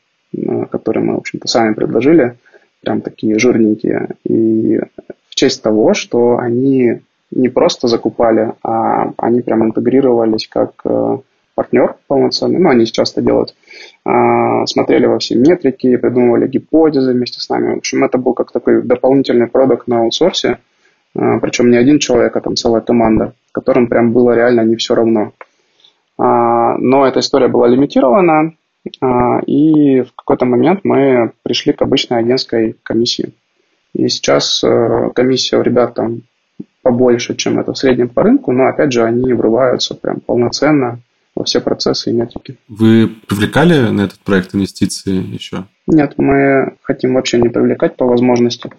которые 0.71 1.05
мы, 1.05 1.15
в 1.17 1.19
общем-то, 1.19 1.47
сами 1.47 1.75
предложили, 1.75 2.39
прям 2.83 3.03
такие 3.03 3.39
жирненькие. 3.39 4.17
И 4.25 4.81
в 5.29 5.35
честь 5.35 5.63
того, 5.63 5.93
что 5.93 6.39
они 6.39 7.03
не 7.31 7.51
просто 7.51 7.87
закупали, 7.87 8.55
а 8.63 9.13
они 9.19 9.43
прям 9.43 9.63
интегрировались 9.63 10.49
как 10.49 10.73
э, 10.87 11.19
партнер 11.59 11.97
полноценный, 12.07 12.61
ну, 12.61 12.69
они 12.69 12.87
сейчас 12.87 13.11
это 13.11 13.21
делают, 13.21 13.57
а, 14.05 14.65
смотрели 14.67 15.07
во 15.07 15.19
все 15.19 15.35
метрики, 15.35 15.97
придумывали 15.97 16.47
гипотезы 16.47 17.13
вместе 17.13 17.41
с 17.41 17.49
нами. 17.49 17.75
В 17.75 17.79
общем, 17.79 18.05
это 18.05 18.17
был 18.17 18.33
как 18.33 18.53
такой 18.53 18.81
дополнительный 18.83 19.49
продукт 19.49 19.89
на 19.89 20.03
аутсорсе, 20.03 20.59
а, 21.17 21.41
причем 21.41 21.69
не 21.69 21.77
один 21.77 21.99
человек, 21.99 22.37
а 22.37 22.41
там 22.41 22.55
целая 22.55 22.81
команда, 22.81 23.33
которым 23.51 23.89
прям 23.89 24.13
было 24.13 24.37
реально 24.37 24.61
не 24.61 24.77
все 24.77 24.95
равно. 24.95 25.33
А, 26.17 26.79
но 26.79 27.09
эта 27.09 27.19
история 27.19 27.49
была 27.49 27.67
лимитирована, 27.67 28.53
и 29.47 30.03
в 30.03 30.15
какой-то 30.15 30.47
момент 30.47 30.81
мы 30.85 31.33
пришли 31.43 31.73
к 31.73 31.83
обычной 31.83 32.21
агентской 32.21 32.77
комиссии. 32.85 33.33
И 33.93 34.09
сейчас 34.09 34.63
э, 34.63 35.11
комиссия 35.15 35.59
у 35.59 35.63
ребят 35.63 35.95
там 35.95 36.23
побольше, 36.83 37.35
чем 37.35 37.59
это 37.59 37.73
в 37.73 37.79
среднем 37.79 38.09
по 38.09 38.23
рынку, 38.23 38.53
но 38.53 38.67
опять 38.67 38.93
же 38.93 39.03
они 39.03 39.33
врываются 39.33 39.97
прям 39.97 40.21
полноценно 40.21 41.01
во 41.39 41.45
все 41.45 41.61
процессы 41.61 42.11
и 42.11 42.13
метрики. 42.13 42.57
Вы 42.69 43.09
привлекали 43.29 43.91
на 43.91 44.03
этот 44.03 44.19
проект 44.19 44.55
инвестиции 44.55 45.15
еще? 45.15 45.67
Нет, 45.87 46.15
мы 46.17 46.75
хотим 46.83 47.15
вообще 47.15 47.39
не 47.39 47.49
привлекать 47.49 47.97
по 47.97 48.07
возможности. 48.07 48.71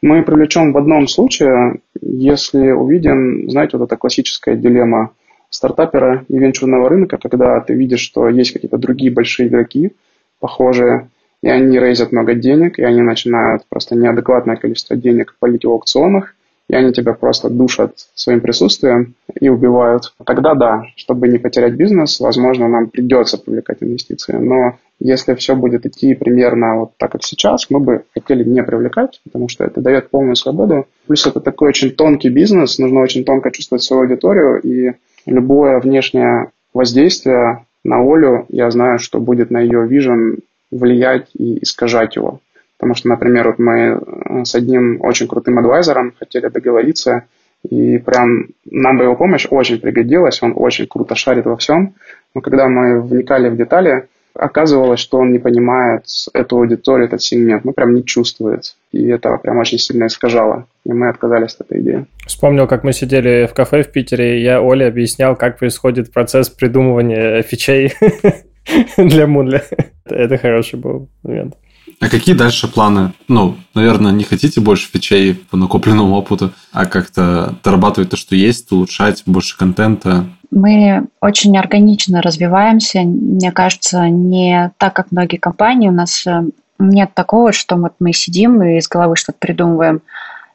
Мы 0.00 0.22
привлечем 0.22 0.72
в 0.72 0.78
одном 0.78 1.08
случае, 1.08 1.80
если 2.00 2.70
увидим, 2.70 3.50
знаете, 3.50 3.76
вот 3.76 3.86
эта 3.86 3.96
классическая 3.96 4.54
дилемма 4.54 5.10
стартапера 5.50 6.24
и 6.28 6.38
венчурного 6.38 6.88
рынка, 6.88 7.18
когда 7.18 7.60
ты 7.60 7.74
видишь, 7.74 8.00
что 8.00 8.28
есть 8.28 8.52
какие-то 8.52 8.78
другие 8.78 9.10
большие 9.10 9.48
игроки, 9.48 9.92
похожие, 10.38 11.08
и 11.42 11.48
они 11.48 11.78
рейзят 11.80 12.12
много 12.12 12.34
денег, 12.34 12.78
и 12.78 12.84
они 12.84 13.02
начинают 13.02 13.66
просто 13.68 13.96
неадекватное 13.96 14.56
количество 14.56 14.96
денег 14.96 15.34
полить 15.40 15.64
в 15.64 15.68
аукционах, 15.68 16.36
и 16.68 16.74
они 16.74 16.92
тебя 16.92 17.12
просто 17.12 17.50
душат 17.50 17.92
своим 18.14 18.40
присутствием 18.40 19.14
и 19.38 19.48
убивают. 19.48 20.14
Тогда 20.24 20.54
да, 20.54 20.84
чтобы 20.96 21.28
не 21.28 21.38
потерять 21.38 21.74
бизнес, 21.74 22.20
возможно, 22.20 22.68
нам 22.68 22.88
придется 22.88 23.38
привлекать 23.38 23.78
инвестиции. 23.82 24.32
Но 24.32 24.76
если 25.00 25.34
все 25.34 25.54
будет 25.54 25.86
идти 25.86 26.14
примерно 26.14 26.76
вот 26.76 26.92
так, 26.96 27.12
как 27.12 27.22
сейчас, 27.22 27.68
мы 27.68 27.80
бы 27.80 28.04
хотели 28.14 28.44
не 28.44 28.62
привлекать, 28.62 29.20
потому 29.24 29.48
что 29.48 29.64
это 29.64 29.80
дает 29.80 30.10
полную 30.10 30.36
свободу. 30.36 30.86
Плюс 31.06 31.26
это 31.26 31.40
такой 31.40 31.68
очень 31.68 31.90
тонкий 31.90 32.30
бизнес, 32.30 32.78
нужно 32.78 33.00
очень 33.00 33.24
тонко 33.24 33.50
чувствовать 33.50 33.82
свою 33.82 34.02
аудиторию, 34.02 34.60
и 34.60 34.92
любое 35.26 35.80
внешнее 35.80 36.50
воздействие 36.72 37.64
на 37.84 38.00
Олю, 38.00 38.46
я 38.48 38.70
знаю, 38.70 38.98
что 38.98 39.20
будет 39.20 39.50
на 39.50 39.60
ее 39.60 39.86
вижен 39.86 40.38
влиять 40.70 41.28
и 41.34 41.62
искажать 41.62 42.16
его. 42.16 42.40
Потому 42.78 42.94
что, 42.94 43.08
например, 43.08 43.48
вот 43.48 43.58
мы 43.58 43.78
э, 43.80 44.44
с 44.44 44.54
одним 44.54 45.00
очень 45.00 45.28
крутым 45.28 45.58
адвайзером 45.58 46.12
хотели 46.18 46.48
договориться, 46.48 47.24
и 47.68 47.98
прям 47.98 48.48
нам 48.70 48.98
бы 48.98 49.04
его 49.04 49.16
помощь 49.16 49.46
очень 49.48 49.80
пригодилась, 49.80 50.42
он 50.42 50.52
очень 50.54 50.86
круто 50.86 51.14
шарит 51.14 51.46
во 51.46 51.56
всем. 51.56 51.94
Но 52.34 52.40
когда 52.40 52.68
мы 52.68 53.00
вникали 53.00 53.48
в 53.48 53.56
детали, 53.56 54.08
оказывалось, 54.34 55.00
что 55.00 55.18
он 55.18 55.32
не 55.32 55.38
понимает 55.38 56.04
эту 56.34 56.56
аудиторию, 56.56 57.06
этот 57.06 57.22
сегмент, 57.22 57.64
ну 57.64 57.72
прям 57.72 57.94
не 57.94 58.04
чувствует. 58.04 58.76
И 58.92 59.06
это 59.06 59.36
прям 59.38 59.58
очень 59.58 59.78
сильно 59.78 60.06
искажало. 60.06 60.66
И 60.84 60.92
мы 60.92 61.08
отказались 61.08 61.54
от 61.54 61.66
этой 61.66 61.80
идеи. 61.80 62.06
Вспомнил, 62.26 62.66
как 62.66 62.84
мы 62.84 62.92
сидели 62.92 63.46
в 63.46 63.54
кафе 63.54 63.82
в 63.82 63.92
Питере, 63.92 64.38
и 64.38 64.42
я 64.42 64.60
Оле 64.60 64.86
объяснял, 64.86 65.36
как 65.36 65.58
происходит 65.58 66.12
процесс 66.12 66.50
придумывания 66.50 67.42
фичей 67.42 67.94
для 68.96 69.24
Moodle. 69.24 69.62
Это 70.04 70.36
хороший 70.36 70.78
был 70.78 71.08
момент. 71.22 71.54
А 72.00 72.08
какие 72.08 72.34
дальше 72.34 72.68
планы? 72.68 73.12
Ну, 73.28 73.56
наверное, 73.74 74.12
не 74.12 74.24
хотите 74.24 74.60
больше 74.60 74.88
фичей 74.90 75.34
по 75.34 75.56
накопленному 75.56 76.14
опыту, 76.14 76.52
а 76.72 76.86
как-то 76.86 77.54
дорабатывать 77.62 78.10
то, 78.10 78.16
что 78.16 78.34
есть, 78.36 78.70
улучшать 78.72 79.22
больше 79.26 79.56
контента? 79.56 80.26
Мы 80.50 81.06
очень 81.20 81.56
органично 81.58 82.22
развиваемся. 82.22 83.00
Мне 83.00 83.50
кажется, 83.52 84.08
не 84.08 84.70
так, 84.78 84.94
как 84.94 85.10
многие 85.10 85.36
компании. 85.36 85.88
У 85.88 85.92
нас 85.92 86.26
э, 86.26 86.44
нет 86.78 87.10
такого, 87.14 87.52
что 87.52 87.76
вот 87.76 87.94
мы 87.98 88.12
сидим 88.12 88.62
и 88.62 88.78
из 88.78 88.88
головы 88.88 89.16
что-то 89.16 89.38
придумываем 89.38 90.02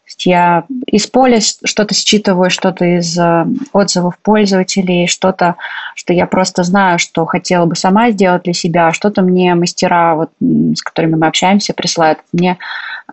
есть 0.10 0.26
я 0.26 0.66
из 0.88 1.08
поля 1.08 1.40
что-то 1.40 1.94
считываю, 1.94 2.50
что-то 2.50 2.84
из 2.84 3.18
э, 3.18 3.46
отзывов 3.74 4.18
пользователей, 4.20 5.08
что-то, 5.08 5.56
что 5.96 6.14
я 6.14 6.26
просто 6.26 6.64
знаю, 6.64 7.00
что 7.00 7.26
хотела 7.26 7.66
бы 7.66 7.76
сама 7.76 8.10
сделать 8.10 8.44
для 8.44 8.54
себя, 8.54 8.88
а 8.88 8.94
что-то 8.94 9.22
мне 9.22 9.54
мастера, 9.54 10.16
вот, 10.16 10.32
с 10.40 10.82
которыми 10.82 11.16
мы 11.16 11.28
общаемся, 11.28 11.74
присылают. 11.74 12.20
Мне 12.34 12.58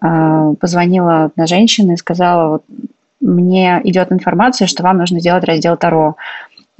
э, 0.00 0.54
позвонила 0.58 1.24
одна 1.24 1.46
женщина 1.46 1.92
и 1.92 1.96
сказала, 1.96 2.48
вот, 2.48 2.64
мне 3.20 3.80
идет 3.84 4.10
информация, 4.10 4.66
что 4.66 4.82
вам 4.82 4.98
нужно 4.98 5.20
сделать 5.20 5.44
раздел 5.44 5.76
Таро. 5.76 6.16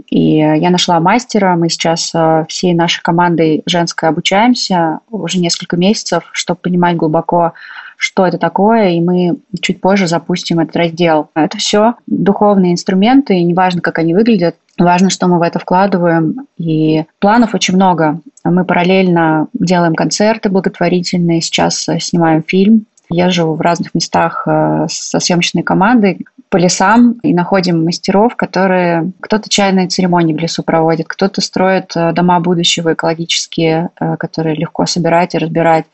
И 0.09 0.37
я 0.37 0.71
нашла 0.71 1.01
мастера, 1.01 1.57
мы 1.57 1.69
сейчас 1.69 2.13
э, 2.15 2.45
всей 2.49 2.75
нашей 2.75 3.03
командой 3.03 3.63
женской 3.67 4.09
обучаемся 4.09 5.01
уже 5.11 5.39
несколько 5.39 5.77
месяцев, 5.77 6.25
чтобы 6.33 6.61
понимать 6.61 6.97
глубоко, 6.97 7.53
что 7.97 8.27
это 8.27 8.39
такое, 8.39 8.91
и 8.91 9.01
мы 9.01 9.39
чуть 9.61 9.81
позже 9.81 10.07
запустим 10.07 10.61
этот 10.61 10.77
раздел. 10.77 11.31
Это 11.35 11.59
все 11.59 11.95
духовные 12.07 12.73
инструменты, 12.73 13.39
и 13.39 13.45
неважно, 13.45 13.81
как 13.81 13.99
они 13.99 14.15
выглядят, 14.15 14.57
Важно, 14.79 15.09
что 15.09 15.27
мы 15.27 15.39
в 15.39 15.43
это 15.43 15.59
вкладываем. 15.59 16.47
И 16.59 17.05
планов 17.19 17.55
очень 17.55 17.77
много. 17.77 18.21
Мы 18.45 18.65
параллельно 18.65 19.49
делаем 19.55 19.95
концерты 19.95 20.51
благотворительные, 20.51 21.41
сейчас 21.41 21.87
снимаем 22.01 22.43
фильм. 22.47 22.85
Я 23.09 23.31
живу 23.31 23.55
в 23.55 23.61
разных 23.61 23.95
местах 23.95 24.43
э, 24.47 24.87
со 24.91 25.21
съемочной 25.21 25.63
командой 25.63 26.27
по 26.49 26.57
лесам 26.57 27.13
и 27.23 27.33
находим 27.33 27.85
мастеров, 27.85 28.35
которые 28.35 29.13
кто-то 29.21 29.49
чайные 29.49 29.89
церемонии 29.89 30.35
в 30.35 30.39
лесу 30.39 30.63
проводит, 30.65 31.07
кто-то 31.09 31.41
строит 31.41 31.93
э, 31.95 32.13
дома 32.13 32.41
будущего 32.41 32.95
экологические, 32.95 33.91
э, 34.01 34.17
которые 34.17 34.57
легко 34.57 34.87
собирать 34.87 35.37
и 35.37 35.39
разбирать. 35.39 35.87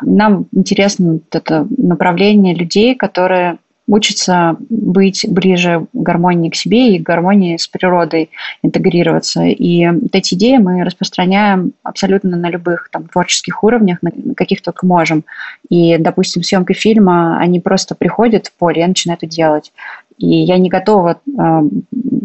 Нам 0.00 0.46
интересно 0.52 1.20
это 1.30 1.66
направление 1.76 2.54
людей, 2.54 2.94
которые 2.94 3.58
учатся 3.86 4.56
быть 4.70 5.26
ближе 5.28 5.86
к 5.92 5.96
гармонии 5.96 6.48
к 6.48 6.54
себе 6.54 6.94
и 6.94 6.98
к 6.98 7.02
гармонии 7.02 7.56
с 7.56 7.68
природой 7.68 8.30
интегрироваться. 8.62 9.42
И 9.44 9.86
вот 9.86 10.14
эти 10.14 10.34
идеи 10.34 10.56
мы 10.56 10.82
распространяем 10.84 11.72
абсолютно 11.82 12.36
на 12.36 12.50
любых 12.50 12.88
там, 12.90 13.08
творческих 13.08 13.62
уровнях, 13.62 13.98
на 14.00 14.10
каких 14.34 14.62
только 14.62 14.86
можем. 14.86 15.24
И, 15.68 15.98
допустим, 15.98 16.42
съемки 16.42 16.72
фильма, 16.72 17.38
они 17.38 17.60
просто 17.60 17.94
приходят 17.94 18.46
в 18.46 18.52
поле 18.54 18.82
и 18.82 18.86
начинают 18.86 19.22
это 19.22 19.30
делать. 19.30 19.72
И 20.18 20.26
я 20.26 20.58
не 20.58 20.68
готова 20.68 21.20
э, 21.26 21.40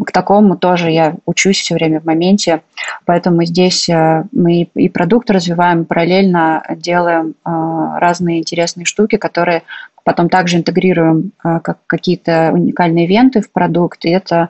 к 0.06 0.12
такому 0.12 0.56
тоже, 0.56 0.90
я 0.90 1.16
учусь 1.26 1.58
все 1.58 1.74
время 1.74 2.00
в 2.00 2.04
моменте, 2.04 2.62
поэтому 3.04 3.44
здесь 3.44 3.88
э, 3.88 4.24
мы 4.32 4.68
и 4.74 4.88
продукт 4.88 5.30
развиваем, 5.30 5.84
параллельно 5.84 6.64
делаем 6.76 7.34
э, 7.44 7.50
разные 7.98 8.38
интересные 8.38 8.84
штуки, 8.84 9.16
которые 9.16 9.62
потом 10.04 10.28
также 10.28 10.56
интегрируем 10.56 11.32
как 11.42 11.78
какие-то 11.86 12.50
уникальные 12.52 13.04
ивенты 13.04 13.42
в 13.42 13.52
продукт, 13.52 14.04
и 14.06 14.10
это 14.10 14.48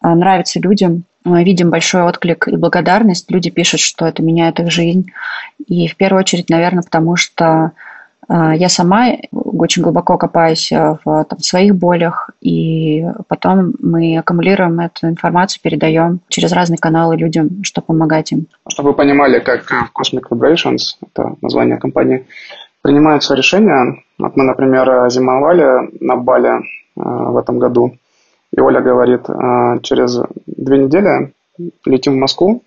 нравится 0.00 0.58
людям. 0.58 1.04
Мы 1.22 1.44
видим 1.44 1.70
большой 1.70 2.02
отклик 2.02 2.48
и 2.48 2.56
благодарность. 2.56 3.30
Люди 3.30 3.50
пишут, 3.50 3.80
что 3.80 4.06
это 4.06 4.22
меняет 4.22 4.58
их 4.58 4.70
жизнь. 4.70 5.10
И 5.66 5.86
в 5.86 5.96
первую 5.96 6.20
очередь, 6.20 6.48
наверное, 6.48 6.82
потому 6.82 7.16
что 7.16 7.44
а, 7.44 7.72
я 8.28 8.68
сама 8.68 9.08
очень 9.32 9.82
глубоко 9.82 10.18
копаюсь 10.18 10.70
э, 10.72 10.96
в 11.04 11.24
там, 11.24 11.38
своих 11.38 11.74
болях, 11.74 12.30
и 12.40 13.04
потом 13.28 13.74
мы 13.80 14.18
аккумулируем 14.18 14.80
эту 14.80 15.08
информацию, 15.08 15.60
передаем 15.62 16.20
через 16.28 16.52
разные 16.52 16.78
каналы 16.78 17.16
людям, 17.16 17.62
чтобы 17.62 17.86
помогать 17.86 18.32
им. 18.32 18.46
Чтобы 18.68 18.90
вы 18.90 18.94
понимали, 18.94 19.40
как 19.40 19.70
Cosmic 19.94 20.28
Vibrations, 20.30 20.96
это 21.02 21.36
название 21.42 21.78
компании, 21.78 22.26
принимаются 22.82 23.34
решения. 23.34 24.02
Вот 24.18 24.36
мы, 24.36 24.44
например, 24.44 25.10
зимовали 25.10 25.90
на 26.00 26.16
Бали 26.16 26.50
э, 26.50 26.60
в 26.96 27.36
этом 27.36 27.58
году, 27.58 27.96
и 28.52 28.60
Оля 28.60 28.80
говорит, 28.80 29.28
э, 29.28 29.80
через 29.82 30.20
две 30.46 30.78
недели 30.78 31.32
летим 31.84 32.14
в 32.14 32.16
Москву, 32.16 32.62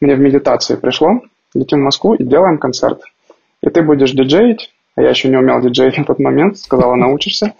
мне 0.00 0.14
в 0.14 0.20
медитации 0.20 0.76
пришло, 0.76 1.20
летим 1.54 1.80
в 1.80 1.84
Москву 1.84 2.14
и 2.14 2.24
делаем 2.24 2.58
концерт. 2.58 3.00
И 3.62 3.70
ты 3.70 3.82
будешь 3.82 4.12
диджеить, 4.12 4.72
а 4.81 4.81
я 4.96 5.10
еще 5.10 5.28
не 5.28 5.36
умел 5.36 5.60
диджеить 5.60 5.96
на 5.98 6.04
тот 6.04 6.18
момент, 6.18 6.58
сказала, 6.58 6.94
научишься. 6.94 7.54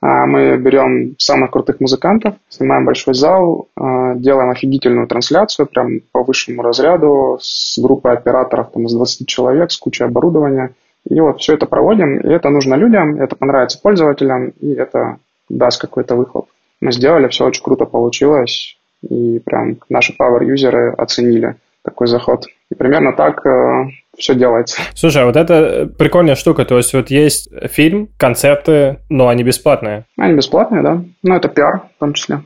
А, 0.00 0.26
мы 0.26 0.56
берем 0.56 1.16
самых 1.18 1.50
крутых 1.50 1.80
музыкантов, 1.80 2.36
снимаем 2.48 2.84
большой 2.84 3.14
зал, 3.14 3.68
а, 3.76 4.14
делаем 4.14 4.50
офигительную 4.50 5.08
трансляцию 5.08 5.66
прям 5.66 6.00
по 6.12 6.22
высшему 6.22 6.62
разряду 6.62 7.38
с 7.40 7.78
группой 7.78 8.12
операторов 8.12 8.70
там, 8.72 8.86
из 8.86 8.92
20 8.92 9.26
человек, 9.26 9.72
с 9.72 9.76
кучей 9.76 10.04
оборудования. 10.04 10.70
И 11.08 11.18
вот 11.20 11.40
все 11.40 11.54
это 11.54 11.66
проводим, 11.66 12.20
и 12.20 12.28
это 12.28 12.50
нужно 12.50 12.74
людям, 12.74 13.20
это 13.20 13.34
понравится 13.34 13.80
пользователям, 13.80 14.52
и 14.60 14.72
это 14.72 15.18
даст 15.48 15.80
какой-то 15.80 16.14
выхлоп. 16.14 16.48
Мы 16.80 16.92
сделали, 16.92 17.28
все 17.28 17.46
очень 17.46 17.62
круто 17.62 17.86
получилось, 17.86 18.76
и 19.02 19.40
прям 19.40 19.78
наши 19.88 20.14
power-юзеры 20.18 20.92
оценили 20.92 21.56
такой 21.82 22.06
заход. 22.06 22.46
И 22.70 22.74
примерно 22.74 23.12
так 23.12 23.44
э, 23.46 23.88
все 24.18 24.34
делается. 24.34 24.80
Слушай, 24.94 25.22
а 25.22 25.26
вот 25.26 25.36
это 25.36 25.88
прикольная 25.98 26.34
штука. 26.34 26.64
То 26.64 26.76
есть 26.76 26.92
вот 26.92 27.10
есть 27.10 27.48
фильм, 27.70 28.08
концепты, 28.18 28.98
но 29.08 29.28
они 29.28 29.44
бесплатные. 29.44 30.04
Они 30.16 30.34
бесплатные, 30.34 30.82
да. 30.82 31.02
Ну, 31.22 31.34
это 31.34 31.48
пиар 31.48 31.82
в 31.96 32.00
том 32.00 32.12
числе. 32.12 32.42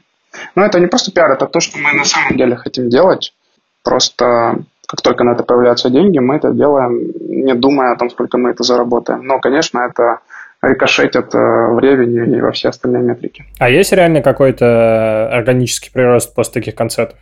Но 0.54 0.64
это 0.64 0.78
не 0.80 0.86
просто 0.86 1.12
пиар, 1.12 1.32
это 1.32 1.46
то, 1.46 1.60
что 1.60 1.78
мы 1.78 1.92
на 1.92 2.04
самом 2.04 2.36
деле 2.36 2.56
хотим 2.56 2.88
делать. 2.88 3.34
Просто 3.82 4.56
как 4.86 5.00
только 5.00 5.24
на 5.24 5.32
это 5.32 5.42
появляются 5.42 5.88
деньги, 5.88 6.18
мы 6.18 6.36
это 6.36 6.52
делаем, 6.52 7.12
не 7.28 7.54
думая 7.54 7.92
о 7.92 7.96
том, 7.96 8.10
сколько 8.10 8.36
мы 8.36 8.50
это 8.50 8.62
заработаем. 8.62 9.24
Но, 9.24 9.40
конечно, 9.40 9.80
это 9.80 10.18
рикошетит 10.60 11.34
э, 11.34 11.38
в 11.38 11.78
ревеню 11.80 12.36
и 12.36 12.40
во 12.40 12.52
все 12.52 12.68
остальные 12.68 13.02
метрики. 13.02 13.46
А 13.58 13.70
есть 13.70 13.92
реально 13.92 14.20
какой-то 14.20 15.28
органический 15.32 15.90
прирост 15.90 16.34
после 16.34 16.54
таких 16.54 16.74
концертов? 16.74 17.18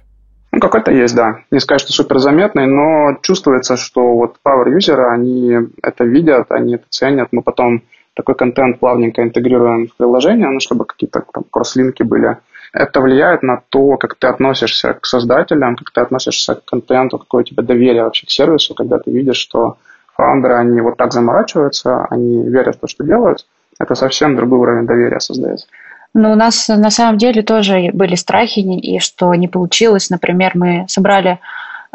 Ну, 0.61 0.69
какой-то 0.69 0.91
есть, 0.93 1.15
да. 1.15 1.39
Не 1.51 1.59
сказать, 1.59 1.81
что 1.81 1.93
супер 1.93 2.19
заметный, 2.19 2.67
но 2.67 3.17
чувствуется, 3.23 3.79
что 3.79 4.15
вот 4.15 4.37
power-юзеры, 4.45 5.09
они 5.11 5.57
это 5.83 6.05
видят, 6.05 6.51
они 6.51 6.75
это 6.75 6.85
ценят. 6.91 7.29
Мы 7.33 7.41
потом 7.41 7.83
такой 8.13 8.35
контент 8.35 8.79
плавненько 8.79 9.23
интегрируем 9.23 9.87
в 9.87 9.97
приложение, 9.97 10.51
ну, 10.51 10.61
чтобы 10.61 10.85
какие-то 10.85 11.25
там 11.33 11.45
кросслинки 11.51 12.03
были. 12.03 12.37
это 12.75 13.01
влияет 13.01 13.43
на 13.43 13.63
то, 13.71 13.97
как 13.97 14.17
ты 14.17 14.27
относишься 14.27 14.93
к 14.93 15.07
создателям, 15.07 15.77
как 15.77 15.91
ты 15.93 16.03
относишься 16.03 16.57
к 16.57 16.65
контенту, 16.67 17.19
какое 17.19 17.41
у 17.41 17.45
тебя 17.45 17.63
доверие 17.63 18.05
вообще 18.05 18.27
к 18.27 18.31
сервису, 18.31 18.75
когда 18.75 18.99
ты 18.99 19.11
видишь, 19.11 19.39
что 19.39 19.79
фаундеры, 20.15 20.57
они 20.57 20.83
вот 20.83 20.99
так 20.99 21.13
заморачиваются, 21.15 22.05
они 22.11 22.45
верят 22.49 22.77
в 22.77 22.81
то, 22.81 22.87
что 22.87 23.03
делают, 23.03 23.47
это 23.79 23.95
совсем 23.95 24.37
другой 24.37 24.59
уровень 24.59 24.87
доверия 24.87 25.21
создается. 25.21 25.67
Ну, 26.13 26.33
у 26.33 26.35
нас 26.35 26.69
на 26.69 26.91
самом 26.91 27.19
деле 27.19 27.43
тоже 27.43 27.91
были 27.93 28.17
страхи, 28.17 28.61
и 28.61 28.99
что 28.99 29.35
не 29.35 29.47
получилось. 29.47 30.11
Например, 30.11 30.53
мы 30.55 30.85
собрали 30.89 31.39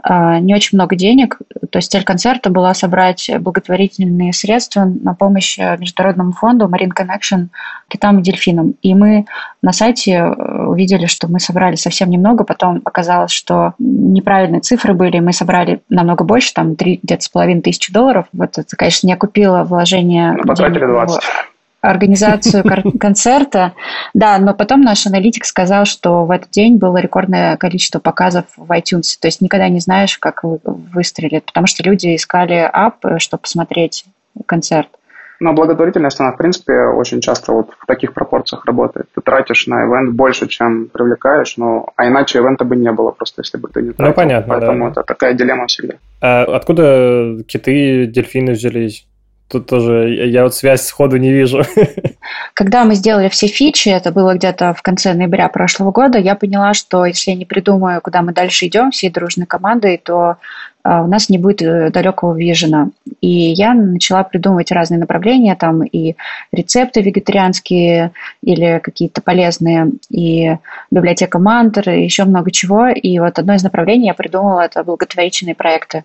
э, 0.08 0.40
не 0.40 0.56
очень 0.56 0.78
много 0.78 0.96
денег. 0.96 1.38
То 1.70 1.80
есть 1.80 1.92
цель 1.92 2.06
концерта 2.06 2.50
была 2.50 2.74
собрать 2.74 3.30
благотворительные 3.40 4.32
средства 4.32 4.86
на 4.86 5.16
помощь 5.16 5.58
Международному 5.58 6.32
фонду 6.32 6.66
Marine 6.66 6.94
Connection 6.98 7.48
китам 7.90 8.20
и 8.20 8.24
дельфинам. 8.24 8.76
И 8.82 8.96
мы 8.96 9.26
на 9.62 9.74
сайте 9.74 10.14
э, 10.14 10.66
увидели, 10.66 11.08
что 11.08 11.28
мы 11.28 11.42
собрали 11.42 11.76
совсем 11.76 12.10
немного. 12.10 12.46
Потом 12.46 12.82
оказалось, 12.86 13.32
что 13.32 13.74
неправильные 13.80 14.62
цифры 14.62 14.94
были. 14.94 15.20
Мы 15.20 15.34
собрали 15.34 15.82
намного 15.90 16.24
больше, 16.24 16.54
там 16.54 16.76
где-то 16.76 17.22
с 17.22 17.28
половиной 17.28 17.64
тысячи 17.64 17.92
долларов. 17.92 18.28
Вот 18.32 18.58
это, 18.58 18.78
конечно, 18.78 19.08
не 19.08 19.14
окупило 19.14 19.66
вложение. 19.66 20.32
Мы 20.38 20.44
потратили 20.44 20.86
20 20.86 21.22
организацию 21.90 22.64
концерта. 23.00 23.74
Да, 24.14 24.38
но 24.38 24.54
потом 24.54 24.82
наш 24.82 25.06
аналитик 25.08 25.46
сказал, 25.46 25.86
что 25.86 26.26
в 26.26 26.32
этот 26.32 26.50
день 26.52 26.78
было 26.78 26.98
рекордное 26.98 27.58
количество 27.58 28.00
показов 28.00 28.46
в 28.58 28.72
iTunes. 28.72 29.18
То 29.20 29.28
есть 29.28 29.42
никогда 29.42 29.70
не 29.70 29.80
знаешь, 29.80 30.18
как 30.18 30.42
выстрелит, 30.44 31.46
потому 31.46 31.68
что 31.68 31.84
люди 31.84 32.16
искали 32.16 32.70
ап, 32.72 33.06
чтобы 33.20 33.42
посмотреть 33.42 34.06
концерт. 34.46 34.90
Но 35.40 35.54
благотворительность, 35.54 36.20
она, 36.20 36.32
в 36.32 36.38
принципе, 36.38 36.74
очень 36.74 37.20
часто 37.20 37.52
вот 37.52 37.72
в 37.78 37.86
таких 37.86 38.14
пропорциях 38.14 38.66
работает. 38.66 39.08
Ты 39.14 39.22
тратишь 39.22 39.68
на 39.68 39.84
ивент 39.84 40.16
больше, 40.16 40.48
чем 40.48 40.88
привлекаешь, 40.88 41.58
но 41.58 41.90
а 41.96 42.08
иначе 42.08 42.40
ивента 42.40 42.64
бы 42.64 42.76
не 42.76 42.92
было, 42.92 43.12
просто 43.12 43.42
если 43.42 43.58
бы 43.58 43.68
ты 43.68 43.82
не 43.82 43.88
ну, 43.90 43.94
тратил. 43.94 44.12
Ну, 44.12 44.16
понятно, 44.16 44.54
Поэтому 44.54 44.86
да. 44.86 44.92
это 44.92 45.04
такая 45.04 45.34
дилемма 45.34 45.68
всегда. 45.68 45.96
А 46.22 46.44
откуда 46.44 47.44
киты, 47.48 48.08
дельфины 48.08 48.54
взялись? 48.54 49.06
Тут 49.48 49.68
тоже 49.68 50.10
я 50.10 50.44
вот 50.44 50.56
связь 50.56 50.86
сходу 50.86 51.18
не 51.18 51.32
вижу. 51.32 51.64
Когда 52.56 52.84
мы 52.84 52.96
сделали 52.96 53.30
все 53.30 53.48
фичи, 53.48 53.90
это 53.90 54.12
было 54.12 54.34
где-то 54.34 54.74
в 54.74 54.82
конце 54.82 55.14
ноября 55.14 55.50
прошлого 55.50 55.92
года, 55.92 56.18
я 56.18 56.36
поняла, 56.36 56.74
что 56.74 57.06
если 57.06 57.32
я 57.32 57.38
не 57.38 57.46
придумаю, 57.46 58.02
куда 58.02 58.24
мы 58.24 58.34
дальше 58.34 58.66
идем 58.66 58.90
всей 58.90 59.12
дружной 59.12 59.46
командой, 59.46 60.02
то 60.04 60.38
а, 60.86 61.02
у 61.02 61.08
нас 61.08 61.30
не 61.30 61.40
будет 61.40 61.64
э, 61.64 61.90
далекого 61.90 62.36
вижена. 62.36 62.90
И 63.20 63.30
я 63.30 63.74
начала 63.74 64.24
придумывать 64.24 64.72
разные 64.72 65.00
направления, 65.00 65.56
там 65.56 65.84
и 65.84 66.16
рецепты 66.52 67.02
вегетарианские 67.02 68.12
или 68.44 68.80
какие-то 68.84 69.22
полезные, 69.22 69.94
и 70.10 70.58
библиотека 70.92 71.40
мантр, 71.40 71.90
и 71.90 72.04
еще 72.04 72.26
много 72.26 72.52
чего. 72.52 72.90
И 72.90 73.18
вот 73.18 73.40
одно 73.40 73.56
из 73.56 73.64
направлений 73.64 74.08
я 74.08 74.14
придумала– 74.14 74.62
это 74.66 74.84
благотворительные 74.84 75.56
проекты 75.56 76.04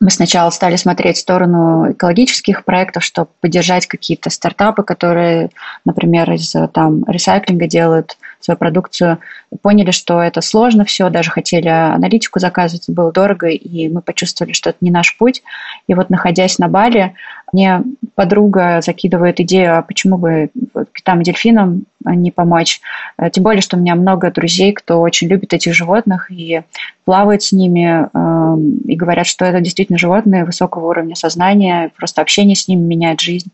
мы 0.00 0.10
сначала 0.10 0.50
стали 0.50 0.76
смотреть 0.76 1.16
в 1.16 1.20
сторону 1.20 1.92
экологических 1.92 2.64
проектов, 2.64 3.04
чтобы 3.04 3.30
поддержать 3.40 3.86
какие-то 3.86 4.30
стартапы, 4.30 4.82
которые, 4.82 5.50
например, 5.84 6.30
из 6.32 6.54
там, 6.72 7.04
ресайклинга 7.06 7.66
делают 7.66 8.16
свою 8.44 8.58
продукцию. 8.58 9.18
Поняли, 9.62 9.90
что 9.90 10.20
это 10.20 10.40
сложно 10.40 10.84
все, 10.84 11.08
даже 11.08 11.30
хотели 11.30 11.68
аналитику 11.68 12.38
заказывать, 12.38 12.84
было 12.88 13.10
дорого, 13.10 13.48
и 13.48 13.88
мы 13.88 14.02
почувствовали, 14.02 14.52
что 14.52 14.70
это 14.70 14.78
не 14.82 14.90
наш 14.90 15.16
путь. 15.16 15.42
И 15.86 15.94
вот 15.94 16.10
находясь 16.10 16.58
на 16.58 16.68
Бали, 16.68 17.14
мне 17.52 17.82
подруга 18.14 18.80
закидывает 18.82 19.40
идею, 19.40 19.78
а 19.78 19.82
почему 19.82 20.18
бы 20.18 20.50
китам 20.92 21.20
и 21.20 21.24
дельфинам 21.24 21.84
не 22.04 22.30
помочь. 22.30 22.80
Э, 23.16 23.30
тем 23.30 23.44
более, 23.44 23.62
что 23.62 23.76
у 23.76 23.80
меня 23.80 23.94
много 23.94 24.30
друзей, 24.30 24.72
кто 24.72 25.00
очень 25.00 25.28
любит 25.28 25.54
этих 25.54 25.72
животных 25.72 26.30
и 26.30 26.62
плавает 27.04 27.42
с 27.42 27.52
ними, 27.52 28.08
эм, 28.12 28.78
и 28.78 28.96
говорят, 28.96 29.26
что 29.26 29.44
это 29.44 29.60
действительно 29.60 29.98
животные 29.98 30.44
высокого 30.44 30.88
уровня 30.88 31.14
сознания, 31.14 31.90
просто 31.96 32.20
общение 32.20 32.56
с 32.56 32.68
ними 32.68 32.82
меняет 32.82 33.20
жизнь. 33.20 33.50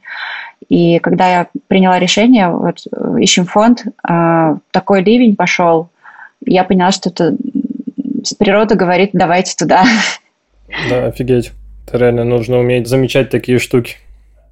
И 0.69 0.99
когда 0.99 1.29
я 1.29 1.47
приняла 1.69 1.99
решение, 1.99 2.49
вот, 2.49 2.83
э, 2.93 3.21
ищем 3.21 3.47
фонд, 3.47 3.85
э, 3.87 4.57
такой 4.71 5.03
ливень 5.03 5.37
пошел, 5.37 5.91
я 6.45 6.65
поняла, 6.65 6.93
что 6.93 7.11
это 7.11 7.37
природа 8.39 8.75
говорит, 8.75 9.11
давайте 9.13 9.55
туда. 9.57 9.85
Да, 10.89 11.07
офигеть. 11.07 11.53
Это 11.87 11.99
реально 11.99 12.25
нужно 12.25 12.59
уметь 12.59 12.87
замечать 12.87 13.31
такие 13.31 13.59
штуки. 13.59 13.97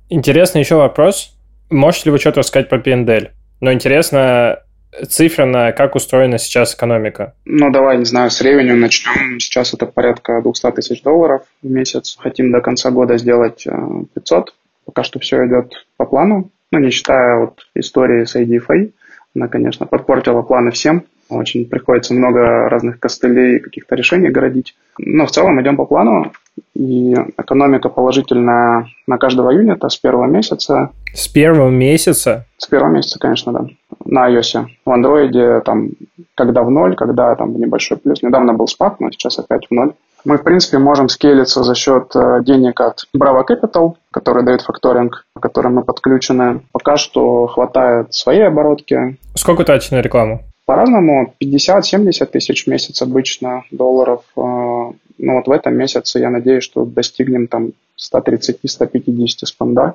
Интересный 0.09 0.62
еще 0.62 0.76
вопрос. 0.76 1.36
Можете 1.70 2.06
ли 2.06 2.12
вы 2.12 2.18
что-то 2.18 2.40
рассказать 2.40 2.68
про 2.68 2.78
PNDL? 2.78 3.28
Но 3.61 3.72
интересно 3.72 4.61
цифренно, 5.09 5.72
как 5.72 5.94
устроена 5.94 6.38
сейчас 6.38 6.74
экономика? 6.74 7.34
Ну, 7.44 7.70
давай, 7.70 7.98
не 7.98 8.04
знаю, 8.04 8.30
с 8.30 8.40
ревеню 8.40 8.76
начнем. 8.76 9.38
Сейчас 9.38 9.74
это 9.74 9.86
порядка 9.86 10.40
200 10.42 10.72
тысяч 10.72 11.02
долларов 11.02 11.42
в 11.62 11.70
месяц. 11.70 12.16
Хотим 12.18 12.50
до 12.50 12.61
конца 12.61 12.90
года 12.90 13.18
сделать 13.18 13.66
500. 14.14 14.54
Пока 14.89 15.03
что 15.03 15.18
все 15.18 15.47
идет 15.47 15.86
по 15.99 16.07
плану. 16.07 16.51
Ну, 16.72 16.78
не 16.78 16.89
считая 16.89 17.41
вот 17.41 17.61
истории 17.74 18.24
с 18.24 18.34
IDFA. 18.36 18.91
Она, 19.36 19.47
конечно, 19.49 19.84
подпортила 19.84 20.41
планы 20.41 20.70
всем. 20.70 21.05
Очень 21.28 21.66
приходится 21.66 22.14
много 22.14 22.70
разных 22.70 22.99
костылей, 22.99 23.61
каких-то 23.61 23.97
решений 23.97 24.30
городить. 24.30 24.74
Но 24.97 25.26
в 25.26 25.30
целом 25.30 25.61
идем 25.61 25.76
по 25.76 25.84
плану. 25.84 26.32
И 26.74 27.12
экономика 27.36 27.91
положительная 27.91 28.86
на 29.07 29.18
каждого 29.18 29.51
юнита 29.51 29.91
с 29.91 29.99
первого 29.99 30.24
месяца. 30.24 30.91
С 31.12 31.28
первого 31.28 31.68
месяца? 31.68 32.47
С 32.57 32.66
первого 32.66 32.91
месяца, 32.91 33.18
конечно, 33.18 33.53
да. 33.53 33.66
На 34.07 34.34
iOS. 34.34 34.68
В 34.86 34.91
Android 34.91 35.61
там 35.61 35.91
когда 36.34 36.62
в 36.62 36.70
ноль, 36.70 36.97
когда 36.97 37.34
там 37.34 37.55
небольшой 37.61 37.99
плюс. 37.99 38.22
Недавно 38.22 38.55
был 38.55 38.66
спад, 38.68 39.01
но 39.01 39.11
сейчас 39.11 39.39
опять 39.39 39.66
в 39.68 39.74
ноль. 39.74 39.93
Мы, 40.24 40.36
в 40.38 40.42
принципе, 40.42 40.78
можем 40.78 41.08
скейлиться 41.08 41.62
за 41.62 41.74
счет 41.74 42.14
э, 42.14 42.42
денег 42.42 42.80
от 42.80 43.04
Bravo 43.16 43.44
Capital, 43.48 43.94
который 44.10 44.44
дает 44.44 44.62
факторинг, 44.62 45.24
к 45.34 45.40
которым 45.40 45.76
мы 45.76 45.84
подключены. 45.84 46.60
Пока 46.72 46.96
что 46.96 47.46
хватает 47.46 48.12
своей 48.12 48.46
оборотки. 48.46 49.16
Сколько 49.34 49.64
тратите 49.64 49.94
на 49.94 50.00
рекламу? 50.00 50.42
По-разному, 50.66 51.34
50-70 51.42 52.26
тысяч 52.26 52.64
в 52.64 52.66
месяц 52.66 53.00
обычно 53.00 53.64
долларов. 53.70 54.22
Э, 54.36 54.40
ну 54.40 55.34
вот 55.34 55.46
в 55.46 55.50
этом 55.50 55.74
месяце 55.74 56.18
я 56.18 56.30
надеюсь, 56.30 56.64
что 56.64 56.84
достигнем 56.84 57.46
там 57.46 57.72
130-150 57.98 59.46
спонда. 59.46 59.94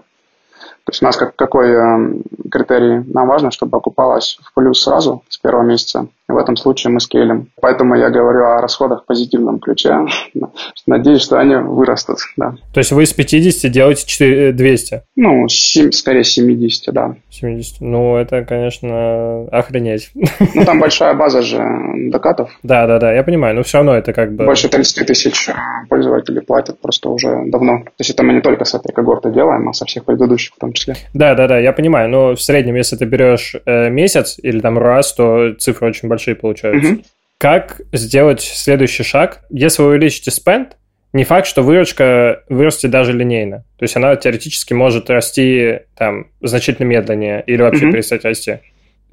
То 0.86 0.92
есть 0.92 1.02
у 1.02 1.06
нас 1.06 1.16
как, 1.16 1.36
какой 1.36 1.70
э, 1.72 2.14
критерий? 2.52 3.04
Нам 3.14 3.28
важно, 3.28 3.52
чтобы 3.52 3.78
окупалось 3.78 4.38
в 4.44 4.54
плюс 4.54 4.84
сразу 4.84 5.24
с 5.30 5.38
первого 5.38 5.64
месяца. 5.64 6.08
И 6.30 6.32
в 6.32 6.38
этом 6.38 6.56
случае 6.56 6.92
мы 6.92 7.00
скейлим. 7.00 7.50
Поэтому 7.62 7.96
я 7.96 8.10
говорю 8.10 8.46
о 8.46 8.62
расходах 8.62 9.04
в 9.04 9.06
позитивном 9.06 9.60
ключе. 9.60 10.06
Надеюсь, 10.88 11.22
что 11.22 11.40
они 11.40 11.56
вырастут. 11.56 12.18
Да. 12.38 12.56
То 12.74 12.80
есть 12.80 12.92
вы 12.92 13.06
с 13.06 13.14
50 13.14 13.72
делаете 13.72 14.06
4, 14.06 14.52
200? 14.54 14.94
Э, 14.94 15.02
ну, 15.16 15.48
7, 15.48 15.92
скорее 15.92 16.24
70, 16.24 16.94
да. 16.94 17.16
70. 17.30 17.82
Ну, 17.82 18.18
это, 18.18 18.44
конечно, 18.44 19.46
охренеть. 19.52 20.12
Ну, 20.14 20.66
там 20.66 20.80
большая 20.82 21.14
база 21.14 21.42
же 21.42 21.62
докатов. 22.10 22.52
Да, 22.64 22.88
да, 22.88 23.00
да, 23.00 23.14
я 23.14 23.24
понимаю. 23.24 23.56
Но 23.56 23.64
все 23.64 23.78
равно 23.78 23.96
это 23.96 24.14
как 24.14 24.34
бы... 24.34 24.46
Больше 24.46 24.70
30 24.70 25.08
тысяч 25.08 25.50
э, 25.50 25.54
пользователей 25.90 26.42
платят 26.42 26.80
просто 26.80 27.10
уже 27.10 27.44
давно. 27.48 27.84
То 27.84 27.92
есть 28.00 28.12
это 28.12 28.24
мы 28.24 28.34
не 28.34 28.42
только 28.42 28.66
с 28.66 28.74
этой 28.74 28.94
когорты 28.94 29.32
делаем, 29.32 29.68
а 29.70 29.74
со 29.74 29.86
всех 29.86 30.06
предыдущих 30.06 30.53
в 30.56 30.60
том 30.60 30.74
числе. 30.74 30.96
Да, 31.14 31.36
да, 31.36 31.48
да, 31.48 31.60
я 31.60 31.74
понимаю. 31.74 32.10
Но 32.10 32.36
в 32.36 32.42
среднем, 32.42 32.76
если 32.76 32.96
ты 32.96 33.06
берешь 33.06 33.56
э, 33.66 33.90
месяц 33.90 34.40
или 34.42 34.60
там 34.60 34.78
раз, 34.78 35.14
то 35.14 35.54
цифры 35.54 35.88
очень 35.88 36.08
большие 36.10 36.36
получаются. 36.36 36.94
Угу. 36.94 37.04
Как 37.38 37.82
сделать 37.92 38.42
следующий 38.42 39.04
шаг? 39.04 39.42
Если 39.50 39.82
вы 39.82 39.90
увеличите 39.90 40.32
спенд, 40.32 40.78
не 41.14 41.26
факт, 41.26 41.46
что 41.46 41.62
выручка 41.62 42.44
вырастет 42.50 42.90
даже 42.90 43.14
линейно. 43.14 43.66
То 43.78 43.84
есть 43.84 43.96
она 43.96 44.16
теоретически 44.16 44.74
может 44.74 45.10
расти 45.10 45.82
там 45.96 46.28
значительно 46.42 46.88
медленнее 46.88 47.44
или 47.46 47.62
вообще 47.62 47.86
mm 47.86 47.92
перестать 47.92 48.26
расти. 48.26 48.60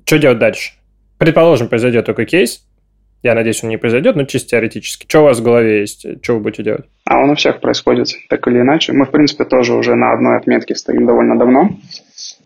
Что 0.06 0.18
делать 0.18 0.38
дальше? 0.38 0.72
Предположим, 1.18 1.68
произойдет 1.68 2.06
такой 2.06 2.24
кейс. 2.24 2.64
Я 3.22 3.34
надеюсь, 3.34 3.62
он 3.62 3.68
не 3.68 3.76
произойдет, 3.76 4.16
но 4.16 4.24
чисто 4.24 4.50
теоретически. 4.50 5.04
Что 5.06 5.20
у 5.20 5.24
вас 5.24 5.40
в 5.40 5.42
голове 5.42 5.80
есть? 5.80 6.06
Что 6.22 6.34
вы 6.34 6.40
будете 6.40 6.62
делать? 6.62 6.86
А 7.10 7.18
он 7.18 7.30
у 7.30 7.34
всех 7.34 7.60
происходит 7.60 8.06
так 8.28 8.46
или 8.46 8.60
иначе. 8.60 8.92
Мы, 8.92 9.04
в 9.04 9.10
принципе, 9.10 9.44
тоже 9.44 9.74
уже 9.74 9.96
на 9.96 10.12
одной 10.12 10.36
отметке 10.36 10.76
стоим 10.76 11.06
довольно 11.06 11.36
давно. 11.36 11.70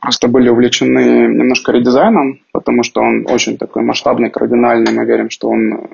Просто 0.01 0.27
были 0.27 0.49
увлечены 0.49 1.27
немножко 1.27 1.71
редизайном, 1.71 2.41
потому 2.51 2.83
что 2.83 3.03
он 3.03 3.27
очень 3.29 3.59
такой 3.59 3.83
масштабный, 3.83 4.31
кардинальный. 4.31 4.91
Мы 4.91 5.05
верим, 5.05 5.29
что 5.29 5.51
он 5.51 5.91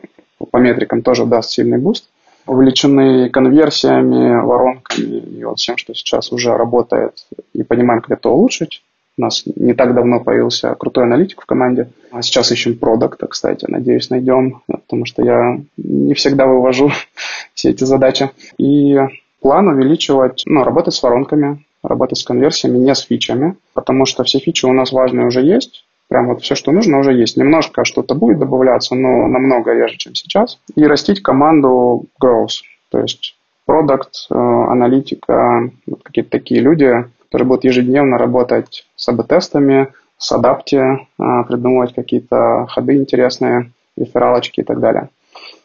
по 0.53 0.59
метрикам 0.59 1.03
тоже 1.03 1.27
даст 1.27 1.51
сильный 1.51 1.79
буст. 1.79 2.11
Увлечены 2.47 3.29
конверсиями, 3.31 4.41
воронками 4.41 5.19
и 5.19 5.43
вот 5.43 5.59
всем, 5.59 5.77
что 5.77 5.93
сейчас 5.93 6.31
уже 6.31 6.57
работает, 6.57 7.27
и 7.53 7.65
понимаем, 7.65 8.03
как 8.03 8.19
это 8.19 8.29
улучшить. 8.29 8.85
У 9.21 9.23
нас 9.23 9.43
не 9.45 9.75
так 9.75 9.95
давно 9.95 10.21
появился 10.21 10.75
крутой 10.77 11.05
аналитик 11.05 11.43
в 11.43 11.45
команде. 11.45 11.91
А 12.11 12.23
сейчас 12.23 12.51
ищем 12.53 12.79
продукта, 12.79 13.27
кстати, 13.27 13.67
надеюсь, 13.69 14.09
найдем, 14.09 14.63
потому 14.67 15.05
что 15.05 15.23
я 15.23 15.61
не 15.77 16.15
всегда 16.15 16.47
вывожу 16.47 16.91
все 17.55 17.69
эти 17.69 17.85
задачи. 17.85 18.31
И 18.57 18.99
план 19.43 19.69
увеличивать, 19.69 20.45
ну, 20.47 20.65
работать 20.65 20.95
с 20.95 21.03
воронками, 21.03 21.63
работать 21.83 22.17
с 22.17 22.25
конверсиями, 22.25 22.79
не 22.79 22.95
с 22.95 23.01
фичами, 23.01 23.57
потому 23.75 24.07
что 24.07 24.25
все 24.25 24.39
фичи 24.39 24.65
у 24.65 24.73
нас 24.73 24.91
важные 24.91 25.27
уже 25.27 25.43
есть, 25.43 25.85
Прям 26.09 26.27
вот 26.27 26.43
все, 26.43 26.57
что 26.57 26.73
нужно, 26.73 26.99
уже 26.99 27.13
есть. 27.13 27.37
Немножко 27.37 27.85
что-то 27.85 28.17
будет 28.17 28.41
добавляться, 28.41 28.97
но 28.97 29.29
намного 29.29 29.73
реже, 29.73 29.97
чем 29.97 30.17
сейчас. 30.17 30.59
И 30.75 30.85
растить 30.85 31.23
команду 31.23 32.07
growth. 32.21 32.65
То 32.91 32.99
есть 32.99 33.37
продукт, 33.65 34.27
э, 34.29 34.35
аналитика, 34.35 35.71
вот 35.87 36.03
какие-то 36.03 36.31
такие 36.31 36.63
люди, 36.63 37.05
которые 37.31 37.47
будут 37.47 37.65
ежедневно 37.65 38.19
работать 38.19 38.87
с 38.97 39.09
АБ-тестами, 39.09 39.93
с 40.19 40.33
адапте, 40.33 41.07
э, 41.19 41.45
придумывать 41.49 41.95
какие-то 41.95 42.67
ходы 42.69 42.97
интересные, 42.97 43.71
рефералочки 43.97 44.61
и 44.61 44.65
так 44.65 44.81
далее. 44.81 45.11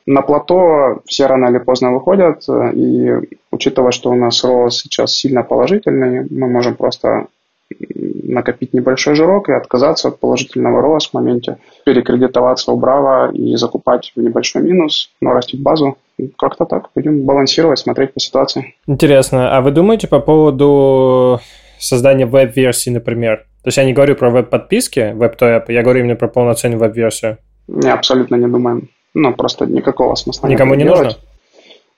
На 0.05 0.21
плато 0.21 1.01
все 1.05 1.25
рано 1.25 1.47
или 1.47 1.57
поздно 1.57 1.91
выходят, 1.91 2.45
и 2.47 3.11
учитывая, 3.51 3.91
что 3.91 4.11
у 4.11 4.15
нас 4.15 4.43
рост 4.43 4.81
сейчас 4.81 5.13
сильно 5.13 5.41
положительный, 5.41 6.27
мы 6.29 6.47
можем 6.47 6.75
просто 6.75 7.25
накопить 8.23 8.73
небольшой 8.73 9.15
жирок 9.15 9.49
и 9.49 9.53
отказаться 9.53 10.09
от 10.09 10.19
положительного 10.19 10.81
роста 10.81 11.11
в 11.11 11.13
моменте, 11.13 11.57
перекредитоваться 11.85 12.71
у 12.71 12.77
Браво 12.77 13.31
и 13.31 13.55
закупать 13.55 14.11
в 14.15 14.21
небольшой 14.21 14.61
минус, 14.63 15.11
но 15.21 15.31
растить 15.33 15.61
базу. 15.61 15.97
Как-то 16.37 16.65
так. 16.65 16.89
Будем 16.95 17.25
балансировать, 17.25 17.79
смотреть 17.79 18.13
по 18.13 18.19
ситуации. 18.19 18.75
Интересно. 18.87 19.55
А 19.55 19.61
вы 19.61 19.71
думаете 19.71 20.07
по 20.07 20.19
поводу 20.19 21.39
создания 21.77 22.25
веб-версии, 22.25 22.89
например? 22.89 23.45
То 23.63 23.67
есть 23.69 23.77
я 23.77 23.85
не 23.85 23.93
говорю 23.93 24.15
про 24.15 24.29
веб-подписки, 24.29 25.13
веб-то 25.13 25.65
я 25.67 25.81
говорю 25.81 26.01
именно 26.01 26.15
про 26.15 26.27
полноценную 26.27 26.79
веб-версию. 26.79 27.37
Не, 27.67 27.91
абсолютно 27.91 28.35
не 28.35 28.47
думаем. 28.47 28.89
Ну, 29.13 29.33
просто 29.33 29.65
никакого 29.65 30.15
смысла 30.15 30.47
Никому 30.47 30.75
не 30.75 30.83
делать. 30.83 31.03
нужно? 31.03 31.19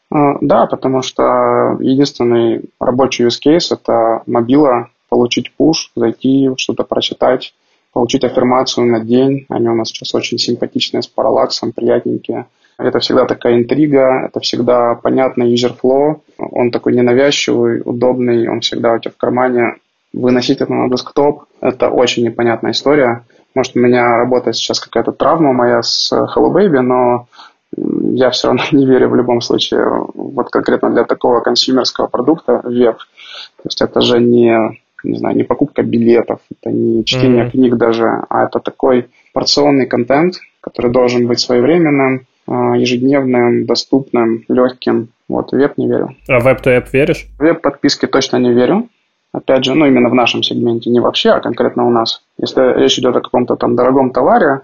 А, 0.09 0.37
да, 0.39 0.65
потому 0.67 1.01
что 1.01 1.77
единственный 1.79 2.61
рабочий 2.79 3.25
use 3.25 3.39
case– 3.45 3.67
это 3.73 4.21
мобила, 4.25 4.89
получить 5.09 5.53
пуш, 5.55 5.91
зайти, 5.95 6.49
что-то 6.57 6.83
прочитать, 6.83 7.53
получить 7.93 8.23
аффирмацию 8.23 8.87
на 8.87 8.99
день. 8.99 9.45
Они 9.49 9.67
у 9.69 9.75
нас 9.75 9.89
сейчас 9.89 10.13
очень 10.13 10.37
симпатичные, 10.37 11.01
с 11.01 11.07
параллаксом, 11.07 11.71
приятненькие. 11.71 12.47
Это 12.77 12.99
всегда 12.99 13.25
такая 13.25 13.55
интрига, 13.55 14.27
это 14.27 14.39
всегда 14.39 14.93
понятный 14.95 15.49
юзерфлоу. 15.49 16.23
Он 16.37 16.69
такой 16.69 16.93
ненавязчивый, 16.93 17.81
удобный, 17.83 18.47
он 18.47 18.59
всегда 18.59 18.93
у 18.93 18.99
тебя 18.99 19.11
в 19.11 19.17
кармане. 19.17 19.77
Выносить 20.13 20.61
это 20.61 20.71
на 20.71 20.89
десктоп– 20.89 21.45
это 21.61 21.89
очень 21.89 22.23
непонятная 22.23 22.71
история. 22.71 23.25
Может, 23.55 23.75
у 23.75 23.79
меня 23.79 24.17
работает 24.17 24.55
сейчас 24.55 24.79
какая-то 24.79 25.11
травма 25.11 25.53
моя 25.53 25.81
с 25.81 26.11
Hello 26.13 26.53
Baby, 26.53 26.81
но 26.81 27.27
я 27.75 28.29
все 28.29 28.47
равно 28.47 28.63
не 28.71 28.85
верю 28.85 29.09
в 29.09 29.15
любом 29.15 29.41
случае 29.41 29.85
вот 30.13 30.49
конкретно 30.49 30.91
для 30.91 31.03
такого 31.03 31.41
консюмерского 31.41 32.07
продукта 32.07 32.61
веб. 32.63 32.97
То 32.97 33.63
есть 33.65 33.81
это 33.81 34.01
же 34.01 34.19
не 34.19 34.79
не 35.07 35.17
знаю, 35.17 35.35
не 35.35 35.43
покупка 35.43 35.83
билетов, 35.83 36.39
это 36.51 36.71
не 36.71 37.03
чтение 37.05 37.45
mm-hmm. 37.45 37.51
книг 37.51 37.75
даже, 37.77 38.23
а 38.29 38.45
это 38.45 38.59
такой 38.59 39.07
порционный 39.33 39.85
контент, 39.85 40.35
который 40.61 40.91
должен 40.91 41.27
быть 41.27 41.39
своевременным, 41.39 42.21
а, 42.47 42.77
ежедневным, 42.77 43.65
доступным, 43.65 44.43
легким. 44.47 45.09
Вот, 45.27 45.51
веб 45.51 45.77
не 45.77 45.87
верю. 45.87 46.15
А 46.27 46.39
веб-то-эп 46.39 46.93
веришь? 46.93 47.27
Веб-подписки 47.39 48.05
точно 48.07 48.37
не 48.37 48.53
верю. 48.53 48.87
Опять 49.33 49.65
же, 49.65 49.75
ну, 49.75 49.85
именно 49.85 50.09
в 50.09 50.15
нашем 50.15 50.41
сегменте, 50.41 50.89
не 50.89 50.99
вообще, 50.99 51.31
а 51.31 51.41
конкретно 51.41 51.85
у 51.85 51.89
нас. 51.89 52.23
Если 52.37 52.79
речь 52.79 52.97
идет 52.97 53.15
о 53.15 53.21
каком-то 53.21 53.55
там 53.55 53.75
дорогом 53.75 54.11
товаре, 54.11 54.61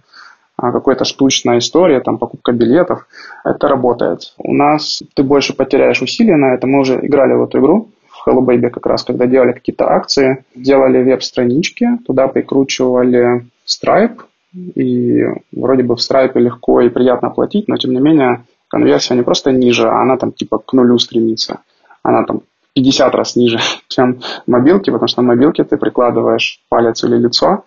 какой-то 0.57 1.03
штучная 1.03 1.57
история, 1.57 1.99
там 1.99 2.17
покупка 2.17 2.51
билетов, 2.51 3.07
это 3.43 3.67
работает. 3.67 4.33
У 4.37 4.53
нас 4.53 5.03
ты 5.15 5.23
больше 5.23 5.53
потеряешь 5.55 6.01
усилия 6.01 6.37
на 6.37 6.53
это. 6.53 6.67
Мы 6.67 6.79
уже 6.79 6.99
играли 7.05 7.33
в 7.33 7.43
эту 7.43 7.59
игру, 7.59 7.89
Hello 8.25 8.45
Baby 8.45 8.69
как 8.69 8.85
раз, 8.85 9.03
когда 9.03 9.25
делали 9.25 9.51
какие-то 9.51 9.89
акции, 9.89 10.45
делали 10.55 11.03
веб-странички, 11.03 11.87
туда 12.05 12.27
прикручивали 12.27 13.45
Stripe, 13.65 14.21
и 14.53 15.23
вроде 15.51 15.83
бы 15.83 15.95
в 15.95 15.99
Stripe 15.99 16.39
легко 16.39 16.81
и 16.81 16.89
приятно 16.89 17.29
платить, 17.29 17.67
но 17.67 17.77
тем 17.77 17.91
не 17.91 17.99
менее 17.99 18.43
конверсия 18.69 19.15
не 19.15 19.23
просто 19.23 19.51
ниже, 19.51 19.87
а 19.87 20.01
она 20.01 20.17
там 20.17 20.31
типа 20.31 20.59
к 20.59 20.73
нулю 20.73 20.97
стремится. 20.99 21.59
Она 22.01 22.23
там 22.23 22.41
50 22.75 23.15
раз 23.15 23.35
ниже, 23.35 23.59
чем 23.87 24.21
мобилки, 24.47 24.89
потому 24.89 25.07
что 25.07 25.21
на 25.21 25.29
мобилке 25.29 25.63
ты 25.63 25.77
прикладываешь 25.77 26.59
палец 26.69 27.03
или 27.03 27.17
лицо, 27.17 27.65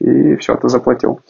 и 0.00 0.36
все, 0.36 0.56
ты 0.56 0.68
заплатил. 0.68 1.20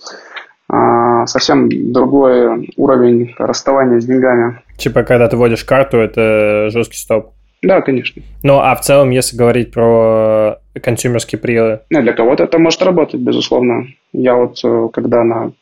А, 0.69 1.27
совсем 1.27 1.69
другой 1.93 2.73
уровень 2.77 3.35
расставания 3.39 4.01
с 4.01 4.07
деньгами. 4.07 4.63
Типа, 4.79 5.03
когда 5.03 5.29
ты 5.29 5.37
вводишь 5.37 5.65
карту, 5.65 5.99
это 5.99 6.71
жесткий 6.71 6.97
стоп. 6.97 7.33
Да, 7.65 7.81
конечно. 7.81 8.23
Ну, 8.43 8.59
а 8.59 8.75
в 8.75 8.81
целом, 8.83 9.11
если 9.11 9.37
говорить 9.37 9.73
про 9.73 10.59
консюмерские 10.81 11.39
приемы? 11.39 11.81
Ну, 11.91 12.03
для 12.03 12.13
кого-то 12.13 12.45
это 12.45 12.59
может 12.59 12.83
работать, 12.83 13.21
безусловно. 13.21 13.87
Я 14.13 14.35
вот, 14.37 14.59
э, 14.65 14.89
когда 14.93 15.25
на 15.25 15.53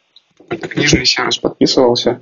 книжный 0.49 1.07
сервис 1.07 1.39
подписывался, 1.39 2.21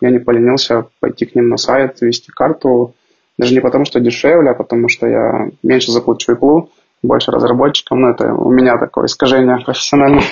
я 0.00 0.10
не 0.10 0.18
поленился 0.18 0.86
пойти 1.00 1.26
к 1.26 1.34
ним 1.34 1.48
на 1.48 1.56
сайт, 1.56 2.00
ввести 2.00 2.30
карту, 2.30 2.94
даже 3.38 3.54
не 3.54 3.60
потому, 3.60 3.84
что 3.84 4.00
дешевле, 4.00 4.50
а 4.50 4.54
потому 4.54 4.88
что 4.88 5.06
я 5.06 5.48
меньше 5.62 5.92
заплачу 5.92 6.32
Apple, 6.32 6.68
больше 7.02 7.30
разработчикам. 7.30 8.00
Ну, 8.00 8.10
это 8.10 8.32
у 8.32 8.50
меня 8.50 8.78
такое 8.78 9.06
искажение 9.06 9.58
профессиональное. 9.64 10.22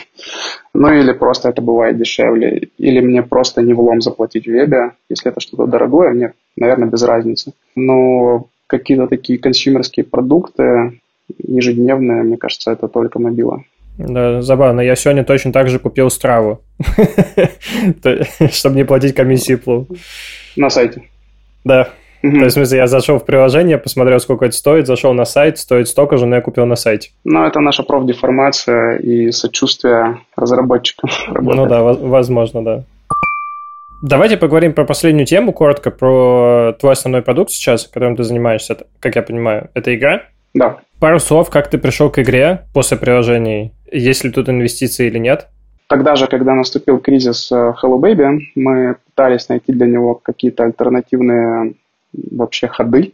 Ну, 0.72 0.92
или 0.92 1.12
просто 1.12 1.48
это 1.48 1.62
бывает 1.62 1.98
дешевле. 1.98 2.68
Или 2.78 3.00
мне 3.00 3.22
просто 3.22 3.62
не 3.62 3.74
влом 3.74 4.00
заплатить 4.00 4.44
в 4.44 4.50
вебе. 4.50 4.92
Если 5.08 5.30
это 5.30 5.40
что-то 5.40 5.66
дорогое, 5.66 6.10
мне, 6.10 6.32
наверное, 6.56 6.88
без 6.88 7.02
разницы. 7.02 7.52
Но 7.74 8.46
какие-то 8.70 9.06
такие 9.06 9.38
консюмерские 9.38 10.04
продукты 10.04 11.00
ежедневные, 11.38 12.22
мне 12.22 12.36
кажется, 12.36 12.70
это 12.70 12.88
только 12.88 13.18
мобила. 13.18 13.62
Да, 13.98 14.40
забавно. 14.40 14.80
Я 14.80 14.96
сегодня 14.96 15.24
точно 15.24 15.52
так 15.52 15.68
же 15.68 15.78
купил 15.78 16.10
страву, 16.10 16.60
чтобы 18.52 18.76
не 18.76 18.84
платить 18.84 19.14
комиссии 19.14 19.56
плу. 19.56 19.86
На 20.56 20.70
сайте? 20.70 21.02
Да. 21.64 21.90
То 22.22 22.28
есть, 22.28 22.50
в 22.50 22.58
смысле, 22.58 22.78
я 22.78 22.86
зашел 22.86 23.18
в 23.18 23.24
приложение, 23.24 23.78
посмотрел, 23.78 24.20
сколько 24.20 24.44
это 24.44 24.54
стоит, 24.54 24.86
зашел 24.86 25.14
на 25.14 25.24
сайт, 25.24 25.58
стоит 25.58 25.88
столько 25.88 26.18
же, 26.18 26.26
но 26.26 26.36
я 26.36 26.42
купил 26.42 26.66
на 26.66 26.76
сайте. 26.76 27.10
Ну, 27.24 27.44
это 27.44 27.60
наша 27.60 27.82
профдеформация 27.82 28.96
и 28.96 29.30
сочувствие 29.30 30.18
разработчикам. 30.36 31.08
Ну 31.28 31.66
да, 31.66 31.82
возможно, 31.82 32.62
да. 32.62 32.84
Давайте 34.02 34.38
поговорим 34.38 34.72
про 34.72 34.86
последнюю 34.86 35.26
тему, 35.26 35.52
коротко, 35.52 35.90
про 35.90 36.74
твой 36.80 36.92
основной 36.92 37.20
продукт 37.22 37.50
сейчас, 37.50 37.86
которым 37.86 38.16
ты 38.16 38.22
занимаешься, 38.22 38.78
как 38.98 39.16
я 39.16 39.22
понимаю. 39.22 39.68
Это 39.74 39.94
игра? 39.94 40.22
Да. 40.54 40.78
Пару 40.98 41.18
слов, 41.18 41.50
как 41.50 41.68
ты 41.68 41.76
пришел 41.76 42.10
к 42.10 42.18
игре 42.18 42.66
после 42.72 42.96
приложений? 42.96 43.72
Есть 43.92 44.24
ли 44.24 44.30
тут 44.30 44.48
инвестиции 44.48 45.06
или 45.06 45.18
нет? 45.18 45.48
Тогда 45.86 46.16
же, 46.16 46.28
когда 46.28 46.54
наступил 46.54 46.98
кризис 46.98 47.50
э, 47.52 47.74
Hello 47.82 48.00
Baby, 48.00 48.38
мы 48.54 48.96
пытались 49.06 49.48
найти 49.48 49.72
для 49.72 49.86
него 49.86 50.14
какие-то 50.14 50.64
альтернативные 50.64 51.74
вообще 52.12 52.68
ходы, 52.68 53.12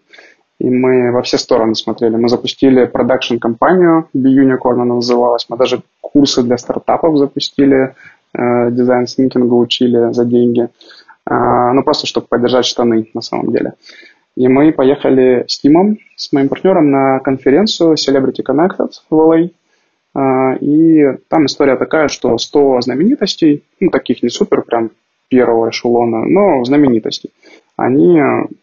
и 0.60 0.70
мы 0.70 1.10
во 1.10 1.22
все 1.22 1.38
стороны 1.38 1.74
смотрели. 1.74 2.16
Мы 2.16 2.28
запустили 2.28 2.84
продакшн-компанию, 2.84 4.08
B-Unicorn 4.12 4.82
она 4.82 4.94
называлась, 4.96 5.46
мы 5.48 5.56
даже 5.56 5.82
курсы 6.00 6.42
для 6.42 6.58
стартапов 6.58 7.16
запустили, 7.16 7.94
дизайн 8.70 9.06
смитинга 9.06 9.54
учили 9.54 10.12
за 10.12 10.24
деньги. 10.24 10.68
А, 11.24 11.72
ну, 11.72 11.82
просто 11.82 12.06
чтобы 12.06 12.26
поддержать 12.28 12.66
штаны 12.66 13.10
на 13.12 13.20
самом 13.20 13.52
деле. 13.52 13.74
И 14.36 14.48
мы 14.48 14.72
поехали 14.72 15.44
с 15.48 15.58
Тимом, 15.58 15.98
с 16.14 16.32
моим 16.32 16.48
партнером, 16.48 16.90
на 16.90 17.20
конференцию 17.20 17.94
Celebrity 17.94 18.44
Connected 18.46 18.90
в 19.10 19.14
LA. 19.14 19.50
А, 20.14 20.54
и 20.60 21.16
там 21.28 21.46
история 21.46 21.76
такая, 21.76 22.08
что 22.08 22.38
100 22.38 22.82
знаменитостей, 22.82 23.64
ну, 23.80 23.90
таких 23.90 24.22
не 24.22 24.28
супер 24.28 24.62
прям 24.62 24.90
первого 25.28 25.70
эшелона, 25.70 26.24
но 26.24 26.64
знаменитостей, 26.64 27.32
они 27.76 28.20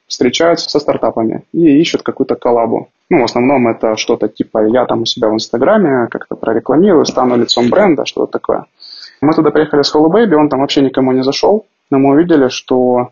встречаются 0.08 0.70
со 0.70 0.80
стартапами 0.80 1.44
и 1.52 1.80
ищут 1.82 2.04
какую-то 2.04 2.36
коллабу. 2.36 2.90
Ну, 3.10 3.22
в 3.22 3.26
основном 3.26 3.68
это 3.68 3.98
что-то 3.98 4.30
типа 4.30 4.66
я 4.68 4.86
там 4.86 5.02
у 5.02 5.06
себя 5.06 5.28
в 5.28 5.34
Инстаграме 5.34 6.08
как-то 6.10 6.36
прорекламирую, 6.36 7.06
стану 7.06 7.36
лицом 7.36 7.70
бренда, 7.70 8.06
что-то 8.06 8.32
такое. 8.32 8.66
Мы 9.24 9.34
туда 9.34 9.52
приехали 9.52 9.84
с 9.84 9.96
Hello 9.96 10.10
Baby, 10.10 10.36
он 10.36 10.50
там 10.50 10.60
вообще 10.60 10.82
никому 10.82 11.14
не 11.14 11.24
зашел, 11.24 11.66
но 11.90 11.98
мы 11.98 12.10
увидели, 12.10 12.50
что 12.50 13.12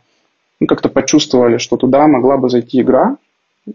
ну, 0.59 0.67
как-то 0.67 0.89
почувствовали, 0.89 1.57
что 1.57 1.77
туда 1.77 2.05
могла 2.07 2.35
бы 2.35 2.49
зайти 2.49 2.81
игра, 2.81 3.15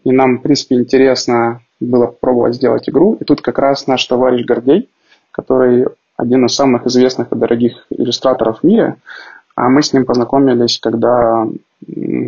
и 0.04 0.12
нам, 0.12 0.36
в 0.36 0.42
принципе, 0.42 0.74
интересно 0.74 1.60
было 1.80 2.06
попробовать 2.06 2.54
сделать 2.54 2.88
игру. 2.90 3.16
И 3.20 3.24
тут 3.24 3.40
как 3.40 3.58
раз 3.58 3.86
наш 3.86 4.04
товарищ 4.04 4.44
Гордей, 4.44 4.90
который 5.32 5.86
один 6.18 6.44
из 6.44 6.54
самых 6.54 6.86
известных 6.86 7.32
и 7.32 7.36
дорогих 7.36 7.86
иллюстраторов 7.88 8.60
в 8.60 8.64
мире, 8.64 8.96
а 9.54 9.70
мы 9.70 9.82
с 9.82 9.94
ним 9.94 10.04
познакомились, 10.04 10.78
когда 10.78 11.46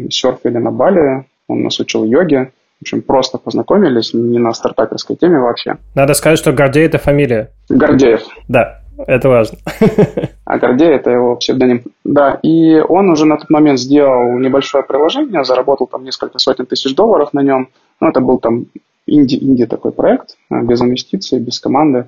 серфили 0.08 0.56
на 0.56 0.70
Бали, 0.70 1.26
он 1.48 1.62
нас 1.64 1.78
учил 1.80 2.04
йоге, 2.04 2.52
в 2.78 2.82
общем, 2.82 3.02
просто 3.02 3.36
познакомились, 3.36 4.14
не 4.14 4.38
на 4.38 4.54
стартаперской 4.54 5.16
теме 5.16 5.38
вообще. 5.38 5.76
Надо 5.94 6.14
сказать, 6.14 6.38
что 6.38 6.52
Гордей– 6.52 6.86
это 6.86 6.96
фамилия. 6.96 7.50
Гордеев. 7.68 8.22
Да. 8.48 8.80
Это 9.06 9.28
важно. 9.28 9.58
А 10.44 10.58
Гордей– 10.58 10.88
это 10.94 11.10
его 11.10 11.36
псевдоним. 11.36 11.82
Да, 12.04 12.40
и 12.42 12.80
он 12.80 13.10
уже 13.10 13.26
на 13.26 13.36
тот 13.36 13.50
момент 13.50 13.78
сделал 13.78 14.38
небольшое 14.38 14.82
приложение, 14.82 15.44
заработал 15.44 15.86
там 15.86 16.04
несколько 16.04 16.38
сотен 16.38 16.64
тысяч 16.64 16.94
долларов 16.94 17.34
на 17.34 17.40
нем. 17.40 17.68
Ну, 18.00 18.08
это 18.08 18.20
был 18.20 18.38
там 18.38 18.64
инди, 19.06 19.36
инди 19.36 19.66
такой 19.66 19.92
проект, 19.92 20.38
а, 20.50 20.62
без 20.62 20.80
инвестиций, 20.80 21.38
без 21.38 21.60
команды. 21.60 22.06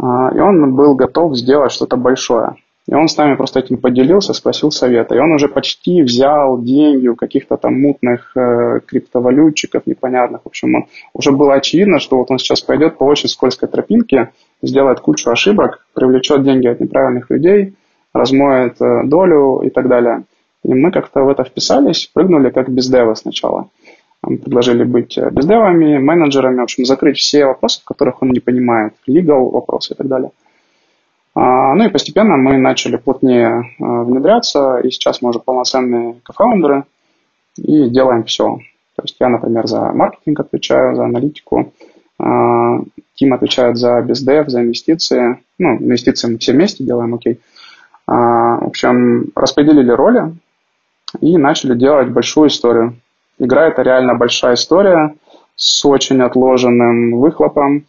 А, 0.00 0.30
и 0.34 0.40
он 0.40 0.74
был 0.74 0.96
готов 0.96 1.36
сделать 1.36 1.70
что-то 1.70 1.96
большое. 1.96 2.56
И 2.88 2.94
он 2.94 3.06
с 3.06 3.16
нами 3.18 3.36
просто 3.36 3.60
этим 3.60 3.76
поделился, 3.76 4.32
спросил 4.32 4.70
совета. 4.70 5.14
И 5.14 5.18
он 5.18 5.30
уже 5.32 5.48
почти 5.48 6.02
взял 6.02 6.60
деньги 6.60 7.06
у 7.06 7.16
каких-то 7.16 7.58
там 7.58 7.78
мутных 7.78 8.34
э, 8.34 8.80
криптовалютчиков 8.86 9.86
непонятных. 9.86 10.40
В 10.44 10.46
общем, 10.46 10.74
он, 10.74 10.86
уже 11.12 11.30
было 11.30 11.54
очевидно, 11.54 11.98
что 11.98 12.16
вот 12.16 12.30
он 12.30 12.38
сейчас 12.38 12.62
пойдет 12.62 12.96
по 12.96 13.04
очень 13.04 13.28
скользкой 13.28 13.68
тропинке, 13.68 14.30
сделает 14.62 15.00
кучу 15.00 15.30
ошибок, 15.30 15.86
привлечет 15.94 16.42
деньги 16.42 16.66
от 16.66 16.80
неправильных 16.80 17.30
людей, 17.30 17.74
размоет 18.12 18.80
э, 18.80 19.04
долю 19.04 19.60
и 19.64 19.70
так 19.70 19.88
далее. 19.88 20.24
И 20.64 20.74
мы 20.74 20.90
как-то 20.90 21.22
в 21.22 21.28
это 21.28 21.44
вписались, 21.44 22.10
прыгнули 22.12 22.50
как 22.50 22.68
бездевы 22.68 23.14
сначала. 23.16 23.68
Мы 24.22 24.38
предложили 24.38 24.84
быть 24.84 25.16
э, 25.16 25.30
бездевами, 25.30 25.98
менеджерами, 25.98 26.58
в 26.58 26.62
общем, 26.62 26.84
закрыть 26.84 27.18
все 27.18 27.46
вопросы, 27.46 27.80
в 27.80 27.84
которых 27.84 28.22
он 28.22 28.30
не 28.30 28.40
понимает, 28.40 28.94
legal 29.06 29.50
вопросы 29.50 29.94
и 29.94 29.96
так 29.96 30.08
далее. 30.08 30.30
А, 31.34 31.74
ну 31.74 31.84
и 31.86 31.90
постепенно 31.90 32.36
мы 32.36 32.56
начали 32.56 32.96
плотнее 32.96 33.62
э, 33.78 33.84
внедряться, 33.84 34.78
и 34.78 34.90
сейчас 34.90 35.22
мы 35.22 35.30
уже 35.30 35.38
полноценные 35.38 36.16
кофаундеры 36.24 36.84
и 37.56 37.88
делаем 37.88 38.24
все. 38.24 38.58
То 38.96 39.02
есть 39.02 39.16
я, 39.20 39.28
например, 39.28 39.68
за 39.68 39.92
маркетинг 39.92 40.40
отвечаю, 40.40 40.96
за 40.96 41.04
аналитику, 41.04 41.72
Тим 42.18 43.32
отвечает 43.32 43.76
за 43.76 44.00
бездев, 44.00 44.48
за 44.48 44.60
инвестиции. 44.60 45.42
Ну, 45.58 45.76
инвестиции 45.76 46.28
мы 46.28 46.38
все 46.38 46.52
вместе 46.52 46.84
делаем, 46.84 47.14
окей. 47.14 47.40
А, 48.06 48.58
в 48.58 48.68
общем, 48.68 49.32
распределили 49.34 49.90
роли 49.90 50.34
и 51.20 51.36
начали 51.36 51.74
делать 51.74 52.08
большую 52.08 52.48
историю. 52.48 52.96
Игра– 53.38 53.66
это 53.68 53.82
реально 53.82 54.14
большая 54.14 54.54
история 54.54 55.14
с 55.56 55.84
очень 55.84 56.22
отложенным 56.22 57.18
выхлопом, 57.18 57.84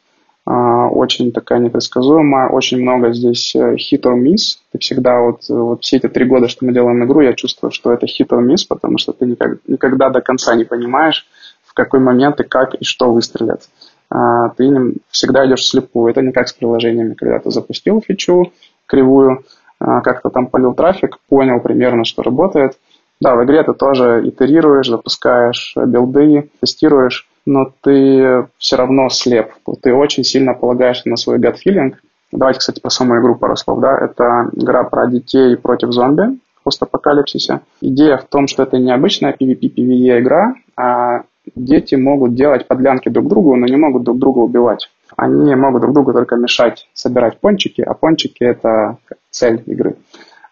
а, 0.46 0.88
очень 0.88 1.32
такая 1.32 1.60
непредсказуемая, 1.60 2.50
очень 2.50 2.82
много 2.82 3.14
здесь 3.14 3.56
э, 3.56 3.76
hit 3.76 4.02
or 4.02 4.20
miss. 4.20 4.58
Ты 4.72 4.80
всегда 4.80 5.22
вот, 5.22 5.48
вот 5.48 5.84
все 5.84 5.98
эти 5.98 6.08
три 6.08 6.26
года, 6.26 6.48
что 6.48 6.66
мы 6.66 6.74
делаем 6.74 7.04
игру, 7.06 7.22
я 7.22 7.34
чувствую, 7.34 7.72
что 7.72 7.94
это 7.94 8.08
hit 8.08 8.28
or 8.30 8.44
miss, 8.44 8.66
потому 8.68 8.98
что 8.98 9.14
ты 9.14 9.26
никак, 9.26 9.60
никогда 9.68 10.10
до 10.10 10.22
конца 10.22 10.56
не 10.56 10.66
понимаешь, 10.66 11.28
в 11.64 11.74
какой 11.74 12.00
момент 12.00 12.40
и 12.40 12.44
как 12.44 12.74
и 12.74 12.84
что 12.84 13.14
выстрелят. 13.14 13.62
А, 13.62 13.89
ты 14.12 14.94
всегда 15.10 15.46
идешь 15.46 15.62
вслепую. 15.62 16.12
Это 16.12 16.22
не 16.22 16.32
как 16.32 16.48
с 16.48 16.54
приложениями, 16.54 17.14
когда 17.14 17.40
ты 17.40 17.52
запустил 17.52 18.02
фичу 18.02 18.52
кривую, 18.86 19.44
а, 19.80 20.02
как-то 20.02 20.30
там 20.30 20.48
полил 20.48 20.74
трафик, 20.74 21.18
понял 21.30 21.60
примерно, 21.60 22.04
что 22.04 22.24
работает. 22.24 22.78
Да, 23.22 23.36
в 23.36 23.44
игре 23.44 23.64
ты 23.64 23.74
тоже 23.74 24.22
итерируешь, 24.26 24.88
запускаешь 24.88 25.74
билды, 25.76 26.50
тестируешь, 26.62 27.28
но 27.46 27.72
ты 27.82 28.48
все 28.58 28.76
равно 28.78 29.10
слеп. 29.10 29.52
Ты 29.82 29.94
очень 29.94 30.24
сильно 30.24 30.54
полагаешься 30.54 31.10
на 31.10 31.18
свой 31.18 31.38
gut 31.38 31.56
feeling. 31.66 31.96
Давайте, 32.32 32.60
кстати, 32.60 32.80
про 32.80 32.90
саму 32.90 33.20
игру 33.20 33.36
пару 33.36 33.56
слов. 33.56 33.80
Да? 33.82 33.98
Это 33.98 34.50
игра 34.54 34.84
про 34.84 35.08
детей 35.08 35.58
против 35.58 35.92
зомби 35.92 36.40
в 36.56 36.64
постапокалипсисе. 36.64 37.62
Идея 37.82 38.18
в 38.18 38.26
том, 38.26 38.48
что 38.48 38.64
это 38.64 38.78
не 38.78 38.92
обычная 38.92 39.34
PvP-PvE 39.34 40.20
игра, 40.20 40.54
а 40.78 41.24
дети 41.56 41.96
могут 41.96 42.36
делать 42.36 42.68
подлянки 42.68 43.10
друг 43.10 43.28
другу, 43.28 43.56
но 43.56 43.66
не 43.66 43.78
могут 43.78 44.04
друг 44.04 44.18
друга 44.18 44.40
убивать. 44.40 44.90
Они 45.18 45.56
могут 45.56 45.82
друг 45.82 45.94
другу 45.94 46.14
только 46.14 46.36
мешать 46.36 46.88
собирать 46.94 47.40
пончики, 47.40 47.82
а 47.82 47.94
пончики– 47.94 48.38
это 48.44 48.98
цель 49.30 49.64
игры. 49.66 49.96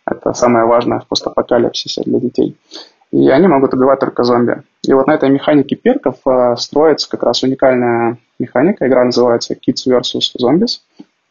Это 0.05 0.33
самое 0.33 0.65
важное 0.65 0.99
в 0.99 1.07
постапокалипсисе 1.07 2.03
для 2.05 2.19
детей. 2.19 2.57
И 3.11 3.29
они 3.29 3.47
могут 3.47 3.73
убивать 3.73 3.99
только 3.99 4.23
зомби. 4.23 4.63
И 4.85 4.93
вот 4.93 5.07
на 5.07 5.13
этой 5.13 5.29
механике 5.29 5.75
перков 5.75 6.15
э, 6.25 6.55
строится 6.57 7.09
как 7.09 7.23
раз 7.23 7.43
уникальная 7.43 8.17
механика. 8.39 8.87
Игра 8.87 9.05
называется 9.05 9.53
Kids 9.53 9.87
vs. 9.87 10.35
Zombies. 10.41 10.79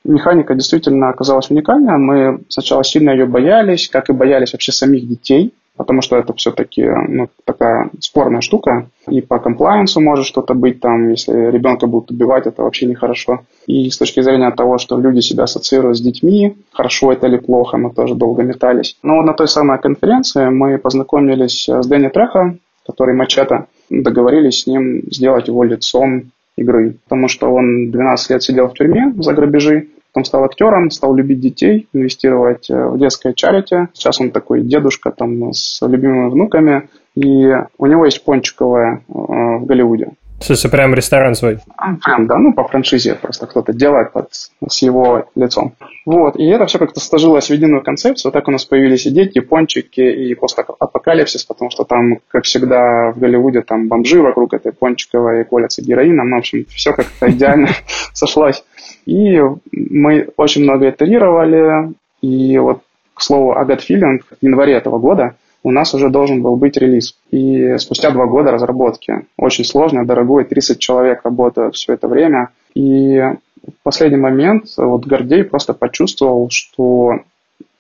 Механика 0.04 0.54
действительно 0.54 1.10
оказалась 1.10 1.50
уникальная. 1.50 1.96
Мы 1.96 2.40
сначала 2.48 2.84
сильно 2.84 3.10
ее 3.10 3.26
боялись, 3.26 3.88
как 3.88 4.08
и 4.08 4.12
боялись 4.14 4.52
вообще 4.52 4.72
самих 4.72 5.06
детей, 5.06 5.52
потому 5.76 6.02
что 6.02 6.16
это 6.16 6.32
все-таки 6.34 6.84
ну, 6.84 7.28
такая 7.44 7.90
спорная 8.00 8.40
штука. 8.40 8.88
И 9.08 9.20
по 9.20 9.38
комплайенсу 9.38 10.00
может 10.00 10.26
что-то 10.26 10.54
быть 10.54 10.80
там, 10.80 11.10
если 11.10 11.50
ребенка 11.50 11.86
будут 11.86 12.10
убивать, 12.10 12.46
это 12.46 12.62
вообще 12.62 12.86
нехорошо. 12.86 13.40
И 13.66 13.90
с 13.90 13.98
точки 13.98 14.20
зрения 14.20 14.50
того, 14.50 14.78
что 14.78 14.98
люди 14.98 15.20
себя 15.20 15.44
ассоциируют 15.44 15.98
с 15.98 16.00
детьми, 16.00 16.56
хорошо 16.72 17.12
это 17.12 17.26
или 17.26 17.36
плохо, 17.36 17.76
мы 17.76 17.92
тоже 17.92 18.14
долго 18.14 18.42
метались. 18.42 18.96
Но 19.02 19.22
на 19.22 19.32
той 19.32 19.48
самой 19.48 19.78
конференции 19.78 20.48
мы 20.48 20.78
познакомились 20.78 21.68
с 21.68 21.86
Дэнни 21.86 22.08
Трехо, 22.08 22.56
который 22.86 23.14
Мачете, 23.14 23.66
договорились 23.90 24.62
с 24.62 24.66
ним 24.66 25.02
сделать 25.10 25.48
его 25.48 25.64
лицом 25.64 26.30
игры, 26.56 26.96
потому 27.04 27.28
что 27.28 27.52
он 27.52 27.90
12 27.90 28.30
лет 28.30 28.42
сидел 28.42 28.68
в 28.68 28.74
тюрьме 28.74 29.12
за 29.18 29.34
грабежи, 29.34 29.88
Потом 30.16 30.24
стал 30.24 30.44
актером, 30.44 30.90
стал 30.90 31.14
любить 31.14 31.40
детей, 31.40 31.88
инвестировать 31.92 32.70
э, 32.70 32.88
в 32.88 32.98
детское 32.98 33.34
чарити. 33.34 33.88
Сейчас 33.92 34.18
он 34.18 34.30
такой 34.30 34.62
дедушка 34.62 35.10
там 35.10 35.52
с 35.52 35.86
любимыми 35.86 36.30
внуками. 36.30 36.88
И 37.14 37.52
у 37.76 37.84
него 37.84 38.06
есть 38.06 38.24
пончиковая 38.24 39.02
э, 39.06 39.12
в 39.12 39.66
Голливуде. 39.66 40.12
Слушай, 40.40 40.70
прям 40.70 40.94
ресторан 40.94 41.34
свой? 41.34 41.58
А, 41.76 41.94
прям, 41.94 42.26
да, 42.26 42.36
ну 42.36 42.52
по 42.52 42.68
франшизе 42.68 43.14
просто 43.14 43.46
кто-то 43.46 43.72
делает 43.72 44.12
под, 44.12 44.28
с 44.32 44.82
его 44.82 45.28
лицом. 45.34 45.74
Вот, 46.04 46.36
и 46.36 46.44
это 46.44 46.66
все 46.66 46.78
как-то 46.78 47.00
сложилось 47.00 47.48
в 47.48 47.52
единую 47.52 47.82
концепцию. 47.82 48.32
Так 48.32 48.46
у 48.46 48.50
нас 48.50 48.64
появились 48.64 49.06
и 49.06 49.10
дети, 49.10 49.38
и 49.38 49.40
пончики, 49.40 50.00
и 50.00 50.34
постапокалипсис, 50.34 51.44
потому 51.44 51.70
что 51.70 51.84
там, 51.84 52.18
как 52.28 52.44
всегда 52.44 53.12
в 53.12 53.18
Голливуде, 53.18 53.62
там 53.62 53.88
бомжи 53.88 54.20
вокруг 54.20 54.52
этой 54.52 54.72
пончиковой 54.72 55.44
колятся 55.44 55.82
героином. 55.82 56.28
Ну, 56.28 56.36
в 56.36 56.38
общем, 56.40 56.66
все 56.68 56.92
как-то 56.92 57.30
идеально 57.30 57.68
сошлось. 58.12 58.62
И 59.06 59.40
мы 59.72 60.28
очень 60.36 60.64
много 60.64 60.90
итерировали, 60.90 61.94
и 62.20 62.58
вот, 62.58 62.82
к 63.14 63.22
слову, 63.22 63.52
о 63.52 63.64
Feeling 63.64 64.20
в 64.20 64.42
январе 64.42 64.74
этого 64.74 64.98
года 64.98 65.34
у 65.66 65.72
нас 65.72 65.92
уже 65.94 66.10
должен 66.10 66.42
был 66.42 66.54
быть 66.54 66.76
релиз. 66.76 67.16
И 67.32 67.76
спустя 67.78 68.12
два 68.12 68.26
года 68.26 68.52
разработки, 68.52 69.26
очень 69.36 69.64
сложно, 69.64 70.06
дорогой, 70.06 70.44
30 70.44 70.78
человек 70.78 71.22
работают 71.24 71.74
все 71.74 71.94
это 71.94 72.06
время. 72.06 72.50
И 72.74 73.18
в 73.18 73.82
последний 73.82 74.16
момент 74.16 74.66
вот 74.76 75.04
Гордей 75.06 75.42
просто 75.42 75.74
почувствовал, 75.74 76.50
что 76.50 77.14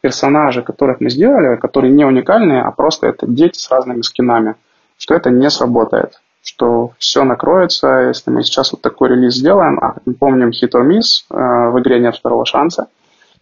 персонажи, 0.00 0.62
которых 0.62 1.00
мы 1.00 1.10
сделали, 1.10 1.54
которые 1.54 1.92
не 1.92 2.04
уникальные, 2.04 2.62
а 2.62 2.72
просто 2.72 3.06
это 3.06 3.28
дети 3.28 3.56
с 3.56 3.70
разными 3.70 4.02
скинами, 4.02 4.56
что 4.98 5.14
это 5.14 5.30
не 5.30 5.48
сработает 5.48 6.20
что 6.48 6.92
все 6.98 7.24
накроется, 7.24 8.06
если 8.06 8.30
мы 8.30 8.44
сейчас 8.44 8.70
вот 8.70 8.80
такой 8.80 9.08
релиз 9.08 9.34
сделаем, 9.34 9.80
а 9.80 9.96
мы 10.06 10.14
помним 10.14 10.50
hit 10.50 10.70
or 10.74 10.86
miss, 10.86 11.24
э, 11.28 11.70
в 11.70 11.80
игре 11.80 11.98
нет 11.98 12.14
второго 12.14 12.46
шанса. 12.46 12.86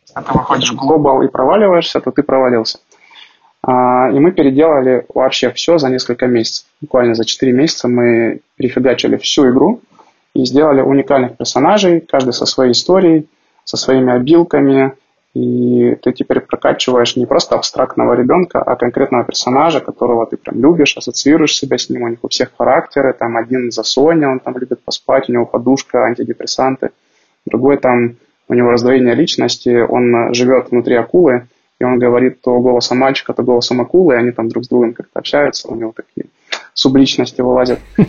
Если 0.00 0.26
ты 0.26 0.38
выходишь 0.38 0.72
в 0.72 0.76
глобал 0.76 1.20
и 1.20 1.28
проваливаешься, 1.28 2.00
то 2.00 2.12
ты 2.12 2.22
провалился. 2.22 2.78
А, 3.66 4.10
и 4.10 4.18
мы 4.18 4.32
переделали 4.32 5.06
вообще 5.08 5.50
все 5.50 5.78
за 5.78 5.88
несколько 5.88 6.26
месяцев. 6.26 6.66
Буквально 6.82 7.14
за 7.14 7.24
4 7.24 7.50
месяца 7.52 7.88
мы 7.88 8.40
перефигачили 8.56 9.16
всю 9.16 9.50
игру 9.50 9.80
и 10.34 10.44
сделали 10.44 10.82
уникальных 10.82 11.38
персонажей, 11.38 12.00
каждый 12.00 12.34
со 12.34 12.44
своей 12.44 12.72
историей, 12.72 13.26
со 13.64 13.78
своими 13.78 14.12
обилками, 14.12 14.92
и 15.32 15.96
ты 16.02 16.12
теперь 16.12 16.40
прокачиваешь 16.40 17.16
не 17.16 17.24
просто 17.24 17.54
абстрактного 17.54 18.12
ребенка, 18.12 18.60
а 18.60 18.76
конкретного 18.76 19.24
персонажа, 19.24 19.80
которого 19.80 20.26
ты 20.26 20.36
прям 20.36 20.60
любишь, 20.60 20.96
ассоциируешь 20.98 21.56
себя 21.56 21.78
с 21.78 21.88
ним. 21.88 22.02
У 22.02 22.08
них 22.08 22.18
у 22.22 22.28
всех 22.28 22.50
характеры. 22.56 23.14
Там 23.14 23.36
один 23.38 23.72
за 23.72 23.82
Соня, 23.82 24.28
он 24.28 24.40
там 24.40 24.58
любит 24.58 24.84
поспать, 24.84 25.28
у 25.28 25.32
него 25.32 25.46
подушка, 25.46 26.04
антидепрессанты. 26.04 26.90
Другой 27.46 27.78
там, 27.78 28.16
у 28.46 28.54
него 28.54 28.70
раздвоение 28.70 29.14
личности, 29.14 29.80
он 29.80 30.34
живет 30.34 30.70
внутри 30.70 30.94
акулы, 30.96 31.48
и 31.80 31.84
он 31.84 31.98
говорит 31.98 32.40
то 32.40 32.58
голосом 32.60 32.98
мальчика, 32.98 33.32
то 33.32 33.42
голосом 33.42 33.80
акулы, 33.80 34.14
и 34.14 34.18
они 34.18 34.30
там 34.30 34.48
друг 34.48 34.64
с 34.64 34.68
другом 34.68 34.94
как-то 34.94 35.18
общаются, 35.18 35.68
у 35.68 35.74
него 35.74 35.92
такие 35.94 36.26
субличности 36.74 37.40
вылазят. 37.40 37.80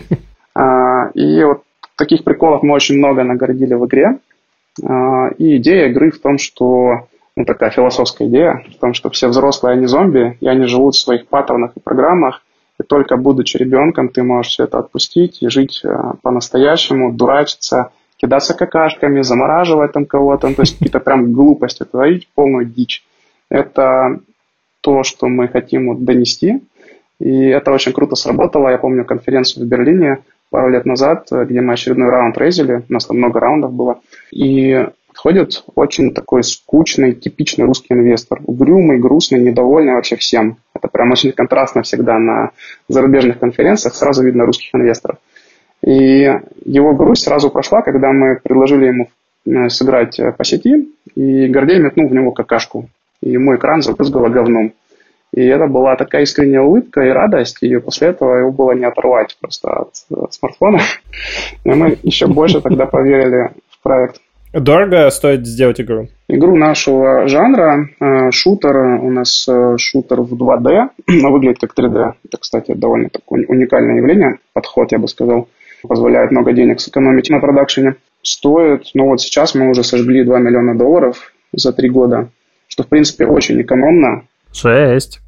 А, 0.58 1.10
и 1.12 1.44
вот 1.44 1.64
таких 1.98 2.24
приколов 2.24 2.62
мы 2.62 2.72
очень 2.72 2.96
много 2.96 3.22
наградили 3.24 3.74
в 3.74 3.84
игре. 3.84 4.20
А, 4.82 5.28
и 5.36 5.58
идея 5.58 5.88
игры 5.88 6.10
в 6.10 6.18
том, 6.18 6.38
что 6.38 7.08
ну, 7.36 7.44
такая 7.44 7.68
философская 7.68 8.26
идея 8.28 8.64
в 8.74 8.78
том, 8.78 8.94
что 8.94 9.10
все 9.10 9.28
взрослые, 9.28 9.74
они 9.74 9.84
зомби, 9.84 10.38
и 10.40 10.48
они 10.48 10.64
живут 10.64 10.94
в 10.94 10.98
своих 10.98 11.26
паттернах 11.26 11.72
и 11.76 11.80
программах, 11.80 12.42
и 12.80 12.82
только 12.82 13.16
будучи 13.16 13.58
ребенком, 13.58 14.08
ты 14.08 14.22
можешь 14.22 14.52
все 14.52 14.64
это 14.64 14.78
отпустить 14.78 15.42
и 15.42 15.48
жить 15.48 15.82
э, 15.84 15.94
по-настоящему, 16.22 17.12
дурачиться, 17.12 17.90
кидаться 18.16 18.54
какашками, 18.54 19.20
замораживать 19.20 19.92
там 19.92 20.06
кого-то, 20.06 20.54
то 20.54 20.62
есть 20.62 20.78
какие-то 20.78 21.00
прям 21.00 21.32
глупости 21.32 21.84
творить, 21.84 22.28
полную 22.34 22.64
дичь. 22.64 23.04
Это 23.50 24.20
то, 24.80 25.02
что 25.02 25.28
мы 25.28 25.48
хотим 25.48 26.04
донести, 26.04 26.62
и 27.18 27.46
это 27.46 27.72
очень 27.72 27.92
круто 27.92 28.16
сработало. 28.16 28.68
Я 28.68 28.78
помню 28.78 29.04
конференцию 29.04 29.64
в 29.64 29.68
Берлине 29.68 30.18
пару 30.50 30.70
лет 30.70 30.84
назад, 30.84 31.28
где 31.30 31.60
мы 31.60 31.72
очередной 31.72 32.08
раунд 32.08 32.36
рейзили, 32.38 32.84
у 32.88 32.92
нас 32.92 33.06
там 33.06 33.18
много 33.18 33.40
раундов 33.40 33.72
было, 33.72 34.00
и 34.30 34.86
подходит 35.08 35.64
очень 35.74 36.12
такой 36.12 36.44
скучный, 36.44 37.14
типичный 37.14 37.64
русский 37.64 37.94
инвестор. 37.94 38.40
Угрюмый, 38.44 38.98
грустный, 38.98 39.40
недовольный 39.40 39.94
вообще 39.94 40.16
всем. 40.16 40.58
Это 40.74 40.88
прям 40.88 41.10
очень 41.10 41.32
контрастно 41.32 41.82
всегда 41.82 42.18
на 42.18 42.50
зарубежных 42.88 43.38
конференциях, 43.38 43.94
сразу 43.94 44.22
видно 44.22 44.44
русских 44.44 44.74
инвесторов. 44.74 45.16
И 45.82 46.30
его 46.64 46.94
грусть 46.94 47.24
сразу 47.24 47.48
прошла, 47.48 47.80
когда 47.80 48.12
мы 48.12 48.38
предложили 48.42 48.86
ему 48.86 49.68
сыграть 49.68 50.20
по 50.36 50.44
сети, 50.44 50.92
и 51.14 51.46
Гордей 51.48 51.78
метнул 51.78 52.08
в 52.08 52.14
него 52.14 52.32
какашку. 52.32 52.88
И 53.26 53.30
ему 53.30 53.56
экран 53.56 53.82
забрызгало 53.82 54.28
говном. 54.28 54.72
И 55.34 55.44
это 55.44 55.66
была 55.66 55.96
такая 55.96 56.22
искренняя 56.22 56.62
улыбка 56.62 57.00
и 57.02 57.10
радость, 57.10 57.60
и 57.60 57.76
после 57.78 58.08
этого 58.08 58.36
его 58.36 58.52
было 58.52 58.70
не 58.72 58.84
оторвать 58.84 59.36
просто 59.40 59.68
от, 59.68 59.88
от 60.10 60.32
смартфона. 60.32 60.78
И 61.64 61.70
мы 61.70 61.98
еще 62.04 62.28
больше 62.28 62.60
тогда 62.60 62.86
поверили 62.86 63.50
в 63.68 63.82
проект. 63.82 64.20
Дорого 64.52 65.10
стоит 65.10 65.44
сделать 65.44 65.80
игру? 65.80 66.06
Игру 66.28 66.56
нашего 66.56 67.26
жанра, 67.26 67.88
э, 68.00 68.30
шутер, 68.30 68.76
у 68.76 69.10
нас 69.10 69.46
э, 69.48 69.76
шутер 69.76 70.20
в 70.20 70.32
2D, 70.32 70.88
но 71.08 71.32
выглядит 71.32 71.58
как 71.58 71.74
3D. 71.76 72.12
Это, 72.24 72.38
кстати, 72.38 72.72
довольно 72.72 73.08
такое 73.08 73.44
уникальное 73.48 73.96
явление, 73.96 74.38
подход, 74.52 74.92
я 74.92 74.98
бы 74.98 75.08
сказал, 75.08 75.48
позволяет 75.82 76.30
много 76.30 76.52
денег 76.52 76.80
сэкономить 76.80 77.28
на 77.28 77.40
продакшене. 77.40 77.96
Стоит, 78.22 78.90
ну 78.94 79.08
вот 79.08 79.20
сейчас 79.20 79.56
мы 79.56 79.68
уже 79.68 79.82
сожгли 79.82 80.24
2 80.24 80.38
миллиона 80.38 80.78
долларов 80.78 81.32
за 81.52 81.72
3 81.72 81.90
года, 81.90 82.28
что, 82.76 82.82
в 82.82 82.88
принципе, 82.88 83.26
очень 83.26 83.58
экономно. 83.62 84.24
Шесть. 84.52 85.20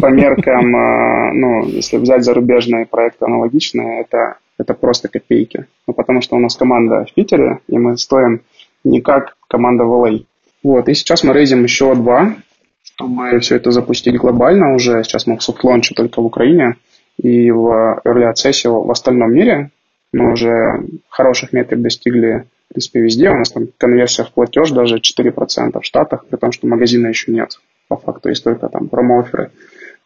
По 0.00 0.06
меркам, 0.06 0.74
э, 0.74 1.32
ну, 1.34 1.66
если 1.66 1.98
взять 1.98 2.24
зарубежные 2.24 2.86
проекты 2.86 3.26
аналогичные, 3.26 4.00
это 4.00 4.38
это 4.56 4.72
просто 4.72 5.08
копейки. 5.08 5.66
Ну, 5.86 5.92
потому 5.92 6.22
что 6.22 6.36
у 6.36 6.38
нас 6.38 6.56
команда 6.56 7.04
в 7.04 7.12
Питере, 7.12 7.58
и 7.68 7.76
мы 7.76 7.98
стоим 7.98 8.40
не 8.82 9.02
как 9.02 9.36
команда 9.46 9.84
в 9.84 9.92
LA. 9.92 10.20
А. 10.20 10.24
Вот, 10.62 10.88
и 10.88 10.94
сейчас 10.94 11.22
мы 11.22 11.34
raise 11.34 11.54
им 11.54 11.62
еще 11.64 11.94
два, 11.94 12.34
чтобы 12.82 13.38
все 13.40 13.56
это 13.56 13.70
запустить 13.70 14.16
глобально 14.16 14.74
уже. 14.74 15.04
Сейчас 15.04 15.26
мы 15.26 15.36
в 15.36 15.42
soft 15.42 15.61
launch 15.61 15.89
е 15.89 15.94
только 15.94 16.22
в 16.22 16.24
Украине 16.24 16.76
и 17.18 17.50
в 17.50 18.00
Early 18.06 18.32
Access 18.32 18.70
в 18.70 18.90
остальном 18.90 19.34
мире. 19.34 19.70
Мы 20.14 20.32
уже 20.32 20.82
хороших 21.10 21.52
метрик 21.52 21.82
достигли, 21.82 22.46
принципе, 22.74 23.00
везде. 23.00 23.30
У 23.30 23.36
нас 23.36 23.50
там 23.50 23.68
конверсия 23.78 24.24
в 24.24 24.32
платеж 24.32 24.70
даже 24.70 24.96
4% 24.96 25.80
в 25.80 25.84
Штатах, 25.84 26.26
при 26.26 26.36
том, 26.36 26.52
что 26.52 26.66
магазина 26.66 27.08
еще 27.08 27.32
нет. 27.32 27.58
По 27.88 27.96
факту 27.96 28.28
есть 28.28 28.44
только 28.44 28.68
там 28.68 28.88
промоуферы. 28.88 29.50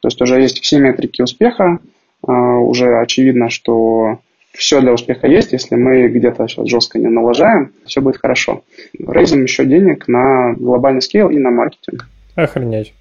То 0.00 0.08
есть 0.08 0.20
уже 0.22 0.40
есть 0.40 0.60
все 0.60 0.78
метрики 0.78 1.22
успеха. 1.22 1.78
Uh, 2.26 2.58
уже 2.58 2.98
очевидно, 2.98 3.48
что 3.48 4.18
все 4.52 4.80
для 4.80 4.92
успеха 4.92 5.28
есть, 5.28 5.52
если 5.52 5.76
мы 5.76 6.08
где-то 6.08 6.48
сейчас 6.48 6.66
жестко 6.68 6.98
не 6.98 7.06
налажаем, 7.06 7.72
все 7.86 8.00
будет 8.00 8.18
хорошо. 8.18 8.62
Рейзим 8.98 9.44
еще 9.44 9.64
денег 9.64 10.08
на 10.08 10.54
глобальный 10.54 11.00
скейл 11.00 11.30
и 11.30 11.38
на 11.38 11.50
маркетинг. 11.50 12.08
Охренеть. 12.34 12.92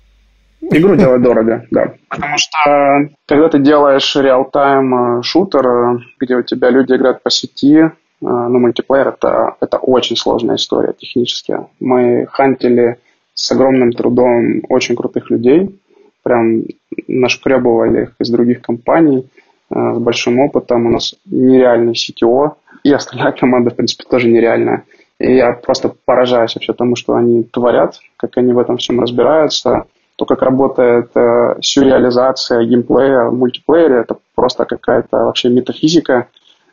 Игру 0.61 0.95
делать 0.95 1.21
дорого, 1.21 1.65
да. 1.71 1.93
Потому 2.09 2.37
что 2.37 3.09
когда 3.27 3.49
ты 3.49 3.59
делаешь 3.59 4.15
реал-тайм 4.15 5.19
э, 5.19 5.23
шутер, 5.23 5.67
э, 5.67 5.97
где 6.19 6.35
у 6.35 6.41
тебя 6.41 6.69
люди 6.69 6.93
играют 6.93 7.21
по 7.21 7.29
сети, 7.29 7.91
э, 8.21 8.25
ну, 8.25 8.59
мультиплеер 8.59 9.09
это, 9.09 9.55
это 9.59 9.77
очень 9.77 10.15
сложная 10.15 10.55
история 10.55 10.93
технически. 10.93 11.57
Мы 11.79 12.27
хантили 12.27 12.97
с 13.33 13.51
огромным 13.51 13.91
трудом 13.91 14.61
очень 14.69 14.95
крутых 14.95 15.29
людей, 15.29 15.79
прям 16.23 16.63
нашкребывали 17.07 18.03
их 18.03 18.15
из 18.19 18.29
других 18.29 18.61
компаний, 18.61 19.29
Э, 19.69 19.93
с 19.95 19.97
большим 19.97 20.39
опытом, 20.39 20.85
у 20.85 20.89
нас 20.89 21.15
нереальный 21.25 21.93
CTO, 21.93 22.53
и 22.83 22.93
остальная 22.93 23.33
команда, 23.33 23.71
в 23.71 23.75
принципе, 23.75 24.05
тоже 24.09 24.29
нереальная. 24.29 24.85
И 25.19 25.35
я 25.35 25.51
просто 25.53 25.93
поражаюсь 26.05 26.55
вообще 26.55 26.73
тому, 26.73 26.95
что 26.95 27.15
они 27.15 27.43
творят, 27.43 27.99
как 28.17 28.37
они 28.37 28.53
в 28.53 28.59
этом 28.59 28.77
всем 28.77 28.99
разбираются, 29.01 29.85
то, 30.15 30.25
как 30.25 30.41
работает 30.41 31.11
э, 31.15 31.55
сюрреализация 31.61 32.63
геймплея 32.63 33.25
в 33.25 33.35
мультиплеере, 33.35 33.97
это 33.97 34.17
просто 34.35 34.65
какая-то 34.65 35.17
вообще 35.17 35.49
метафизика. 35.49 36.27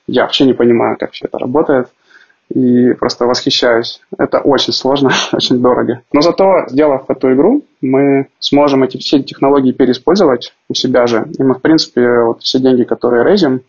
Я 0.07 0.23
вообще 0.23 0.45
не 0.45 0.53
понимаю, 0.53 0.97
как 0.99 1.13
все 1.13 1.27
это 1.27 1.39
работает 1.39 1.89
и 2.51 2.93
просто 2.93 3.27
восхищаюсь. 3.27 4.01
Это 4.19 4.41
очень 4.41 4.73
сложно, 4.73 5.11
очень 5.33 5.61
дорого. 5.61 6.03
Но 6.13 6.21
зато, 6.21 6.65
сделав 6.69 7.09
эту 7.09 7.33
игру, 7.33 7.65
мы 7.81 8.29
сможем 8.39 8.83
эти 8.85 8.99
все 8.99 9.23
технологии 9.23 9.73
переиспользовать 9.73 10.55
у 10.69 10.75
себя 10.75 11.07
же. 11.07 11.27
И 11.39 11.43
мы, 11.43 11.55
в 11.55 11.63
принципе, 11.63 12.21
вот 12.21 12.43
все 12.43 12.59
деньги, 12.59 12.85
которые 12.85 13.25
рейзим, 13.25 13.63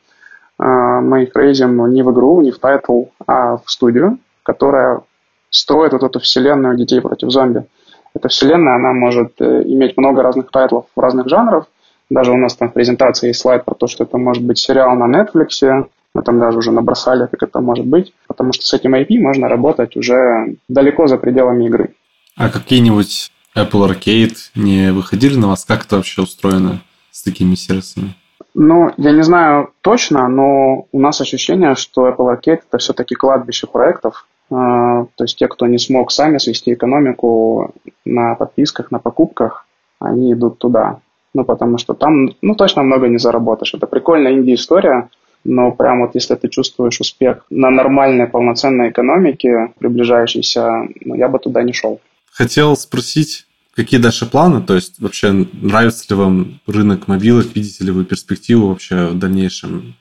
а, 0.58 1.02
мы 1.02 1.24
их 1.24 1.36
raise 1.36 1.74
им 1.74 1.90
не 1.94 2.04
в 2.04 2.12
игру, 2.12 2.42
не 2.42 2.52
в 2.52 2.60
title, 2.60 3.06
а 3.28 3.58
в 3.58 3.64
студию, 3.68 4.20
которая 4.44 5.02
строит 5.50 5.94
вот 5.94 6.04
эту 6.04 6.20
вселенную 6.20 6.78
детей 6.78 7.02
против 7.02 7.30
зомби. 7.32 7.66
Эта 8.14 8.30
вселенная, 8.30 8.76
она 8.76 8.94
может 8.94 9.34
э, 9.40 9.64
иметь 9.64 9.98
много 9.98 10.22
разных 10.22 10.50
title 10.50 10.75
ов 10.75 10.86
разных 10.96 11.28
жанров. 11.28 11.66
Даже 12.10 12.32
у 12.32 12.38
нас 12.38 12.56
там 12.56 12.70
в 12.70 12.74
презентации 12.74 13.28
есть 13.28 13.42
слайд 13.42 13.66
про 13.66 13.76
то, 13.76 13.88
что 13.88 14.06
это 14.06 14.18
может 14.18 14.44
быть 14.44 14.58
сериал 14.58 14.96
на 14.96 15.06
Netflix, 15.06 15.88
мы 16.16 16.24
там 16.24 16.40
даже 16.40 16.58
уже 16.58 16.72
набросали, 16.72 17.28
как 17.28 17.44
это 17.44 17.60
может 17.60 17.86
быть, 17.86 18.14
потому 18.28 18.54
что 18.54 18.66
с 18.66 18.74
этим 18.74 18.96
IP 18.96 19.20
можно 19.20 19.50
работать 19.50 19.98
уже 19.98 20.56
далеко 20.70 21.08
за 21.08 21.18
пределами 21.18 21.66
игры. 21.66 21.94
А 22.38 22.50
какие-нибудь 22.50 23.32
Apple 23.56 23.90
Arcade 23.90 24.38
не 24.56 24.94
выходили 24.94 25.36
на 25.38 25.50
вас? 25.50 25.66
Как 25.66 25.86
это 25.86 25.98
вообще 25.98 26.22
устроено 26.22 26.82
с 27.12 27.22
такими 27.22 27.56
сервисами? 27.56 28.16
Ну, 28.54 28.92
я 28.96 29.12
не 29.12 29.24
знаю 29.24 29.72
точно, 29.82 30.30
но 30.30 30.88
у 30.94 31.00
нас 31.00 31.20
ощущение, 31.20 31.76
что 31.76 32.08
Apple 32.08 32.34
Arcade 32.34 32.62
это 32.70 32.78
все-таки 32.78 33.16
кладбище 33.16 33.68
проектов. 33.68 34.26
А, 34.50 35.06
то 35.16 35.24
есть 35.26 35.38
те, 35.38 35.50
кто 35.50 35.68
не 35.68 35.78
смог 35.78 36.12
сами 36.12 36.38
свести 36.38 36.74
экономику 36.74 37.74
на 38.06 38.36
подписках, 38.36 38.90
на 38.92 39.00
покупках, 39.00 39.66
они 40.00 40.32
идут 40.32 40.60
туда. 40.60 41.00
Ну, 41.34 41.44
потому 41.44 41.78
что 41.78 41.94
там, 41.94 42.30
ну, 42.42 42.56
точно 42.56 42.84
много 42.84 43.10
не 43.10 43.18
заработаешь. 43.18 43.74
Это 43.74 43.88
прикольная 43.88 44.32
инди-история, 44.32 45.10
но 45.46 45.72
прям 45.72 46.02
вот 46.02 46.16
если 46.16 46.36
ты 46.36 46.50
чувствуешь 46.50 47.00
успех 47.00 47.46
на 47.50 47.70
нормальной 47.70 48.28
полноценной 48.28 48.90
экономике, 48.90 49.72
приближающейся, 49.80 50.88
ну, 51.02 51.16
я 51.16 51.30
бы 51.30 51.40
туда 51.40 51.64
не 51.64 51.72
шел. 51.72 52.02
Хотел 52.32 52.76
спросить, 52.76 53.46
какие 53.76 54.00
дальше 54.00 54.26
планы? 54.26 54.62
То 54.62 54.76
есть 54.76 55.00
вообще 55.00 55.32
нравится 55.32 56.06
ли 56.10 56.16
вам 56.16 56.60
рынок 56.68 57.08
мобилок? 57.08 57.48
Видите 57.56 57.84
ли 57.84 57.92
вы 57.92 58.06
перспективу 58.06 58.70
вообще 58.70 59.08
в 59.08 59.20
дальнейшем? 59.20 59.96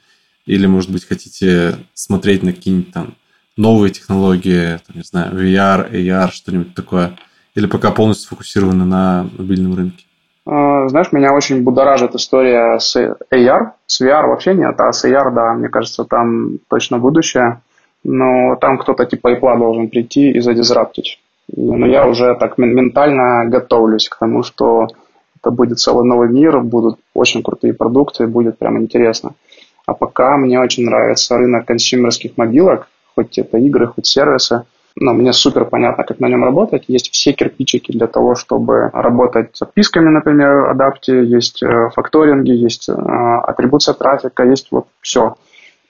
Или, 0.46 0.66
может 0.66 0.90
быть, 0.90 1.06
хотите 1.06 1.76
смотреть 1.92 2.42
на 2.42 2.52
какие-нибудь 2.52 2.92
там 2.92 3.14
новые 3.56 3.92
технологии, 3.92 4.78
там, 4.86 4.96
не 4.96 5.02
знаю, 5.02 5.34
VR, 5.34 5.90
AR, 5.92 6.32
что-нибудь 6.32 6.74
такое? 6.74 7.16
Или 7.54 7.66
пока 7.66 7.90
полностью 7.90 8.26
сфокусированы 8.26 8.84
на 8.84 9.28
мобильном 9.36 9.74
рынке? 9.74 10.04
А, 10.46 10.88
знаешь, 10.88 11.12
меня 11.12 11.34
очень 11.34 11.62
будоражит 11.62 12.14
история 12.14 12.78
с 12.78 12.96
AR. 12.96 13.70
С 13.86 14.00
VR 14.00 14.26
вообще 14.26 14.54
нет, 14.54 14.78
а 14.78 14.92
с 14.92 15.04
AR, 15.04 15.32
да, 15.32 15.54
мне 15.54 15.68
кажется, 15.68 16.04
там 16.04 16.58
точно 16.68 16.98
будущее. 16.98 17.60
Но 18.02 18.56
там 18.56 18.78
кто-то 18.78 19.06
типа 19.06 19.32
Apple 19.34 19.58
должен 19.58 19.88
прийти 19.88 20.30
и 20.30 20.40
задизраптить. 20.40 21.20
Но 21.56 21.86
я 21.86 22.06
уже 22.06 22.34
так 22.38 22.58
ментально 22.58 23.46
готовлюсь 23.48 24.08
к 24.08 24.18
тому, 24.18 24.42
что 24.42 24.88
это 25.40 25.50
будет 25.50 25.78
целый 25.78 26.06
новый 26.06 26.28
мир, 26.28 26.60
будут 26.60 26.98
очень 27.14 27.42
крутые 27.42 27.74
продукты, 27.74 28.26
будет 28.26 28.58
прям 28.58 28.78
интересно. 28.78 29.32
А 29.86 29.94
пока 29.94 30.36
мне 30.36 30.60
очень 30.60 30.84
нравится 30.84 31.36
рынок 31.36 31.66
консюмерских 31.66 32.36
мобилок, 32.36 32.88
хоть 33.14 33.38
это 33.38 33.58
игры, 33.58 33.86
хоть 33.86 34.06
сервисы 34.06 34.64
но 34.96 35.12
мне 35.12 35.32
супер 35.32 35.64
понятно, 35.64 36.04
как 36.04 36.20
на 36.20 36.28
нем 36.28 36.44
работать. 36.44 36.84
Есть 36.86 37.12
все 37.12 37.32
кирпичики 37.32 37.90
для 37.90 38.06
того, 38.06 38.36
чтобы 38.36 38.90
работать 38.92 39.50
с 39.56 39.62
отписками, 39.62 40.08
например, 40.08 40.70
адапте, 40.70 41.24
есть 41.24 41.62
э, 41.62 41.90
факторинги, 41.94 42.52
есть 42.52 42.88
э, 42.88 42.92
атрибуция 42.92 43.94
трафика, 43.94 44.44
есть 44.44 44.68
вот 44.70 44.86
все. 45.00 45.36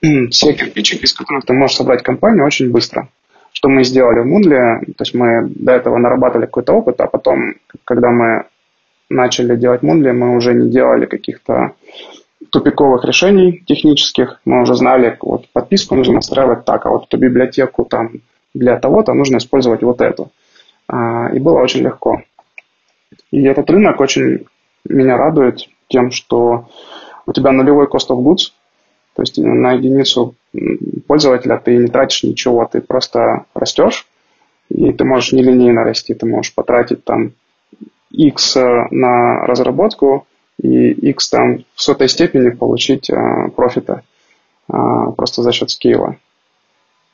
Все 0.01 0.53
кирпичики, 0.53 1.05
из 1.05 1.13
которых 1.13 1.45
ты 1.45 1.53
можешь 1.53 1.77
собрать 1.77 2.03
компанию 2.03 2.45
очень 2.45 2.71
быстро. 2.71 3.07
Что 3.53 3.69
мы 3.69 3.83
сделали 3.83 4.19
в 4.19 4.27
Moodle, 4.27 4.85
то 4.85 5.01
есть 5.03 5.13
мы 5.13 5.49
до 5.49 5.71
этого 5.71 5.97
наработали 5.97 6.45
какой-то 6.45 6.73
опыт, 6.73 6.99
а 6.99 7.07
потом, 7.07 7.55
когда 7.85 8.11
мы 8.11 8.45
начали 9.09 9.55
делать 9.55 9.81
Moodle, 9.81 10.11
мы 10.13 10.35
уже 10.35 10.53
не 10.53 10.69
делали 10.69 11.05
каких-то 11.05 11.73
тупиковых 12.51 13.05
решений 13.05 13.63
технических. 13.65 14.41
Мы 14.45 14.61
уже 14.61 14.75
знали, 14.75 15.17
вот 15.21 15.47
подписку 15.53 15.95
нужно 15.95 16.15
настраивать 16.15 16.65
так, 16.65 16.85
а 16.85 16.89
вот 16.89 17.05
эту 17.05 17.17
библиотеку 17.17 17.85
там 17.85 18.11
для 18.55 18.79
того-то 18.79 19.13
нужно 19.13 19.37
использовать 19.37 19.83
вот 19.83 20.01
эту. 20.01 20.31
А, 20.87 21.29
и 21.33 21.39
было 21.39 21.59
очень 21.59 21.81
легко. 21.81 22.23
И 23.31 23.43
этот 23.43 23.69
рынок 23.69 23.99
очень 23.99 24.45
меня 24.87 25.17
радует 25.17 25.67
тем, 25.87 26.11
что 26.11 26.67
у 27.25 27.33
тебя 27.33 27.51
нулевой 27.51 27.87
cost 27.87 28.09
of 28.09 28.23
goods, 28.23 28.53
то 29.15 29.21
есть 29.21 29.37
на 29.37 29.73
единицу 29.73 30.35
пользователя 31.07 31.57
ты 31.57 31.77
не 31.77 31.87
тратишь 31.87 32.23
ничего, 32.23 32.65
ты 32.65 32.81
просто 32.81 33.45
растешь, 33.53 34.07
и 34.69 34.91
ты 34.91 35.03
можешь 35.03 35.31
нелинейно 35.33 35.83
расти, 35.83 36.13
ты 36.13 36.25
можешь 36.25 36.53
потратить 36.53 37.03
там 37.03 37.31
X 38.11 38.55
на 38.55 39.45
разработку 39.45 40.27
и 40.61 40.91
X 40.91 41.29
там 41.29 41.65
в 41.73 41.81
сотой 41.81 42.09
степени 42.09 42.49
получить 42.49 43.09
а, 43.09 43.49
профита 43.49 44.03
а, 44.69 45.11
просто 45.11 45.41
за 45.41 45.51
счет 45.51 45.69
скейла. 45.69 46.17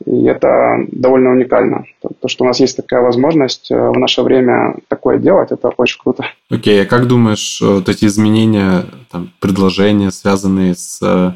И 0.05 0.25
это 0.25 0.85
довольно 0.91 1.31
уникально. 1.31 1.85
То, 2.21 2.27
что 2.27 2.43
у 2.43 2.47
нас 2.47 2.59
есть 2.59 2.77
такая 2.77 3.01
возможность 3.01 3.71
э, 3.71 3.75
в 3.75 3.97
наше 3.97 4.21
время 4.21 4.75
такое 4.87 5.17
делать, 5.17 5.51
это 5.51 5.69
очень 5.77 5.99
круто. 5.99 6.25
Окей, 6.49 6.79
okay, 6.79 6.83
а 6.83 6.85
как 6.85 7.07
думаешь, 7.07 7.61
вот 7.61 7.89
эти 7.89 8.05
изменения, 8.05 8.85
там, 9.11 9.31
предложения, 9.39 10.11
связанные 10.11 10.75
с 10.75 10.99
э, 11.01 11.31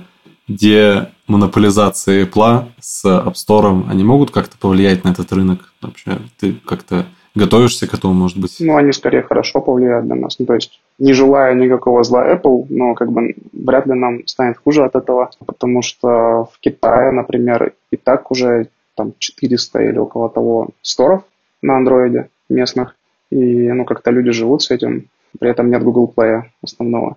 демонополизация 0.48 2.26
Apple 2.26 2.66
с 2.80 3.06
App 3.06 3.34
Store, 3.34 3.84
они 3.90 4.04
могут 4.04 4.32
как-то 4.32 4.58
повлиять 4.58 5.04
на 5.04 5.10
этот 5.10 5.32
рынок? 5.32 5.74
Вообще, 5.82 6.20
ты 6.40 6.54
как-то 6.66 7.06
готовишься 7.36 7.88
к 7.88 7.94
этому, 7.94 8.14
может 8.14 8.38
быть? 8.38 8.56
Ну, 8.60 8.76
они 8.76 8.92
скорее 8.92 9.22
хорошо 9.22 9.62
повлияют 9.62 10.06
на 10.06 10.16
нас. 10.16 10.40
Ну, 10.40 10.46
то 10.46 10.56
есть, 10.56 10.80
не 10.98 11.14
желая 11.14 11.54
никакого 11.54 12.04
зла 12.04 12.34
Apple, 12.34 12.66
но 12.70 12.94
как 12.94 13.12
бы 13.12 13.36
вряд 13.54 13.86
ли 13.86 13.94
нам 13.94 14.26
станет 14.28 14.58
хуже 14.58 14.84
от 14.84 14.96
этого, 14.96 15.30
потому 15.46 15.82
что 15.82 16.46
в 16.52 16.60
Китае, 16.60 17.12
например, 17.12 17.74
и 17.92 17.98
так 17.98 18.32
уже 18.32 18.70
там 18.96 19.14
400 19.20 19.80
или 19.82 19.98
около 19.98 20.30
того 20.30 20.70
сторов 20.82 21.24
на 21.62 21.78
андроиде 21.78 22.30
местных, 22.50 22.96
и 23.30 23.72
ну 23.72 23.86
как-то 23.86 24.12
люди 24.12 24.32
живут 24.32 24.64
с 24.64 24.72
этим, 24.72 25.10
при 25.40 25.50
этом 25.50 25.70
нет 25.70 25.84
Google 25.84 26.12
Play 26.16 26.44
основного. 26.64 27.16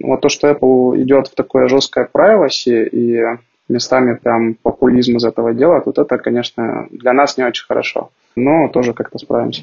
Вот 0.00 0.20
то, 0.20 0.28
что 0.28 0.50
Apple 0.50 1.00
идет 1.02 1.28
в 1.28 1.34
такое 1.34 1.68
жесткое 1.68 2.08
privacy 2.12 2.88
и 2.88 3.22
местами 3.68 4.18
прям 4.22 4.54
популизм 4.54 5.16
из 5.16 5.24
этого 5.24 5.54
делает, 5.54 5.86
вот 5.86 5.98
это, 5.98 6.18
конечно, 6.18 6.86
для 6.90 7.12
нас 7.12 7.38
не 7.38 7.44
очень 7.44 7.66
хорошо. 7.66 8.10
Но 8.36 8.68
тоже 8.68 8.92
как-то 8.92 9.18
справимся. 9.18 9.62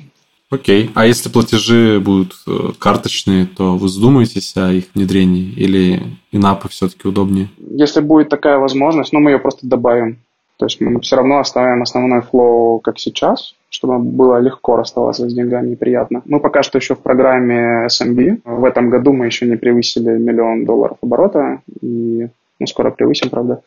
Окей. 0.51 0.91
А 0.95 1.05
если 1.05 1.30
платежи 1.30 2.01
будут 2.03 2.34
э, 2.45 2.74
карточные, 2.78 3.45
то 3.45 3.78
вы 3.78 3.88
задумаетесь 3.88 4.53
о 4.57 4.72
их 4.72 4.86
внедрении 4.93 5.49
или 5.53 6.03
инапы 6.34 6.67
все-таки 6.67 7.07
удобнее? 7.07 7.47
Если 7.57 8.01
будет 8.01 8.28
такая 8.28 8.57
возможность, 8.57 9.13
ну, 9.13 9.19
мы 9.22 9.32
ее 9.32 9.39
просто 9.39 9.65
добавим. 9.65 10.19
То 10.57 10.65
есть 10.65 10.80
мы 10.82 10.99
все 10.99 11.15
равно 11.15 11.39
оставим 11.39 11.82
основной 11.82 12.22
флоу 12.22 12.80
как 12.80 12.99
сейчас, 12.99 13.55
чтобы 13.69 13.97
было 13.97 14.39
легко 14.39 14.76
расставаться 14.76 15.28
с 15.28 15.34
деньгами 15.34 15.72
и 15.72 15.76
приятно. 15.76 16.22
Мы 16.26 16.39
пока 16.39 16.63
что 16.63 16.78
еще 16.78 16.95
в 16.95 16.99
программе 16.99 17.88
SMB. 17.88 18.41
В 18.43 18.65
этом 18.65 18.89
году 18.89 19.13
мы 19.13 19.26
еще 19.26 19.47
не 19.47 19.55
превысили 19.55 20.19
миллион 20.19 20.65
долларов 20.65 20.97
оборота. 21.01 21.61
И 21.82 22.28
ну, 22.59 22.67
скоро 22.67 22.91
превысим, 22.91 23.30
правда. 23.30 23.61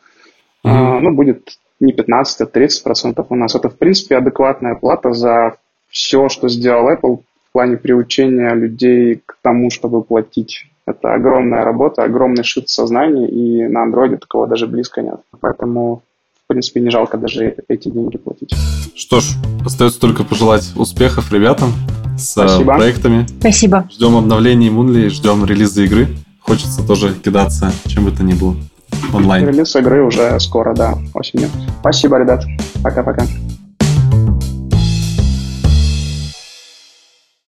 Mm-hmm. 0.64 0.70
А, 0.70 1.00
ну, 1.00 1.12
будет 1.12 1.58
не 1.80 1.92
15, 1.92 2.40
а 2.40 2.46
30 2.46 2.82
процентов 2.82 3.26
у 3.30 3.34
нас. 3.34 3.54
Это, 3.54 3.68
в 3.68 3.76
принципе, 3.76 4.16
адекватная 4.16 4.74
плата 4.74 5.12
за 5.12 5.56
все, 5.88 6.28
что 6.28 6.48
сделал 6.48 6.90
Apple 6.90 7.18
в 7.48 7.52
плане 7.52 7.76
приучения 7.76 8.52
людей 8.54 9.22
к 9.24 9.36
тому, 9.42 9.70
чтобы 9.70 10.02
платить. 10.02 10.66
Это 10.86 11.14
огромная 11.14 11.64
работа, 11.64 12.02
огромный 12.02 12.44
шит 12.44 12.68
сознания, 12.68 13.28
и 13.28 13.66
на 13.68 13.82
андроиде 13.82 14.16
такого 14.18 14.46
даже 14.46 14.66
близко 14.66 15.00
нет. 15.02 15.20
Поэтому, 15.40 16.02
в 16.44 16.48
принципе, 16.48 16.80
не 16.80 16.90
жалко 16.90 17.16
даже 17.16 17.56
эти 17.68 17.88
деньги 17.88 18.18
платить. 18.18 18.54
Что 18.94 19.20
ж, 19.20 19.24
остается 19.64 20.00
только 20.00 20.24
пожелать 20.24 20.72
успехов 20.76 21.32
ребятам 21.32 21.70
с 22.18 22.36
э, 22.36 22.48
Спасибо. 22.48 22.74
проектами. 22.74 23.26
Спасибо. 23.40 23.88
Ждем 23.90 24.16
обновлений 24.16 24.68
Moonly, 24.68 25.08
ждем 25.08 25.44
релиза 25.46 25.82
игры. 25.82 26.08
Хочется 26.40 26.86
тоже 26.86 27.14
кидаться, 27.14 27.72
чем 27.86 28.04
бы 28.04 28.12
то 28.12 28.22
ни 28.22 28.34
было, 28.34 28.54
онлайн. 29.12 29.48
Релиз 29.48 29.74
игры 29.76 30.02
уже 30.02 30.38
скоро, 30.40 30.74
да, 30.74 30.94
осенью. 31.14 31.48
Спасибо, 31.80 32.18
ребят. 32.18 32.44
Пока-пока. 32.82 33.24